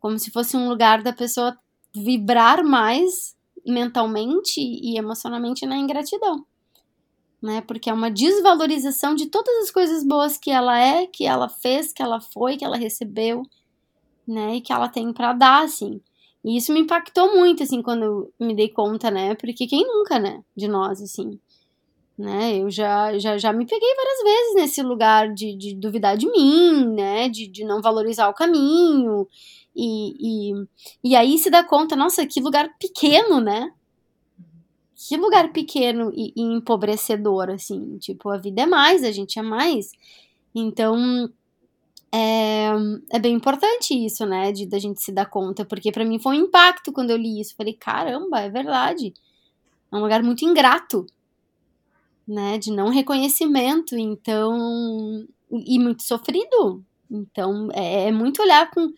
Como 0.00 0.18
se 0.18 0.30
fosse 0.30 0.56
um 0.56 0.68
lugar 0.68 1.02
da 1.02 1.12
pessoa 1.12 1.56
vibrar 1.94 2.64
mais 2.64 3.36
mentalmente 3.66 4.60
e 4.60 4.96
emocionalmente 4.98 5.66
na 5.66 5.76
ingratidão 5.76 6.44
né? 7.42 7.60
Porque 7.60 7.90
é 7.90 7.92
uma 7.94 8.10
desvalorização 8.10 9.14
de 9.14 9.26
todas 9.26 9.54
as 9.62 9.70
coisas 9.70 10.04
boas 10.04 10.36
que 10.38 10.50
ela 10.50 10.78
é, 10.78 11.06
que 11.06 11.24
ela 11.24 11.48
fez, 11.48 11.92
que 11.92 12.02
ela 12.02 12.20
foi, 12.20 12.56
que 12.56 12.64
ela 12.64 12.76
recebeu, 12.76 13.42
né? 14.26 14.56
E 14.56 14.60
que 14.60 14.72
ela 14.72 14.88
tem 14.88 15.12
para 15.12 15.32
dar, 15.32 15.64
assim. 15.64 16.00
E 16.44 16.56
isso 16.56 16.72
me 16.72 16.80
impactou 16.80 17.36
muito, 17.36 17.62
assim, 17.62 17.82
quando 17.82 18.04
eu 18.04 18.32
me 18.40 18.54
dei 18.54 18.68
conta, 18.68 19.10
né? 19.10 19.34
Porque 19.34 19.66
quem 19.66 19.86
nunca, 19.86 20.18
né? 20.18 20.42
De 20.56 20.68
nós, 20.68 21.00
assim. 21.02 21.38
Né? 22.18 22.56
Eu 22.56 22.70
já, 22.70 23.18
já, 23.18 23.36
já 23.36 23.52
me 23.52 23.66
peguei 23.66 23.94
várias 23.94 24.22
vezes 24.22 24.54
nesse 24.54 24.82
lugar 24.82 25.32
de, 25.34 25.54
de 25.54 25.74
duvidar 25.74 26.16
de 26.16 26.30
mim, 26.30 26.94
né? 26.94 27.28
De, 27.28 27.46
de 27.46 27.64
não 27.64 27.82
valorizar 27.82 28.28
o 28.28 28.34
caminho. 28.34 29.28
E, 29.74 30.14
e, 30.18 30.66
e 31.04 31.14
aí 31.14 31.36
se 31.36 31.50
dá 31.50 31.62
conta, 31.62 31.94
nossa, 31.94 32.26
que 32.26 32.40
lugar 32.40 32.70
pequeno, 32.78 33.40
né? 33.40 33.70
Que 34.94 35.18
lugar 35.18 35.52
pequeno 35.52 36.10
e, 36.14 36.32
e 36.34 36.42
empobrecedor, 36.42 37.50
assim. 37.50 37.98
Tipo, 37.98 38.30
a 38.30 38.38
vida 38.38 38.62
é 38.62 38.66
mais, 38.66 39.04
a 39.04 39.12
gente 39.12 39.38
é 39.38 39.42
mais. 39.42 39.92
Então, 40.54 41.30
é, 42.10 42.68
é 43.12 43.18
bem 43.18 43.34
importante 43.34 43.92
isso, 43.92 44.24
né? 44.24 44.52
De 44.52 44.64
da 44.64 44.78
gente 44.78 45.02
se 45.02 45.12
dar 45.12 45.26
conta, 45.26 45.66
porque 45.66 45.92
para 45.92 46.04
mim 46.04 46.18
foi 46.18 46.38
um 46.38 46.44
impacto 46.44 46.90
quando 46.92 47.10
eu 47.10 47.16
li 47.18 47.40
isso. 47.40 47.54
Falei, 47.54 47.74
caramba, 47.74 48.40
é 48.40 48.48
verdade. 48.48 49.12
É 49.92 49.96
um 49.96 50.00
lugar 50.00 50.22
muito 50.22 50.44
ingrato, 50.44 51.06
né? 52.26 52.58
De 52.58 52.70
não 52.70 52.88
reconhecimento, 52.88 53.96
então. 53.96 55.26
E 55.50 55.78
muito 55.78 56.02
sofrido. 56.02 56.84
Então, 57.10 57.68
é, 57.72 58.08
é 58.08 58.12
muito 58.12 58.42
olhar 58.42 58.70
com. 58.70 58.92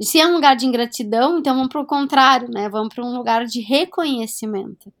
Se 0.00 0.20
é 0.20 0.26
um 0.26 0.34
lugar 0.34 0.54
de 0.54 0.64
ingratidão, 0.64 1.38
então 1.38 1.54
vamos 1.56 1.70
para 1.70 1.80
o 1.80 1.86
contrário, 1.86 2.48
né? 2.48 2.68
Vamos 2.68 2.94
para 2.94 3.04
um 3.04 3.16
lugar 3.16 3.44
de 3.44 3.60
reconhecimento 3.60 4.92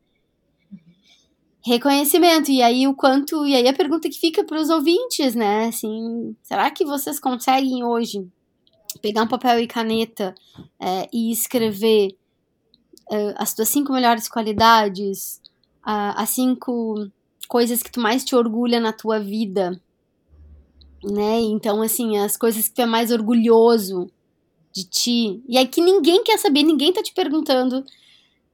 reconhecimento. 1.68 2.50
E 2.50 2.62
aí 2.62 2.86
o 2.86 2.94
quanto. 2.94 3.46
E 3.46 3.54
aí 3.54 3.68
a 3.68 3.74
pergunta 3.74 4.08
que 4.08 4.18
fica 4.18 4.42
para 4.42 4.60
os 4.60 4.70
ouvintes, 4.70 5.34
né? 5.34 5.66
Assim, 5.66 6.34
será 6.42 6.70
que 6.70 6.84
vocês 6.84 7.20
conseguem 7.20 7.84
hoje 7.84 8.26
pegar 9.02 9.22
um 9.22 9.28
papel 9.28 9.60
e 9.60 9.66
caneta 9.66 10.34
é, 10.80 11.08
e 11.12 11.30
escrever 11.30 12.16
é, 13.10 13.34
as 13.36 13.54
tuas 13.54 13.68
cinco 13.68 13.92
melhores 13.92 14.28
qualidades, 14.28 15.40
as 15.82 16.30
cinco 16.30 17.08
coisas 17.48 17.82
que 17.82 17.90
tu 17.90 17.98
mais 17.98 18.24
te 18.24 18.36
orgulha 18.36 18.78
na 18.78 18.92
tua 18.92 19.18
vida, 19.18 19.80
né? 21.02 21.40
Então, 21.40 21.82
assim, 21.82 22.18
as 22.18 22.36
coisas 22.36 22.68
que 22.68 22.74
tu 22.74 22.82
é 22.82 22.86
mais 22.86 23.10
orgulhoso 23.10 24.10
de 24.72 24.84
ti. 24.84 25.42
E 25.48 25.56
aí 25.56 25.66
que 25.66 25.80
ninguém 25.80 26.22
quer 26.22 26.38
saber, 26.38 26.62
ninguém 26.62 26.92
tá 26.92 27.02
te 27.02 27.12
perguntando 27.12 27.84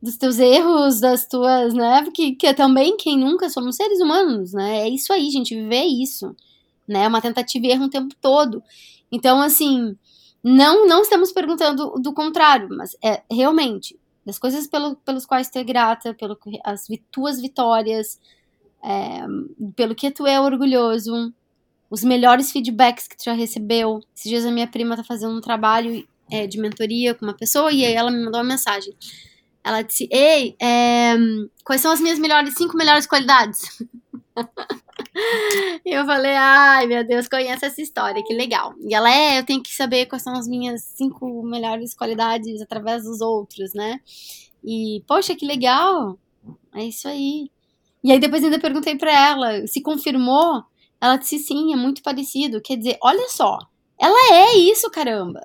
dos 0.00 0.16
teus 0.16 0.38
erros, 0.38 1.00
das 1.00 1.26
tuas, 1.26 1.74
né? 1.74 2.02
Porque 2.02 2.32
que 2.32 2.46
é 2.46 2.54
também 2.54 2.96
quem 2.96 3.18
nunca 3.18 3.50
somos 3.50 3.76
seres 3.76 4.00
humanos, 4.00 4.52
né? 4.52 4.80
É 4.80 4.88
isso 4.88 5.12
aí, 5.12 5.28
gente, 5.30 5.54
viver 5.54 5.76
é 5.76 5.86
isso, 5.86 6.34
né? 6.86 7.04
É 7.04 7.08
uma 7.08 7.20
tentativa 7.20 7.66
e 7.66 7.70
erro 7.70 7.86
o 7.86 7.90
tempo 7.90 8.14
todo. 8.20 8.62
Então, 9.10 9.40
assim, 9.42 9.96
não 10.42 10.86
não 10.86 11.02
estamos 11.02 11.32
perguntando 11.32 11.94
do 12.00 12.12
contrário, 12.12 12.68
mas 12.70 12.96
é 13.02 13.22
realmente 13.30 13.98
das 14.24 14.38
coisas 14.38 14.66
pelo, 14.66 14.96
pelos 14.96 15.26
quais 15.26 15.50
tu 15.50 15.58
é 15.58 15.64
grata, 15.64 16.14
pelo 16.14 16.38
as 16.64 16.86
tuas 17.10 17.40
vitórias, 17.40 18.18
é, 18.84 19.24
pelo 19.74 19.94
que 19.94 20.10
tu 20.10 20.26
é 20.26 20.38
orgulhoso, 20.38 21.32
os 21.90 22.04
melhores 22.04 22.52
feedbacks 22.52 23.08
que 23.08 23.16
tu 23.16 23.24
já 23.24 23.32
recebeu. 23.32 24.00
Esses 24.14 24.28
dias 24.28 24.44
a 24.44 24.50
minha 24.50 24.66
prima 24.66 24.96
tá 24.96 25.02
fazendo 25.02 25.34
um 25.34 25.40
trabalho 25.40 26.06
é, 26.30 26.46
de 26.46 26.58
mentoria 26.58 27.14
com 27.14 27.24
uma 27.24 27.34
pessoa 27.34 27.72
e 27.72 27.84
aí 27.84 27.94
ela 27.94 28.10
me 28.10 28.22
mandou 28.22 28.40
uma 28.40 28.48
mensagem. 28.48 28.94
Ela 29.62 29.80
disse: 29.80 30.06
Ei, 30.10 30.54
é, 30.60 31.14
quais 31.64 31.80
são 31.80 31.90
as 31.90 32.00
minhas 32.00 32.18
melhores, 32.18 32.54
cinco 32.54 32.76
melhores 32.76 33.06
qualidades? 33.06 33.60
e 35.86 35.90
eu 35.90 36.04
falei: 36.04 36.34
Ai, 36.34 36.86
meu 36.86 37.06
Deus, 37.06 37.26
conhece 37.26 37.64
essa 37.64 37.80
história, 37.80 38.22
que 38.22 38.34
legal. 38.34 38.74
E 38.80 38.94
ela 38.94 39.10
é: 39.10 39.38
Eu 39.38 39.44
tenho 39.44 39.62
que 39.62 39.74
saber 39.74 40.04
quais 40.04 40.22
são 40.22 40.34
as 40.34 40.46
minhas 40.46 40.82
cinco 40.82 41.42
melhores 41.42 41.94
qualidades 41.94 42.60
através 42.60 43.04
dos 43.04 43.22
outros, 43.22 43.72
né? 43.72 44.00
E, 44.62 45.02
poxa, 45.06 45.34
que 45.34 45.46
legal. 45.46 46.18
É 46.74 46.84
isso 46.84 47.08
aí. 47.08 47.50
E 48.04 48.12
aí 48.12 48.20
depois 48.20 48.44
ainda 48.44 48.58
perguntei 48.60 48.96
para 48.96 49.10
ela 49.10 49.66
se 49.66 49.80
confirmou. 49.80 50.62
Ela 51.00 51.16
disse 51.16 51.38
sim, 51.38 51.72
é 51.72 51.76
muito 51.76 52.02
parecido. 52.02 52.60
Quer 52.60 52.76
dizer, 52.76 52.98
olha 53.02 53.28
só, 53.28 53.58
ela 53.98 54.34
é 54.34 54.56
isso, 54.58 54.90
caramba 54.90 55.40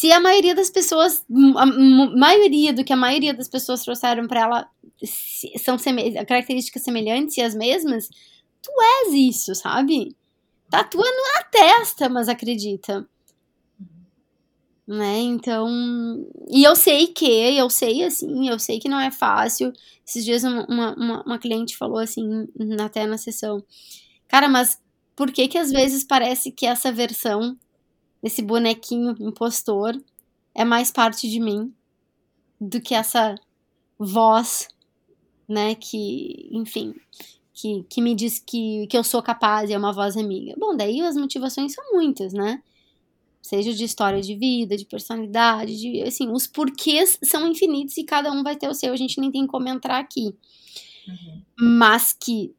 se 0.00 0.10
a 0.10 0.18
maioria 0.18 0.54
das 0.54 0.68
pessoas, 0.68 1.24
a 1.56 1.66
maioria 1.66 2.72
do 2.72 2.82
que 2.82 2.92
a 2.92 2.96
maioria 2.96 3.32
das 3.32 3.48
pessoas 3.48 3.84
trouxeram 3.84 4.26
para 4.26 4.40
ela 4.40 4.70
são 5.62 5.76
características 6.26 6.82
semelhantes 6.82 7.36
e 7.36 7.42
as 7.42 7.54
mesmas, 7.54 8.08
tu 8.60 8.72
és 9.04 9.14
isso, 9.14 9.54
sabe? 9.54 10.16
Tatua 10.70 11.04
na 11.04 11.42
testa, 11.44 12.08
mas 12.08 12.28
acredita. 12.28 13.06
Né? 14.90 15.20
Então, 15.20 15.68
e 16.48 16.64
eu 16.64 16.74
sei 16.74 17.06
que, 17.06 17.24
eu 17.24 17.70
sei 17.70 18.02
assim, 18.02 18.48
eu 18.48 18.58
sei 18.58 18.80
que 18.80 18.88
não 18.88 18.98
é 18.98 19.08
fácil. 19.08 19.72
Esses 20.04 20.24
dias 20.24 20.42
uma, 20.42 20.66
uma, 20.66 21.22
uma 21.22 21.38
cliente 21.38 21.76
falou 21.76 21.98
assim, 21.98 22.48
até 22.84 23.06
na 23.06 23.16
sessão, 23.16 23.62
cara, 24.26 24.48
mas 24.48 24.82
por 25.14 25.30
que 25.30 25.46
que 25.46 25.56
às 25.56 25.70
vezes 25.70 26.02
parece 26.02 26.50
que 26.50 26.66
essa 26.66 26.90
versão 26.90 27.56
esse 28.20 28.42
bonequinho 28.42 29.14
impostor 29.20 29.96
é 30.52 30.64
mais 30.64 30.90
parte 30.90 31.30
de 31.30 31.38
mim 31.38 31.72
do 32.60 32.80
que 32.80 32.92
essa 32.92 33.36
voz, 33.96 34.66
né, 35.48 35.76
que, 35.76 36.48
enfim, 36.50 36.96
que, 37.54 37.84
que 37.88 38.02
me 38.02 38.12
diz 38.12 38.40
que, 38.40 38.88
que 38.88 38.98
eu 38.98 39.04
sou 39.04 39.22
capaz 39.22 39.70
e 39.70 39.72
é 39.72 39.78
uma 39.78 39.92
voz 39.92 40.16
amiga. 40.16 40.52
Bom, 40.58 40.76
daí 40.76 41.00
as 41.00 41.14
motivações 41.14 41.74
são 41.74 41.92
muitas, 41.92 42.32
né? 42.32 42.60
Seja 43.42 43.72
de 43.72 43.84
história 43.84 44.20
de 44.20 44.34
vida, 44.34 44.76
de 44.76 44.84
personalidade, 44.84 45.76
de, 45.76 46.02
assim, 46.02 46.30
os 46.30 46.46
porquês 46.46 47.18
são 47.24 47.48
infinitos 47.48 47.96
e 47.96 48.04
cada 48.04 48.30
um 48.30 48.42
vai 48.42 48.56
ter 48.56 48.68
o 48.68 48.74
seu, 48.74 48.92
a 48.92 48.96
gente 48.96 49.20
nem 49.20 49.30
tem 49.30 49.46
como 49.46 49.68
entrar 49.68 49.98
aqui. 49.98 50.34
Uhum. 51.08 51.42
Mas 51.58 52.12
que 52.12 52.54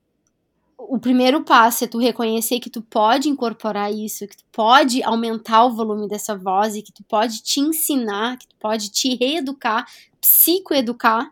o 0.77 0.99
primeiro 0.99 1.43
passo 1.43 1.83
é 1.83 1.87
tu 1.87 1.97
reconhecer 1.99 2.59
que 2.59 2.69
tu 2.69 2.81
pode 2.81 3.29
incorporar 3.29 3.93
isso, 3.93 4.27
que 4.27 4.37
tu 4.37 4.43
pode 4.51 5.03
aumentar 5.03 5.65
o 5.65 5.75
volume 5.75 6.07
dessa 6.07 6.35
voz 6.35 6.75
e 6.75 6.81
que 6.81 6.91
tu 6.91 7.03
pode 7.03 7.41
te 7.41 7.59
ensinar, 7.59 8.37
que 8.37 8.47
tu 8.47 8.55
pode 8.59 8.89
te 8.89 9.15
reeducar, 9.15 9.87
psicoeducar. 10.19 11.31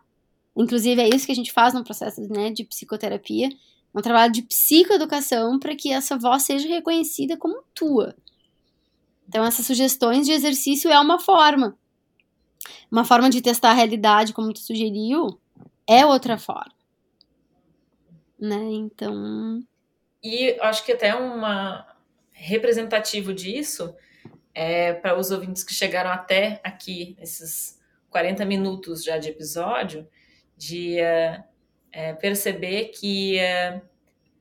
Inclusive 0.55 1.01
é 1.01 1.09
isso 1.09 1.25
que 1.25 1.31
a 1.31 1.35
gente 1.35 1.51
faz 1.51 1.73
no 1.73 1.83
processo 1.83 2.21
né, 2.29 2.51
de 2.51 2.63
psicoterapia, 2.63 3.47
é 3.47 3.99
um 3.99 4.01
trabalho 4.01 4.31
de 4.31 4.43
psicoeducação 4.43 5.57
para 5.57 5.75
que 5.75 5.91
essa 5.91 6.17
voz 6.17 6.43
seja 6.43 6.67
reconhecida 6.67 7.35
como 7.35 7.63
tua. 7.73 8.15
Então 9.29 9.45
essas 9.45 9.65
sugestões 9.65 10.27
de 10.27 10.33
exercício 10.33 10.91
é 10.91 10.99
uma 10.99 11.19
forma. 11.19 11.77
Uma 12.91 13.05
forma 13.05 13.29
de 13.29 13.41
testar 13.41 13.69
a 13.69 13.73
realidade, 13.73 14.33
como 14.33 14.51
tu 14.51 14.59
sugeriu, 14.59 15.39
é 15.87 16.05
outra 16.05 16.37
forma 16.37 16.79
né? 18.39 18.57
Então. 18.71 19.61
E 20.23 20.57
acho 20.61 20.85
que 20.85 20.93
até 20.93 21.13
uma 21.13 21.85
representativo 22.31 23.33
disso 23.33 23.93
é 24.53 24.93
para 24.93 25.17
os 25.17 25.29
ouvintes 25.29 25.63
que 25.63 25.73
chegaram 25.73 26.09
até 26.09 26.59
aqui, 26.63 27.17
esses 27.19 27.79
40 28.09 28.45
minutos 28.45 29.03
já 29.03 29.17
de 29.17 29.29
episódio, 29.29 30.07
de 30.57 30.99
é, 30.99 31.43
perceber 32.19 32.85
que 32.85 33.37
é, 33.37 33.81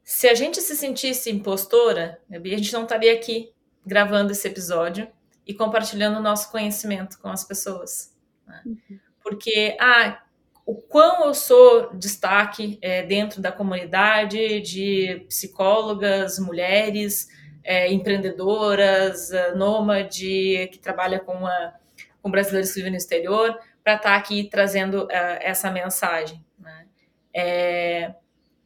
se 0.04 0.28
a 0.28 0.34
gente 0.34 0.60
se 0.60 0.76
sentisse 0.76 1.30
impostora, 1.30 2.20
a 2.30 2.38
gente 2.38 2.72
não 2.72 2.84
estaria 2.84 3.12
aqui 3.12 3.52
gravando 3.88 4.32
esse 4.32 4.46
episódio 4.46 5.08
e 5.46 5.54
compartilhando 5.54 6.18
o 6.18 6.22
nosso 6.22 6.52
conhecimento 6.52 7.18
com 7.18 7.28
as 7.28 7.42
pessoas. 7.42 8.14
Né? 8.46 8.62
Uhum. 8.66 8.98
Porque, 9.22 9.76
ah, 9.80 10.20
o 10.66 10.74
quão 10.74 11.24
eu 11.24 11.34
sou 11.34 11.94
destaque 11.94 12.78
é, 12.82 13.02
dentro 13.02 13.40
da 13.40 13.50
comunidade 13.50 14.60
de 14.60 15.24
psicólogas, 15.26 16.38
mulheres, 16.38 17.28
é, 17.64 17.90
empreendedoras, 17.90 19.32
é, 19.32 19.54
nômade, 19.54 20.68
que 20.70 20.78
trabalha 20.78 21.18
com, 21.18 21.46
a, 21.46 21.74
com 22.20 22.30
brasileiros 22.30 22.70
que 22.70 22.76
vivem 22.76 22.92
no 22.92 22.98
exterior, 22.98 23.58
para 23.82 23.94
estar 23.94 24.10
tá 24.10 24.16
aqui 24.16 24.44
trazendo 24.44 25.10
é, 25.10 25.48
essa 25.48 25.70
mensagem. 25.70 26.44
Né? 26.58 26.86
É, 27.34 28.14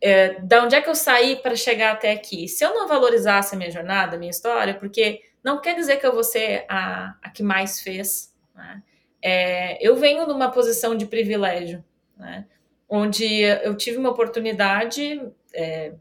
é, 0.03 0.41
da 0.41 0.65
onde 0.65 0.75
é 0.75 0.81
que 0.81 0.91
eu 0.91 0.97
saí 0.97 1.37
para 1.37 1.55
chegar 1.55 1.93
até 1.93 2.11
aqui? 2.11 2.49
Se 2.49 2.65
eu 2.65 2.75
não 2.75 2.89
valorizasse 2.89 3.55
a 3.55 3.59
minha 3.59 3.71
jornada, 3.71 4.17
a 4.17 4.19
minha 4.19 4.31
história, 4.31 4.75
porque 4.75 5.23
não 5.45 5.61
quer 5.61 5.77
dizer 5.77 5.99
que 6.01 6.07
eu 6.07 6.13
vou 6.13 6.25
ser 6.25 6.67
a, 6.69 7.15
a 7.23 7.31
que 7.31 7.43
mais 7.43 7.81
fez. 7.81 8.35
Né? 8.53 8.83
É, 9.23 9.87
eu 9.87 9.95
venho 9.95 10.27
numa 10.27 10.51
posição 10.51 10.97
de 10.97 11.07
privilégio 11.07 11.85
né? 12.17 12.47
onde 12.89 13.25
eu 13.43 13.77
tive 13.77 13.97
uma 13.97 14.11
oportunidade 14.11 15.23
é, 15.55 15.93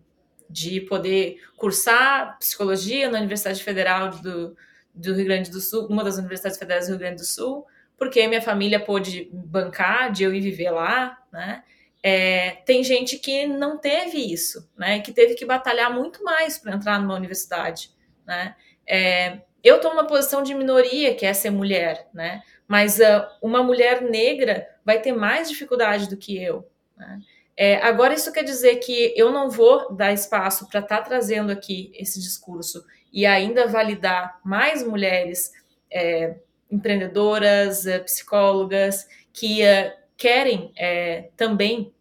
de 0.49 0.81
poder 0.81 1.37
cursar 1.55 2.39
psicologia 2.39 3.07
na 3.07 3.19
Universidade 3.19 3.63
Federal 3.63 4.09
do, 4.09 4.57
do 4.95 5.13
Rio 5.13 5.25
Grande 5.25 5.51
do 5.51 5.61
Sul, 5.61 5.85
uma 5.87 6.03
das 6.03 6.17
universidades 6.17 6.57
federais 6.57 6.87
do 6.87 6.91
Rio 6.91 6.99
Grande 6.99 7.17
do 7.17 7.25
Sul, 7.25 7.67
porque 7.99 8.27
minha 8.27 8.41
família 8.41 8.79
pôde 8.79 9.29
bancar 9.31 10.11
de 10.11 10.23
eu 10.23 10.33
ir 10.33 10.41
viver 10.41 10.71
lá, 10.71 11.19
né? 11.31 11.63
É, 12.03 12.51
tem 12.65 12.83
gente 12.83 13.17
que 13.17 13.45
não 13.45 13.77
teve 13.77 14.17
isso, 14.17 14.69
né? 14.77 14.99
Que 15.01 15.11
teve 15.11 15.35
que 15.35 15.45
batalhar 15.45 15.93
muito 15.93 16.23
mais 16.23 16.57
para 16.57 16.73
entrar 16.73 16.99
numa 16.99 17.15
universidade, 17.15 17.91
né? 18.25 18.55
É, 18.87 19.41
eu 19.63 19.75
estou 19.75 19.91
numa 19.91 20.07
posição 20.07 20.41
de 20.41 20.53
minoria, 20.53 21.13
que 21.13 21.25
é 21.25 21.33
ser 21.33 21.51
mulher, 21.51 22.07
né? 22.13 22.41
Mas 22.67 22.99
uh, 22.99 23.27
uma 23.41 23.61
mulher 23.61 24.01
negra 24.01 24.67
vai 24.83 24.99
ter 24.99 25.11
mais 25.11 25.49
dificuldade 25.49 26.09
do 26.09 26.17
que 26.17 26.41
eu. 26.41 26.67
Né? 26.97 27.19
É, 27.55 27.75
agora, 27.75 28.13
isso 28.13 28.31
quer 28.31 28.43
dizer 28.43 28.77
que 28.77 29.13
eu 29.15 29.31
não 29.31 29.49
vou 29.49 29.93
dar 29.93 30.11
espaço 30.11 30.67
para 30.67 30.79
estar 30.79 30.97
tá 30.97 31.03
trazendo 31.03 31.51
aqui 31.51 31.91
esse 31.95 32.19
discurso 32.19 32.83
e 33.13 33.25
ainda 33.25 33.67
validar 33.67 34.39
mais 34.43 34.81
mulheres 34.83 35.51
é, 35.91 36.35
empreendedoras, 36.71 37.85
é, 37.85 37.99
psicólogas, 37.99 39.07
que 39.33 39.61
uh, 39.63 40.00
querem 40.21 40.71
é, 40.77 41.29
também 41.35 41.91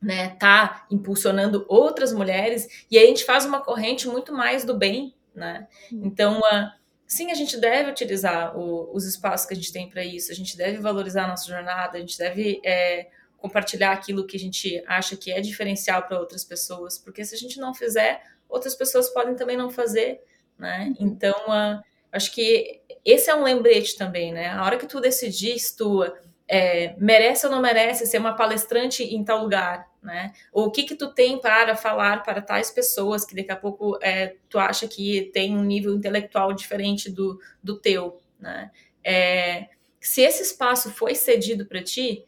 né, 0.00 0.36
tá 0.38 0.86
impulsionando 0.90 1.64
outras 1.66 2.12
mulheres, 2.12 2.68
e 2.90 2.98
aí 2.98 3.04
a 3.04 3.08
gente 3.08 3.24
faz 3.24 3.46
uma 3.46 3.62
corrente 3.62 4.06
muito 4.06 4.34
mais 4.34 4.62
do 4.62 4.76
bem, 4.76 5.14
né? 5.34 5.66
Então, 5.90 6.40
uh, 6.40 6.70
sim, 7.06 7.30
a 7.30 7.34
gente 7.34 7.56
deve 7.56 7.90
utilizar 7.90 8.54
o, 8.54 8.94
os 8.94 9.06
espaços 9.06 9.46
que 9.46 9.54
a 9.54 9.56
gente 9.56 9.72
tem 9.72 9.88
para 9.88 10.04
isso, 10.04 10.30
a 10.30 10.34
gente 10.34 10.58
deve 10.58 10.76
valorizar 10.76 11.24
a 11.24 11.28
nossa 11.28 11.48
jornada, 11.48 11.96
a 11.96 12.00
gente 12.00 12.18
deve 12.18 12.60
é, 12.62 13.08
compartilhar 13.38 13.92
aquilo 13.92 14.26
que 14.26 14.36
a 14.36 14.40
gente 14.40 14.84
acha 14.86 15.16
que 15.16 15.32
é 15.32 15.40
diferencial 15.40 16.02
para 16.02 16.20
outras 16.20 16.44
pessoas, 16.44 16.98
porque 16.98 17.24
se 17.24 17.34
a 17.34 17.38
gente 17.38 17.58
não 17.58 17.72
fizer, 17.72 18.22
outras 18.46 18.74
pessoas 18.74 19.08
podem 19.08 19.34
também 19.34 19.56
não 19.56 19.70
fazer, 19.70 20.20
né? 20.58 20.92
Uhum. 21.00 21.06
Então, 21.06 21.34
uh, 21.48 21.82
acho 22.12 22.30
que 22.30 22.82
esse 23.02 23.30
é 23.30 23.34
um 23.34 23.42
lembrete 23.42 23.96
também, 23.96 24.34
né? 24.34 24.48
A 24.48 24.62
hora 24.62 24.76
que 24.76 24.86
tu 24.86 25.00
decidir 25.00 25.58
se 25.58 25.74
tu 25.74 26.04
é, 26.46 26.94
merece 26.98 27.46
ou 27.46 27.52
não 27.52 27.60
merece 27.60 28.06
ser 28.06 28.18
uma 28.18 28.34
palestrante 28.34 29.02
em 29.02 29.24
tal 29.24 29.42
lugar, 29.42 29.88
né? 30.02 30.32
O 30.52 30.70
que 30.70 30.84
que 30.84 30.94
tu 30.94 31.12
tem 31.12 31.40
para 31.40 31.74
falar 31.74 32.22
para 32.22 32.42
tais 32.42 32.70
pessoas 32.70 33.24
que 33.24 33.34
daqui 33.34 33.50
a 33.50 33.56
pouco 33.56 33.98
é, 34.02 34.36
tu 34.48 34.58
acha 34.58 34.86
que 34.86 35.30
tem 35.32 35.56
um 35.56 35.64
nível 35.64 35.94
intelectual 35.94 36.52
diferente 36.52 37.10
do, 37.10 37.40
do 37.62 37.78
teu, 37.78 38.20
né? 38.38 38.70
É, 39.02 39.68
se 40.00 40.20
esse 40.20 40.42
espaço 40.42 40.90
foi 40.90 41.14
cedido 41.14 41.64
para 41.66 41.82
ti, 41.82 42.24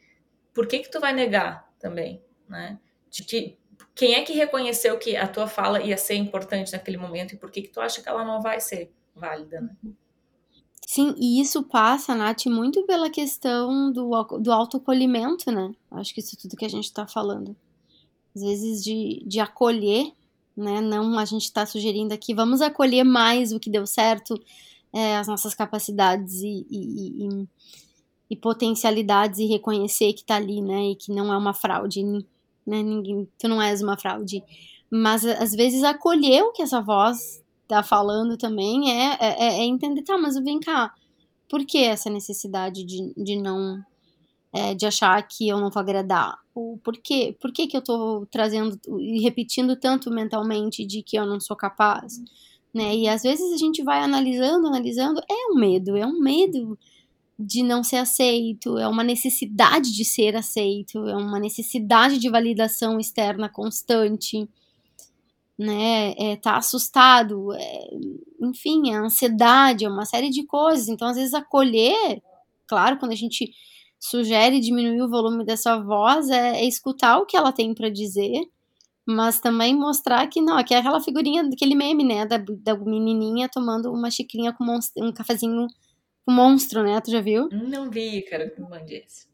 por 0.55 0.67
que 0.67 0.79
que 0.79 0.91
tu 0.91 0.99
vai 0.99 1.13
negar 1.13 1.71
também, 1.79 2.23
né? 2.49 2.79
De 3.11 3.23
que 3.23 3.59
quem 3.95 4.15
é 4.15 4.23
que 4.23 4.33
reconheceu 4.33 4.99
que 4.99 5.17
a 5.17 5.29
tua 5.29 5.47
fala 5.47 5.83
ia 5.83 5.97
ser 5.97 6.15
importante 6.15 6.73
naquele 6.73 6.97
momento 6.97 7.35
e 7.35 7.39
por 7.39 7.51
que 7.51 7.63
que 7.63 7.69
tu 7.69 7.81
acha 7.81 8.03
que 8.03 8.09
ela 8.09 8.25
não 8.25 8.41
vai 8.41 8.61
ser 8.61 8.91
válida, 9.15 9.61
né? 9.61 9.77
Sim, 10.85 11.15
e 11.19 11.41
isso 11.41 11.63
passa, 11.63 12.15
Nath, 12.15 12.47
muito 12.47 12.83
pela 12.85 13.11
questão 13.11 13.93
do, 13.93 14.11
do 14.41 14.53
autocolhimento, 14.53 15.51
né? 15.51 15.73
Acho 15.91 16.15
que 16.15 16.21
isso 16.21 16.37
é 16.37 16.41
tudo 16.41 16.57
que 16.57 16.65
a 16.65 16.71
gente 16.71 16.85
está 16.85 17.07
falando. 17.07 17.57
Às 18.35 18.43
vezes 18.43 18.85
de, 18.85 19.23
de 19.27 19.41
acolher, 19.41 20.13
né? 20.57 20.81
Não 20.81 21.19
a 21.19 21.25
gente 21.25 21.45
está 21.45 21.67
sugerindo 21.67 22.15
aqui, 22.15 22.35
vamos 22.35 22.61
acolher 22.61 23.05
mais 23.05 23.53
o 23.53 23.61
que 23.61 23.69
deu 23.69 23.87
certo, 23.87 24.41
é, 24.93 25.17
as 25.17 25.27
nossas 25.27 25.55
capacidades 25.55 26.41
e, 26.41 26.67
e, 26.71 27.27
e, 27.27 27.49
e, 28.31 28.37
potencialidades 28.37 29.39
e 29.39 29.47
reconhecer 29.47 30.13
que 30.13 30.21
está 30.21 30.37
ali, 30.37 30.63
né? 30.63 30.91
E 30.93 30.97
que 30.97 31.13
não 31.13 31.33
é 31.33 31.37
uma 31.37 31.53
fraude, 31.53 32.03
né? 32.03 32.83
Ninguém, 32.83 33.29
tu 33.39 33.49
não 33.49 33.61
és 33.61 33.83
uma 33.83 33.99
fraude. 33.99 34.43
Mas 34.91 35.25
às 35.25 35.53
vezes 35.53 35.83
acolher 35.83 36.43
o 36.43 36.53
que 36.53 36.63
essa 36.63 36.81
voz 36.81 37.43
tá 37.69 37.83
falando 37.83 38.37
também 38.37 38.91
é, 38.91 39.17
é, 39.21 39.45
é, 39.45 39.61
é 39.61 39.65
entender, 39.65 40.03
tá, 40.03 40.17
mas 40.17 40.37
vem 40.39 40.61
cá, 40.61 40.93
por 41.49 41.65
que 41.65 41.79
essa 41.79 42.11
necessidade 42.11 42.85
de, 42.85 43.13
de 43.17 43.37
não. 43.37 43.83
É, 44.53 44.75
de 44.75 44.87
achar 44.87 45.21
que 45.27 45.47
eu 45.49 45.61
não 45.61 45.71
vou 45.71 45.81
agradar? 45.81 46.39
Ou 46.55 46.79
por 46.79 46.97
quê? 46.97 47.37
Por 47.39 47.53
que, 47.53 47.67
que 47.67 47.77
eu 47.77 47.83
tô 47.83 48.27
trazendo 48.31 48.79
e 48.99 49.21
repetindo 49.21 49.77
tanto 49.77 50.11
mentalmente 50.11 50.87
de 50.87 51.03
que 51.03 51.19
eu 51.19 51.27
não 51.27 51.39
sou 51.39 51.55
capaz? 51.55 52.19
Né? 52.73 52.97
E 52.97 53.09
às 53.09 53.23
vezes 53.23 53.53
a 53.53 53.57
gente 53.59 53.83
vai 53.83 54.03
analisando, 54.03 54.67
analisando, 54.67 55.21
é 55.29 55.53
um 55.53 55.57
medo, 55.57 55.97
é 55.97 56.07
um 56.07 56.19
medo 56.21 56.79
de 57.39 57.63
não 57.63 57.83
ser 57.83 57.97
aceito, 57.97 58.79
é 58.79 58.89
uma 58.89 59.05
necessidade 59.05 59.95
de 59.95 60.05
ser 60.05 60.35
aceito, 60.37 61.07
é 61.07 61.17
uma 61.17 61.39
necessidade 61.39 62.19
de 62.19 62.31
validação 62.31 62.99
externa 62.99 63.49
constante 63.49 64.49
né, 65.59 66.13
é, 66.19 66.37
tá 66.37 66.57
assustado, 66.57 67.53
é, 67.55 67.89
enfim, 68.41 68.93
a 68.93 69.01
ansiedade, 69.01 69.85
é 69.85 69.89
uma 69.89 70.05
série 70.05 70.29
de 70.31 70.45
coisas. 70.45 70.89
Então, 70.89 71.09
às 71.09 71.17
vezes, 71.17 71.35
acolher, 71.35 72.23
claro, 72.67 72.99
quando 72.99 73.13
a 73.13 73.17
gente 73.17 73.51
sugere 73.99 74.61
diminuir 74.61 75.03
o 75.03 75.09
volume 75.09 75.45
dessa 75.45 75.79
voz, 75.79 76.29
é, 76.29 76.61
é 76.61 76.65
escutar 76.65 77.19
o 77.19 77.27
que 77.27 77.37
ela 77.37 77.53
tem 77.53 77.75
para 77.75 77.89
dizer, 77.89 78.43
mas 79.07 79.41
também 79.41 79.75
mostrar 79.75 80.27
que 80.27 80.41
não, 80.41 80.63
que 80.63 80.75
é 80.75 80.79
aquela 80.79 81.01
figurinha 81.01 81.49
daquele 81.49 81.75
meme, 81.75 82.05
né, 82.05 82.27
da, 82.27 82.39
da 82.39 82.77
menininha 82.77 83.49
tomando 83.49 83.93
uma 83.93 84.11
xicrinha 84.11 84.53
com 84.53 84.65
um 84.99 85.13
cafezinho 85.13 85.67
com 86.25 86.33
monstro, 86.33 86.83
né, 86.83 87.01
tu 87.01 87.11
já 87.11 87.21
viu? 87.21 87.49
Não 87.51 87.89
vi, 87.89 88.23
cara, 88.23 88.51
que 88.51 88.61
mande 88.61 88.97
esse. 88.97 89.27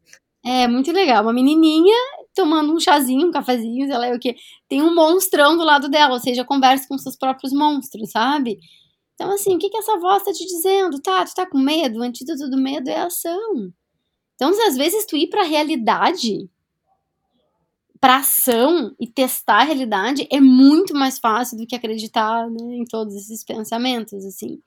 É, 0.44 0.66
muito 0.66 0.90
legal. 0.92 1.22
Uma 1.22 1.32
menininha 1.32 1.96
tomando 2.34 2.74
um 2.74 2.80
chazinho, 2.80 3.28
um 3.28 3.30
cafezinho, 3.30 3.86
sei 3.86 3.98
lá 3.98 4.08
o 4.14 4.18
que. 4.18 4.36
Tem 4.68 4.82
um 4.82 4.94
monstrão 4.94 5.56
do 5.56 5.64
lado 5.64 5.88
dela, 5.88 6.14
ou 6.14 6.20
seja, 6.20 6.44
conversa 6.44 6.86
com 6.88 6.96
seus 6.98 7.16
próprios 7.16 7.52
monstros, 7.52 8.10
sabe? 8.10 8.58
Então, 9.14 9.32
assim, 9.32 9.54
o 9.54 9.58
que, 9.58 9.68
que 9.68 9.76
essa 9.76 9.98
voz 9.98 10.24
tá 10.24 10.32
te 10.32 10.44
dizendo? 10.44 11.00
Tá, 11.00 11.24
tu 11.24 11.34
tá 11.34 11.46
com 11.46 11.58
medo? 11.58 12.00
O 12.00 12.02
antídoto 12.02 12.50
do 12.50 12.56
medo 12.56 12.88
é 12.88 12.96
a 12.96 13.06
ação. 13.06 13.72
Então, 14.34 14.50
às 14.66 14.76
vezes, 14.76 15.06
tu 15.06 15.16
ir 15.16 15.28
pra 15.28 15.44
realidade, 15.44 16.50
pra 18.00 18.16
ação 18.16 18.94
e 18.98 19.06
testar 19.06 19.60
a 19.60 19.64
realidade 19.64 20.26
é 20.30 20.40
muito 20.40 20.92
mais 20.94 21.18
fácil 21.20 21.56
do 21.56 21.66
que 21.66 21.76
acreditar 21.76 22.50
né, 22.50 22.76
em 22.76 22.84
todos 22.84 23.14
esses 23.14 23.44
pensamentos, 23.44 24.24
assim. 24.24 24.60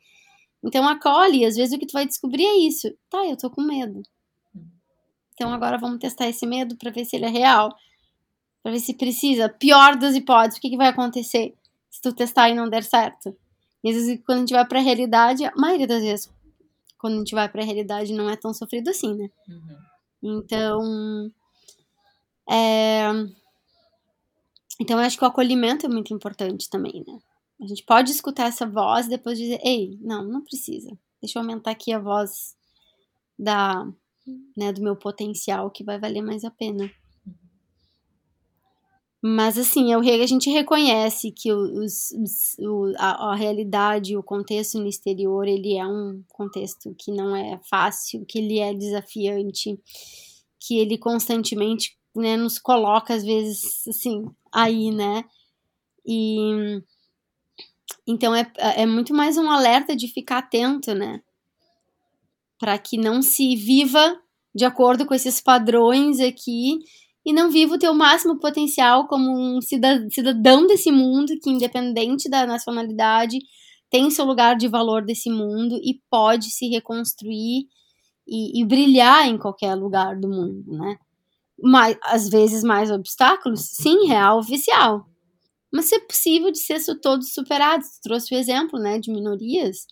Então, 0.64 0.88
acolhe. 0.88 1.46
Às 1.46 1.56
vezes, 1.56 1.76
o 1.76 1.80
que 1.80 1.88
tu 1.88 1.94
vai 1.94 2.06
descobrir 2.06 2.46
é 2.46 2.60
isso. 2.60 2.90
Tá, 3.10 3.26
eu 3.26 3.36
tô 3.36 3.50
com 3.50 3.62
medo. 3.62 4.02
Então 5.36 5.54
agora 5.54 5.78
vamos 5.78 6.00
testar 6.00 6.28
esse 6.28 6.48
medo 6.48 6.76
para 6.78 6.90
ver 6.90 7.06
se 7.06 7.16
ele 7.16 7.26
é 7.26 7.30
real. 7.30 7.70
Para 8.64 8.72
ver 8.72 8.80
se 8.80 8.96
precisa. 8.96 9.48
Pior 9.48 9.96
das 9.96 10.16
hipóteses, 10.16 10.58
o 10.58 10.62
que, 10.62 10.72
que 10.72 10.78
vai 10.78 10.88
acontecer 10.88 11.54
se 11.92 12.02
tu 12.02 12.12
testar 12.14 12.50
e 12.50 12.56
não 12.56 12.68
der 12.68 12.84
certo? 12.84 13.36
E 13.84 13.90
às 13.90 13.96
vezes 13.96 14.20
quando 14.26 14.38
a 14.38 14.42
gente 14.42 14.54
vai 14.54 14.66
para 14.66 14.80
a 14.80 14.82
realidade, 14.82 15.46
a 15.46 15.54
maioria 15.56 15.86
das 15.86 16.02
vezes 16.02 16.34
quando 16.98 17.16
a 17.16 17.18
gente 17.20 17.36
vai 17.36 17.48
para 17.48 17.62
a 17.62 17.66
realidade 17.66 18.14
não 18.14 18.30
é 18.30 18.36
tão 18.36 18.54
sofrido 18.54 18.90
assim, 18.90 19.14
né? 19.14 19.30
Uhum. 19.48 19.78
Então, 20.24 21.32
é... 22.50 23.04
então 24.80 24.98
eu 24.98 25.06
acho 25.06 25.18
que 25.18 25.24
o 25.24 25.28
acolhimento 25.28 25.86
é 25.86 25.90
muito 25.90 26.14
importante 26.14 26.68
também, 26.70 27.04
né? 27.06 27.20
A 27.62 27.68
gente 27.68 27.84
pode 27.84 28.12
escutar 28.12 28.48
essa 28.48 28.66
voz 28.66 29.06
e 29.06 29.10
depois 29.10 29.38
dizer, 29.38 29.60
ei, 29.64 29.98
não, 30.02 30.24
não 30.24 30.42
precisa. 30.42 30.98
Deixa 31.22 31.38
eu 31.38 31.44
aumentar 31.44 31.72
aqui 31.72 31.94
a 31.94 32.00
voz 32.00 32.56
da 33.38 33.88
né, 34.56 34.72
do 34.72 34.82
meu 34.82 34.96
potencial 34.96 35.70
que 35.70 35.84
vai 35.84 36.00
valer 36.00 36.22
mais 36.22 36.44
a 36.44 36.52
pena. 36.52 36.90
Mas 39.28 39.58
assim, 39.58 39.92
é 39.92 39.96
a 39.96 40.28
gente 40.28 40.52
reconhece 40.52 41.32
que 41.32 41.52
os, 41.52 42.12
os, 42.12 42.56
o, 42.60 42.94
a, 42.98 43.32
a, 43.32 43.36
realidade, 43.36 44.16
o 44.16 44.22
contexto 44.22 44.78
no 44.78 44.88
exterior, 44.88 45.48
ele 45.48 45.76
é 45.76 45.86
um 45.86 46.24
contexto 46.30 46.94
que 46.96 47.12
não 47.12 47.36
é 47.36 47.60
fácil, 47.68 48.24
que 48.24 48.38
ele 48.38 48.60
é 48.60 48.72
desafiante, 48.72 49.80
que 50.60 50.78
ele 50.78 50.96
constantemente 50.96 51.98
né, 52.16 52.38
nos 52.38 52.60
coloca, 52.60 53.16
às 53.16 53.24
vezes, 53.24 53.88
assim, 53.88 54.26
aí, 54.54 54.92
né? 54.92 55.26
E 56.06 56.82
então 58.08 58.36
é, 58.36 58.52
é 58.78 58.86
muito 58.86 59.12
mais 59.12 59.38
um 59.38 59.50
alerta 59.50 59.96
de 59.96 60.08
ficar 60.08 60.38
atento, 60.38 60.94
né? 60.94 61.20
Para 62.60 62.78
que 62.78 62.98
não 62.98 63.22
se 63.22 63.56
viva 63.56 64.18
de 64.54 64.64
acordo 64.66 65.06
com 65.06 65.14
esses 65.14 65.42
padrões 65.42 66.20
aqui 66.20 66.80
e 67.26 67.34
não 67.34 67.50
viva 67.50 67.76
o 67.76 67.80
teu 67.80 67.94
máximo 67.94 68.40
potencial 68.40 69.08
como 69.08 69.32
um 69.32 69.60
cidadão 69.62 70.68
desse 70.68 70.92
mundo 70.92 71.38
que, 71.42 71.50
independente 71.50 72.30
da 72.30 72.46
nacionalidade, 72.46 73.40
tem 73.90 74.10
seu 74.10 74.26
lugar 74.26 74.56
de 74.56 74.68
valor 74.68 75.04
desse 75.04 75.30
mundo 75.30 75.76
e 75.84 76.00
pode 76.10 76.52
se 76.52 76.68
reconstruir 76.68 77.68
e, 78.28 78.62
e 78.62 78.66
brilhar 78.66 79.28
em 79.28 79.38
qualquer 79.38 79.76
lugar 79.76 80.20
do 80.20 80.28
mundo, 80.28 80.64
né? 80.68 80.98
Mas, 81.62 81.98
às 82.04 82.30
vezes 82.30 82.64
mais 82.64 82.92
obstáculos, 82.92 83.62
sim, 83.62 84.08
real, 84.08 84.40
oficial. 84.40 85.06
Mas 85.72 85.86
se 85.86 85.96
é 85.96 86.00
possível 86.00 86.52
de 86.52 86.60
ser 86.60 86.80
todos 87.02 87.34
superados. 87.34 87.88
Trouxe 88.02 88.34
o 88.36 88.38
exemplo, 88.38 88.80
né, 88.80 89.00
de 89.00 89.12
minorias 89.12 89.86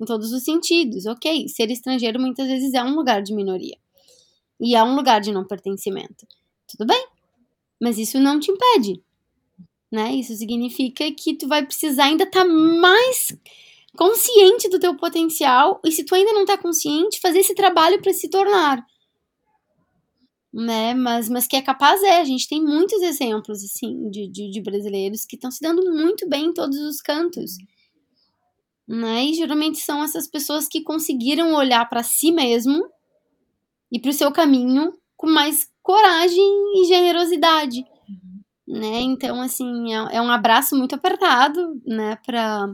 em 0.00 0.04
todos 0.04 0.32
os 0.32 0.44
sentidos. 0.44 1.06
Ok, 1.06 1.48
ser 1.48 1.70
estrangeiro 1.70 2.20
muitas 2.20 2.46
vezes 2.46 2.74
é 2.74 2.82
um 2.82 2.94
lugar 2.94 3.22
de 3.22 3.34
minoria 3.34 3.76
e 4.60 4.74
é 4.74 4.82
um 4.82 4.94
lugar 4.96 5.20
de 5.20 5.32
não 5.32 5.44
pertencimento. 5.44 6.26
Tudo 6.66 6.86
bem, 6.86 7.06
mas 7.80 7.98
isso 7.98 8.18
não 8.18 8.40
te 8.40 8.50
impede, 8.50 9.02
né? 9.90 10.14
Isso 10.14 10.34
significa 10.34 11.10
que 11.12 11.34
tu 11.34 11.46
vai 11.46 11.64
precisar 11.64 12.04
ainda 12.04 12.24
estar 12.24 12.44
tá 12.44 12.48
mais 12.48 13.36
consciente 13.96 14.68
do 14.68 14.78
teu 14.78 14.94
potencial 14.96 15.80
e 15.84 15.90
se 15.90 16.04
tu 16.04 16.14
ainda 16.14 16.32
não 16.32 16.42
está 16.42 16.58
consciente, 16.58 17.20
fazer 17.20 17.40
esse 17.40 17.54
trabalho 17.54 18.00
para 18.00 18.12
se 18.12 18.28
tornar. 18.28 18.84
né? 20.52 20.94
Mas, 20.94 21.28
mas 21.28 21.46
que 21.46 21.56
é 21.56 21.62
capaz 21.62 22.02
é. 22.02 22.20
A 22.20 22.24
gente 22.24 22.48
tem 22.48 22.62
muitos 22.62 23.00
exemplos, 23.02 23.62
assim, 23.64 24.10
de, 24.10 24.28
de, 24.28 24.50
de 24.50 24.60
brasileiros 24.60 25.24
que 25.24 25.36
estão 25.36 25.50
se 25.50 25.60
dando 25.60 25.82
muito 25.92 26.28
bem 26.28 26.46
em 26.46 26.54
todos 26.54 26.78
os 26.78 27.00
cantos. 27.00 27.56
Né? 28.86 29.26
E 29.26 29.34
geralmente 29.34 29.78
são 29.78 30.02
essas 30.02 30.28
pessoas 30.28 30.68
que 30.68 30.82
conseguiram 30.82 31.54
olhar 31.54 31.88
para 31.88 32.02
si 32.02 32.30
mesmo 32.30 32.88
e 33.90 33.98
para 33.98 34.10
o 34.10 34.14
seu 34.14 34.30
caminho 34.30 34.92
com 35.16 35.26
mais 35.28 35.68
coragem 35.82 36.44
e 36.76 36.84
generosidade. 36.86 37.84
Né? 38.66 39.00
Então, 39.00 39.40
assim, 39.40 39.94
é, 39.94 40.16
é 40.16 40.20
um 40.20 40.30
abraço 40.30 40.76
muito 40.76 40.94
apertado, 40.94 41.80
né, 41.86 42.18
para 42.26 42.68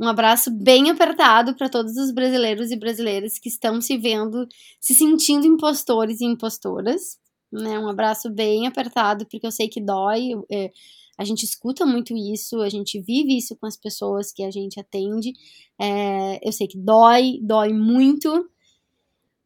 um 0.00 0.08
abraço 0.08 0.50
bem 0.50 0.90
apertado 0.90 1.54
para 1.54 1.68
todos 1.68 1.96
os 1.96 2.10
brasileiros 2.10 2.72
e 2.72 2.76
brasileiras 2.76 3.38
que 3.38 3.48
estão 3.48 3.80
se 3.80 3.96
vendo, 3.96 4.46
se 4.80 4.92
sentindo 4.92 5.46
impostores 5.46 6.20
e 6.20 6.24
impostoras. 6.24 7.16
Né? 7.52 7.78
Um 7.78 7.88
abraço 7.88 8.28
bem 8.28 8.66
apertado, 8.66 9.24
porque 9.26 9.46
eu 9.46 9.52
sei 9.52 9.68
que 9.68 9.80
dói. 9.80 10.32
É, 10.50 10.72
a 11.18 11.24
gente 11.24 11.44
escuta 11.44 11.86
muito 11.86 12.16
isso, 12.16 12.60
a 12.60 12.68
gente 12.68 13.00
vive 13.00 13.36
isso 13.36 13.56
com 13.56 13.66
as 13.66 13.76
pessoas 13.76 14.32
que 14.32 14.42
a 14.42 14.50
gente 14.50 14.80
atende. 14.80 15.32
É, 15.80 16.46
eu 16.46 16.52
sei 16.52 16.66
que 16.66 16.78
dói, 16.78 17.38
dói 17.42 17.72
muito. 17.72 18.48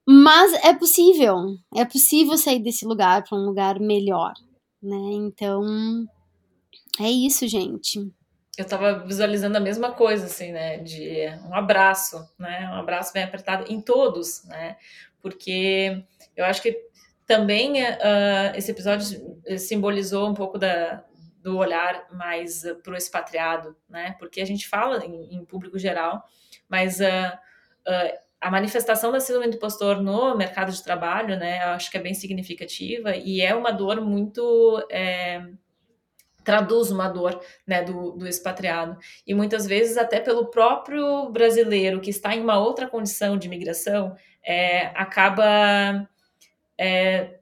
Mas 0.07 0.55
é 0.65 0.73
possível, 0.73 1.37
é 1.77 1.85
possível 1.85 2.39
sair 2.39 2.61
desse 2.61 2.87
lugar 2.87 3.23
para 3.25 3.37
um 3.37 3.45
lugar 3.45 3.79
melhor, 3.79 4.33
né? 4.83 5.11
Então, 5.13 6.07
é 6.99 7.11
isso, 7.11 7.47
gente 7.47 8.11
eu 8.59 8.65
estava 8.65 9.05
visualizando 9.07 9.57
a 9.57 9.61
mesma 9.61 9.93
coisa, 9.93 10.27
assim, 10.27 10.51
né? 10.51 10.79
De 10.79 11.29
um 11.49 11.55
abraço, 11.55 12.29
né? 12.37 12.69
Um 12.73 12.81
abraço 12.81 13.13
bem 13.13 13.23
apertado 13.23 13.73
em 13.73 13.81
todos, 13.81 14.45
né? 14.47 14.77
Porque 15.23 16.03
eu 16.37 16.45
acho 16.45 16.61
que 16.61 16.77
também 17.25 17.81
uh, 17.81 18.57
esse 18.57 18.73
episódio 18.73 19.41
simbolizou 19.57 20.29
um 20.29 20.35
pouco 20.35 20.59
da, 20.59 21.05
do 21.43 21.57
olhar 21.57 22.07
mais 22.13 22.65
uh, 22.65 22.77
para 22.77 22.93
o 22.93 22.97
expatriado, 22.97 23.77
né? 23.89 24.17
Porque 24.19 24.41
a 24.41 24.45
gente 24.45 24.69
fala 24.69 25.05
em, 25.05 25.35
em 25.35 25.45
público 25.45 25.79
geral, 25.79 26.25
mas 26.69 27.01
uh, 27.01 27.39
a 28.41 28.51
manifestação 28.51 29.11
da 29.11 29.21
síndrome 29.21 29.49
do 29.49 29.57
impostor 29.57 30.01
no 30.01 30.37
mercado 30.37 30.71
de 30.71 30.83
trabalho, 30.83 31.37
né? 31.37 31.63
Eu 31.65 31.69
acho 31.71 31.91
que 31.91 31.97
é 31.97 32.01
bem 32.01 32.15
significativa 32.15 33.17
e 33.17 33.41
é 33.41 33.55
uma 33.55 33.73
dor 33.73 34.01
muito 34.01 34.87
é, 34.91 35.43
traduz 36.49 36.91
uma 36.91 37.09
dor 37.09 37.41
né, 37.67 37.83
do, 37.83 38.13
do 38.13 38.27
expatriado. 38.27 38.97
E 39.27 39.35
muitas 39.35 39.67
vezes, 39.67 39.99
até 39.99 40.19
pelo 40.19 40.47
próprio 40.47 41.29
brasileiro 41.31 42.01
que 42.01 42.09
está 42.09 42.35
em 42.35 42.41
uma 42.41 42.59
outra 42.59 42.89
condição 42.89 43.37
de 43.37 43.47
imigração, 43.47 44.17
é, 44.43 44.87
acaba 44.95 46.09
é, 46.79 47.38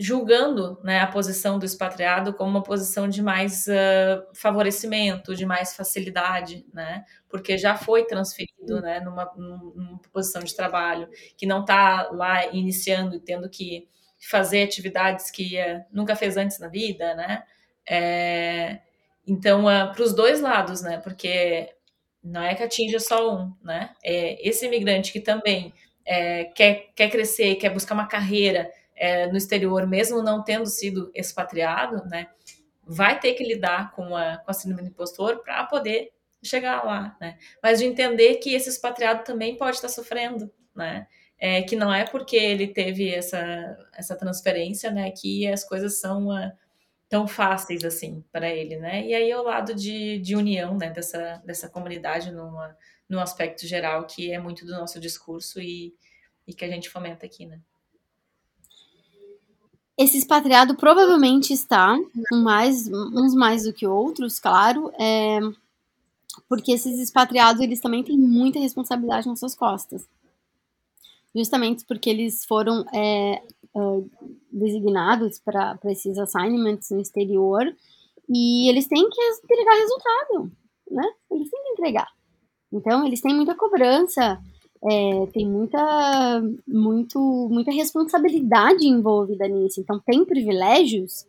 julgando 0.00 0.80
né, 0.82 1.00
a 1.00 1.06
posição 1.06 1.58
do 1.58 1.66
expatriado 1.66 2.32
como 2.32 2.50
uma 2.50 2.62
posição 2.62 3.06
de 3.06 3.22
mais 3.22 3.66
uh, 3.66 4.34
favorecimento, 4.34 5.36
de 5.36 5.44
mais 5.44 5.76
facilidade, 5.76 6.64
né, 6.72 7.04
porque 7.28 7.58
já 7.58 7.76
foi 7.76 8.06
transferido 8.06 8.80
né, 8.80 9.00
numa, 9.00 9.30
numa 9.36 10.00
posição 10.10 10.42
de 10.42 10.56
trabalho, 10.56 11.06
que 11.36 11.44
não 11.44 11.60
está 11.60 12.08
lá 12.12 12.46
iniciando 12.46 13.16
e 13.16 13.20
tendo 13.20 13.48
que 13.50 13.86
fazer 14.30 14.62
atividades 14.62 15.30
que 15.30 15.58
uh, 15.60 15.84
nunca 15.92 16.16
fez 16.16 16.38
antes 16.38 16.58
na 16.58 16.68
vida, 16.68 17.14
né, 17.14 17.42
é, 17.88 18.80
então, 19.26 19.64
uh, 19.66 19.92
para 19.92 20.02
os 20.02 20.14
dois 20.14 20.40
lados, 20.40 20.82
né? 20.82 20.98
Porque 20.98 21.68
não 22.22 22.42
é 22.42 22.54
que 22.54 22.62
atinja 22.62 22.98
só 22.98 23.34
um, 23.34 23.52
né? 23.62 23.90
É, 24.04 24.48
esse 24.48 24.66
imigrante 24.66 25.12
que 25.12 25.20
também 25.20 25.72
é, 26.06 26.44
quer, 26.44 26.90
quer 26.94 27.10
crescer, 27.10 27.56
quer 27.56 27.70
buscar 27.70 27.94
uma 27.94 28.06
carreira 28.06 28.70
é, 29.00 29.26
no 29.26 29.36
exterior, 29.38 29.86
mesmo 29.86 30.22
não 30.22 30.44
tendo 30.44 30.66
sido 30.66 31.10
expatriado, 31.14 32.04
né? 32.06 32.28
Vai 32.84 33.18
ter 33.18 33.32
que 33.32 33.42
lidar 33.42 33.92
com 33.92 34.14
a, 34.14 34.36
com 34.36 34.50
a 34.50 34.54
síndrome 34.54 34.82
do 34.82 34.88
impostor 34.90 35.42
para 35.42 35.64
poder 35.64 36.12
chegar 36.42 36.84
lá, 36.84 37.16
né? 37.18 37.38
Mas 37.62 37.78
de 37.78 37.86
entender 37.86 38.36
que 38.36 38.54
esse 38.54 38.68
expatriado 38.68 39.24
também 39.24 39.56
pode 39.56 39.76
estar 39.76 39.88
sofrendo, 39.88 40.52
né? 40.76 41.06
É, 41.38 41.62
que 41.62 41.74
não 41.74 41.92
é 41.92 42.04
porque 42.04 42.36
ele 42.36 42.68
teve 42.68 43.08
essa, 43.14 43.88
essa 43.94 44.14
transferência, 44.14 44.90
né, 44.90 45.10
que 45.10 45.48
as 45.48 45.64
coisas 45.64 45.98
são 45.98 46.28
uh, 46.28 46.52
tão 47.08 47.26
fáceis 47.26 47.82
assim 47.82 48.22
para 48.30 48.50
ele, 48.50 48.76
né? 48.76 49.06
E 49.06 49.14
aí 49.14 49.30
é 49.30 49.38
o 49.38 49.42
lado 49.42 49.74
de, 49.74 50.18
de 50.18 50.36
união, 50.36 50.76
né, 50.76 50.90
dessa, 50.90 51.42
dessa 51.46 51.66
comunidade 51.70 52.30
numa, 52.30 52.76
num 53.08 53.20
aspecto 53.20 53.66
geral 53.66 54.06
que 54.06 54.30
é 54.30 54.38
muito 54.38 54.66
do 54.66 54.72
nosso 54.72 55.00
discurso 55.00 55.58
e, 55.58 55.94
e 56.46 56.52
que 56.52 56.66
a 56.66 56.68
gente 56.68 56.90
fomenta 56.90 57.24
aqui, 57.24 57.46
né? 57.46 57.58
Esse 60.00 60.16
expatriado 60.16 60.74
provavelmente 60.76 61.52
está, 61.52 61.94
mais, 62.32 62.88
uns 62.88 63.34
mais 63.34 63.64
do 63.64 63.72
que 63.74 63.86
outros, 63.86 64.38
claro, 64.38 64.90
é, 64.98 65.40
porque 66.48 66.72
esses 66.72 66.98
expatriados 66.98 67.60
eles 67.60 67.80
também 67.80 68.02
têm 68.02 68.16
muita 68.16 68.58
responsabilidade 68.58 69.28
nas 69.28 69.38
suas 69.38 69.54
costas. 69.54 70.08
Justamente 71.36 71.84
porque 71.84 72.08
eles 72.08 72.46
foram 72.46 72.82
é, 72.94 73.42
uh, 73.74 74.10
designados 74.50 75.38
para 75.38 75.78
esses 75.84 76.16
assignments 76.16 76.90
no 76.90 77.02
exterior 77.02 77.62
e 78.26 78.70
eles 78.70 78.86
têm 78.86 79.06
que 79.06 79.22
entregar 79.44 79.74
resultado, 79.74 80.50
né? 80.90 81.12
Eles 81.30 81.50
têm 81.50 81.62
que 81.62 81.72
entregar. 81.72 82.08
Então, 82.72 83.06
eles 83.06 83.20
têm 83.20 83.34
muita 83.34 83.54
cobrança, 83.54 84.40
é, 84.82 85.26
tem 85.32 85.46
muita, 85.46 86.42
muito, 86.66 87.48
muita 87.50 87.70
responsabilidade 87.70 88.86
envolvida 88.86 89.46
nisso. 89.46 89.80
Então, 89.80 90.00
tem 90.04 90.24
privilégios, 90.24 91.26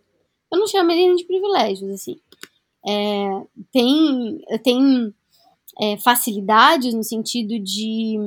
eu 0.52 0.60
não 0.60 0.68
chamaria 0.68 1.14
de 1.16 1.26
privilégios, 1.26 1.90
assim. 1.92 2.20
É, 2.88 3.44
tem, 3.72 4.42
tem 4.64 5.14
é, 5.80 5.98
facilidades 5.98 6.94
no 6.94 7.04
sentido 7.04 7.60
de. 7.60 8.18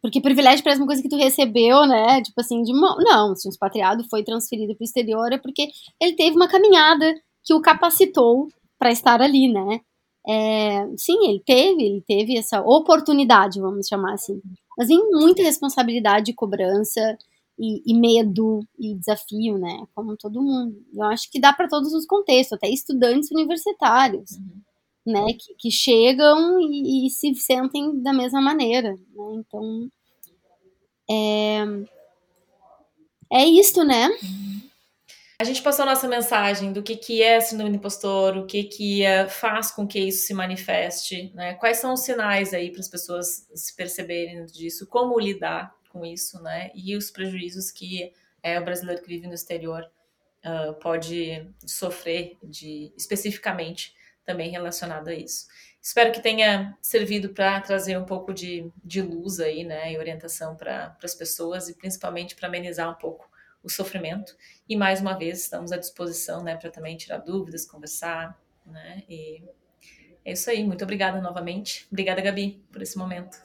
Porque 0.00 0.20
privilégio 0.20 0.64
parece 0.64 0.80
uma 0.80 0.86
coisa 0.86 1.02
que 1.02 1.08
tu 1.08 1.16
recebeu, 1.16 1.86
né? 1.86 2.22
Tipo 2.22 2.40
assim, 2.40 2.62
de 2.62 2.72
mão. 2.72 2.96
Não, 2.98 3.34
se 3.34 3.48
um 3.48 3.50
expatriado 3.50 4.04
foi 4.08 4.22
transferido 4.22 4.74
para 4.74 4.82
o 4.82 4.84
exterior 4.84 5.32
é 5.32 5.38
porque 5.38 5.68
ele 6.00 6.14
teve 6.14 6.36
uma 6.36 6.48
caminhada 6.48 7.14
que 7.42 7.54
o 7.54 7.60
capacitou 7.60 8.48
para 8.78 8.90
estar 8.90 9.20
ali, 9.20 9.52
né? 9.52 9.80
É, 10.26 10.88
sim, 10.96 11.28
ele 11.28 11.42
teve, 11.44 11.82
ele 11.82 12.02
teve 12.06 12.36
essa 12.38 12.62
oportunidade, 12.62 13.60
vamos 13.60 13.86
chamar 13.86 14.14
assim. 14.14 14.40
Mas 14.76 14.90
em 14.90 15.10
muita 15.10 15.42
responsabilidade 15.42 16.30
e 16.30 16.34
cobrança 16.34 17.18
e, 17.58 17.82
e, 17.86 17.94
medo 17.94 18.60
e 18.78 18.94
desafio, 18.94 19.58
né? 19.58 19.86
Como 19.94 20.16
todo 20.16 20.42
mundo. 20.42 20.76
Eu 20.92 21.02
acho 21.04 21.30
que 21.30 21.40
dá 21.40 21.52
para 21.52 21.68
todos 21.68 21.92
os 21.92 22.06
contextos, 22.06 22.56
até 22.56 22.68
estudantes 22.68 23.30
universitários. 23.30 24.32
Uhum 24.32 24.64
né, 25.06 25.26
que, 25.38 25.54
que 25.54 25.70
chegam 25.70 26.58
e, 26.60 27.06
e, 27.06 27.10
se 27.10 27.34
sentem 27.34 28.00
da 28.00 28.12
mesma 28.12 28.40
maneira. 28.40 28.92
Né? 28.92 29.34
Então, 29.34 29.88
é, 31.10 31.64
é 33.30 33.44
isto, 33.46 33.84
né? 33.84 34.08
A 35.38 35.42
gente 35.42 35.62
passou 35.62 35.82
a 35.82 35.86
nossa 35.86 36.06
mensagem 36.06 36.72
do 36.72 36.82
que, 36.82 36.96
que 36.96 37.20
é 37.22 37.40
síndrome 37.40 37.70
do 37.70 37.76
impostor, 37.76 38.36
o 38.36 38.46
que, 38.46 38.64
que 38.64 39.02
é, 39.02 39.28
faz 39.28 39.72
com 39.72 39.86
que 39.86 39.98
isso 39.98 40.26
se 40.26 40.34
manifeste, 40.34 41.32
né? 41.34 41.54
Quais 41.54 41.78
são 41.78 41.92
os 41.92 42.00
sinais 42.00 42.54
aí 42.54 42.70
para 42.70 42.80
as 42.80 42.88
pessoas 42.88 43.48
se 43.52 43.74
perceberem 43.74 44.46
disso, 44.46 44.86
como 44.86 45.18
lidar 45.18 45.74
com 45.88 46.06
isso, 46.06 46.40
né? 46.40 46.70
E 46.72 46.96
os 46.96 47.10
prejuízos 47.10 47.72
que 47.72 48.12
é, 48.42 48.60
o 48.60 48.64
brasileiro 48.64 49.02
que 49.02 49.08
vive 49.08 49.26
no 49.26 49.34
exterior 49.34 49.90
uh, 50.44 50.74
pode 50.74 51.48
sofrer 51.66 52.38
de 52.42 52.92
especificamente 52.96 53.92
também 54.24 54.50
relacionado 54.50 55.08
a 55.08 55.14
isso. 55.14 55.46
Espero 55.82 56.12
que 56.12 56.22
tenha 56.22 56.78
servido 56.80 57.30
para 57.30 57.60
trazer 57.60 57.98
um 57.98 58.04
pouco 58.04 58.32
de, 58.32 58.70
de 58.82 59.02
luz 59.02 59.40
aí, 59.40 59.64
né, 59.64 59.92
e 59.92 59.98
orientação 59.98 60.56
para 60.56 60.96
as 61.02 61.14
pessoas 61.14 61.68
e 61.68 61.74
principalmente 61.74 62.34
para 62.34 62.48
amenizar 62.48 62.88
um 62.90 62.94
pouco 62.94 63.28
o 63.64 63.70
sofrimento. 63.70 64.36
E 64.68 64.76
mais 64.76 65.00
uma 65.00 65.14
vez 65.14 65.40
estamos 65.40 65.72
à 65.72 65.76
disposição, 65.76 66.42
né, 66.42 66.56
para 66.56 66.70
também 66.70 66.96
tirar 66.96 67.18
dúvidas, 67.18 67.66
conversar, 67.66 68.38
né, 68.66 69.02
e 69.08 69.42
é 70.24 70.32
isso 70.32 70.48
aí. 70.48 70.64
Muito 70.64 70.82
obrigada 70.82 71.20
novamente. 71.20 71.86
Obrigada, 71.90 72.20
Gabi, 72.22 72.64
por 72.72 72.80
esse 72.80 72.96
momento. 72.96 73.36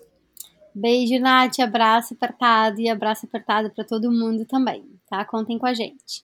Beijo, 0.73 1.19
Nath. 1.19 1.59
Abraço 1.59 2.13
apertado 2.13 2.79
e 2.79 2.87
abraço 2.87 3.25
apertado 3.25 3.69
para 3.71 3.83
todo 3.83 4.11
mundo 4.11 4.45
também, 4.45 4.85
tá? 5.09 5.25
Contem 5.25 5.57
com 5.57 5.65
a 5.65 5.73
gente. 5.73 6.23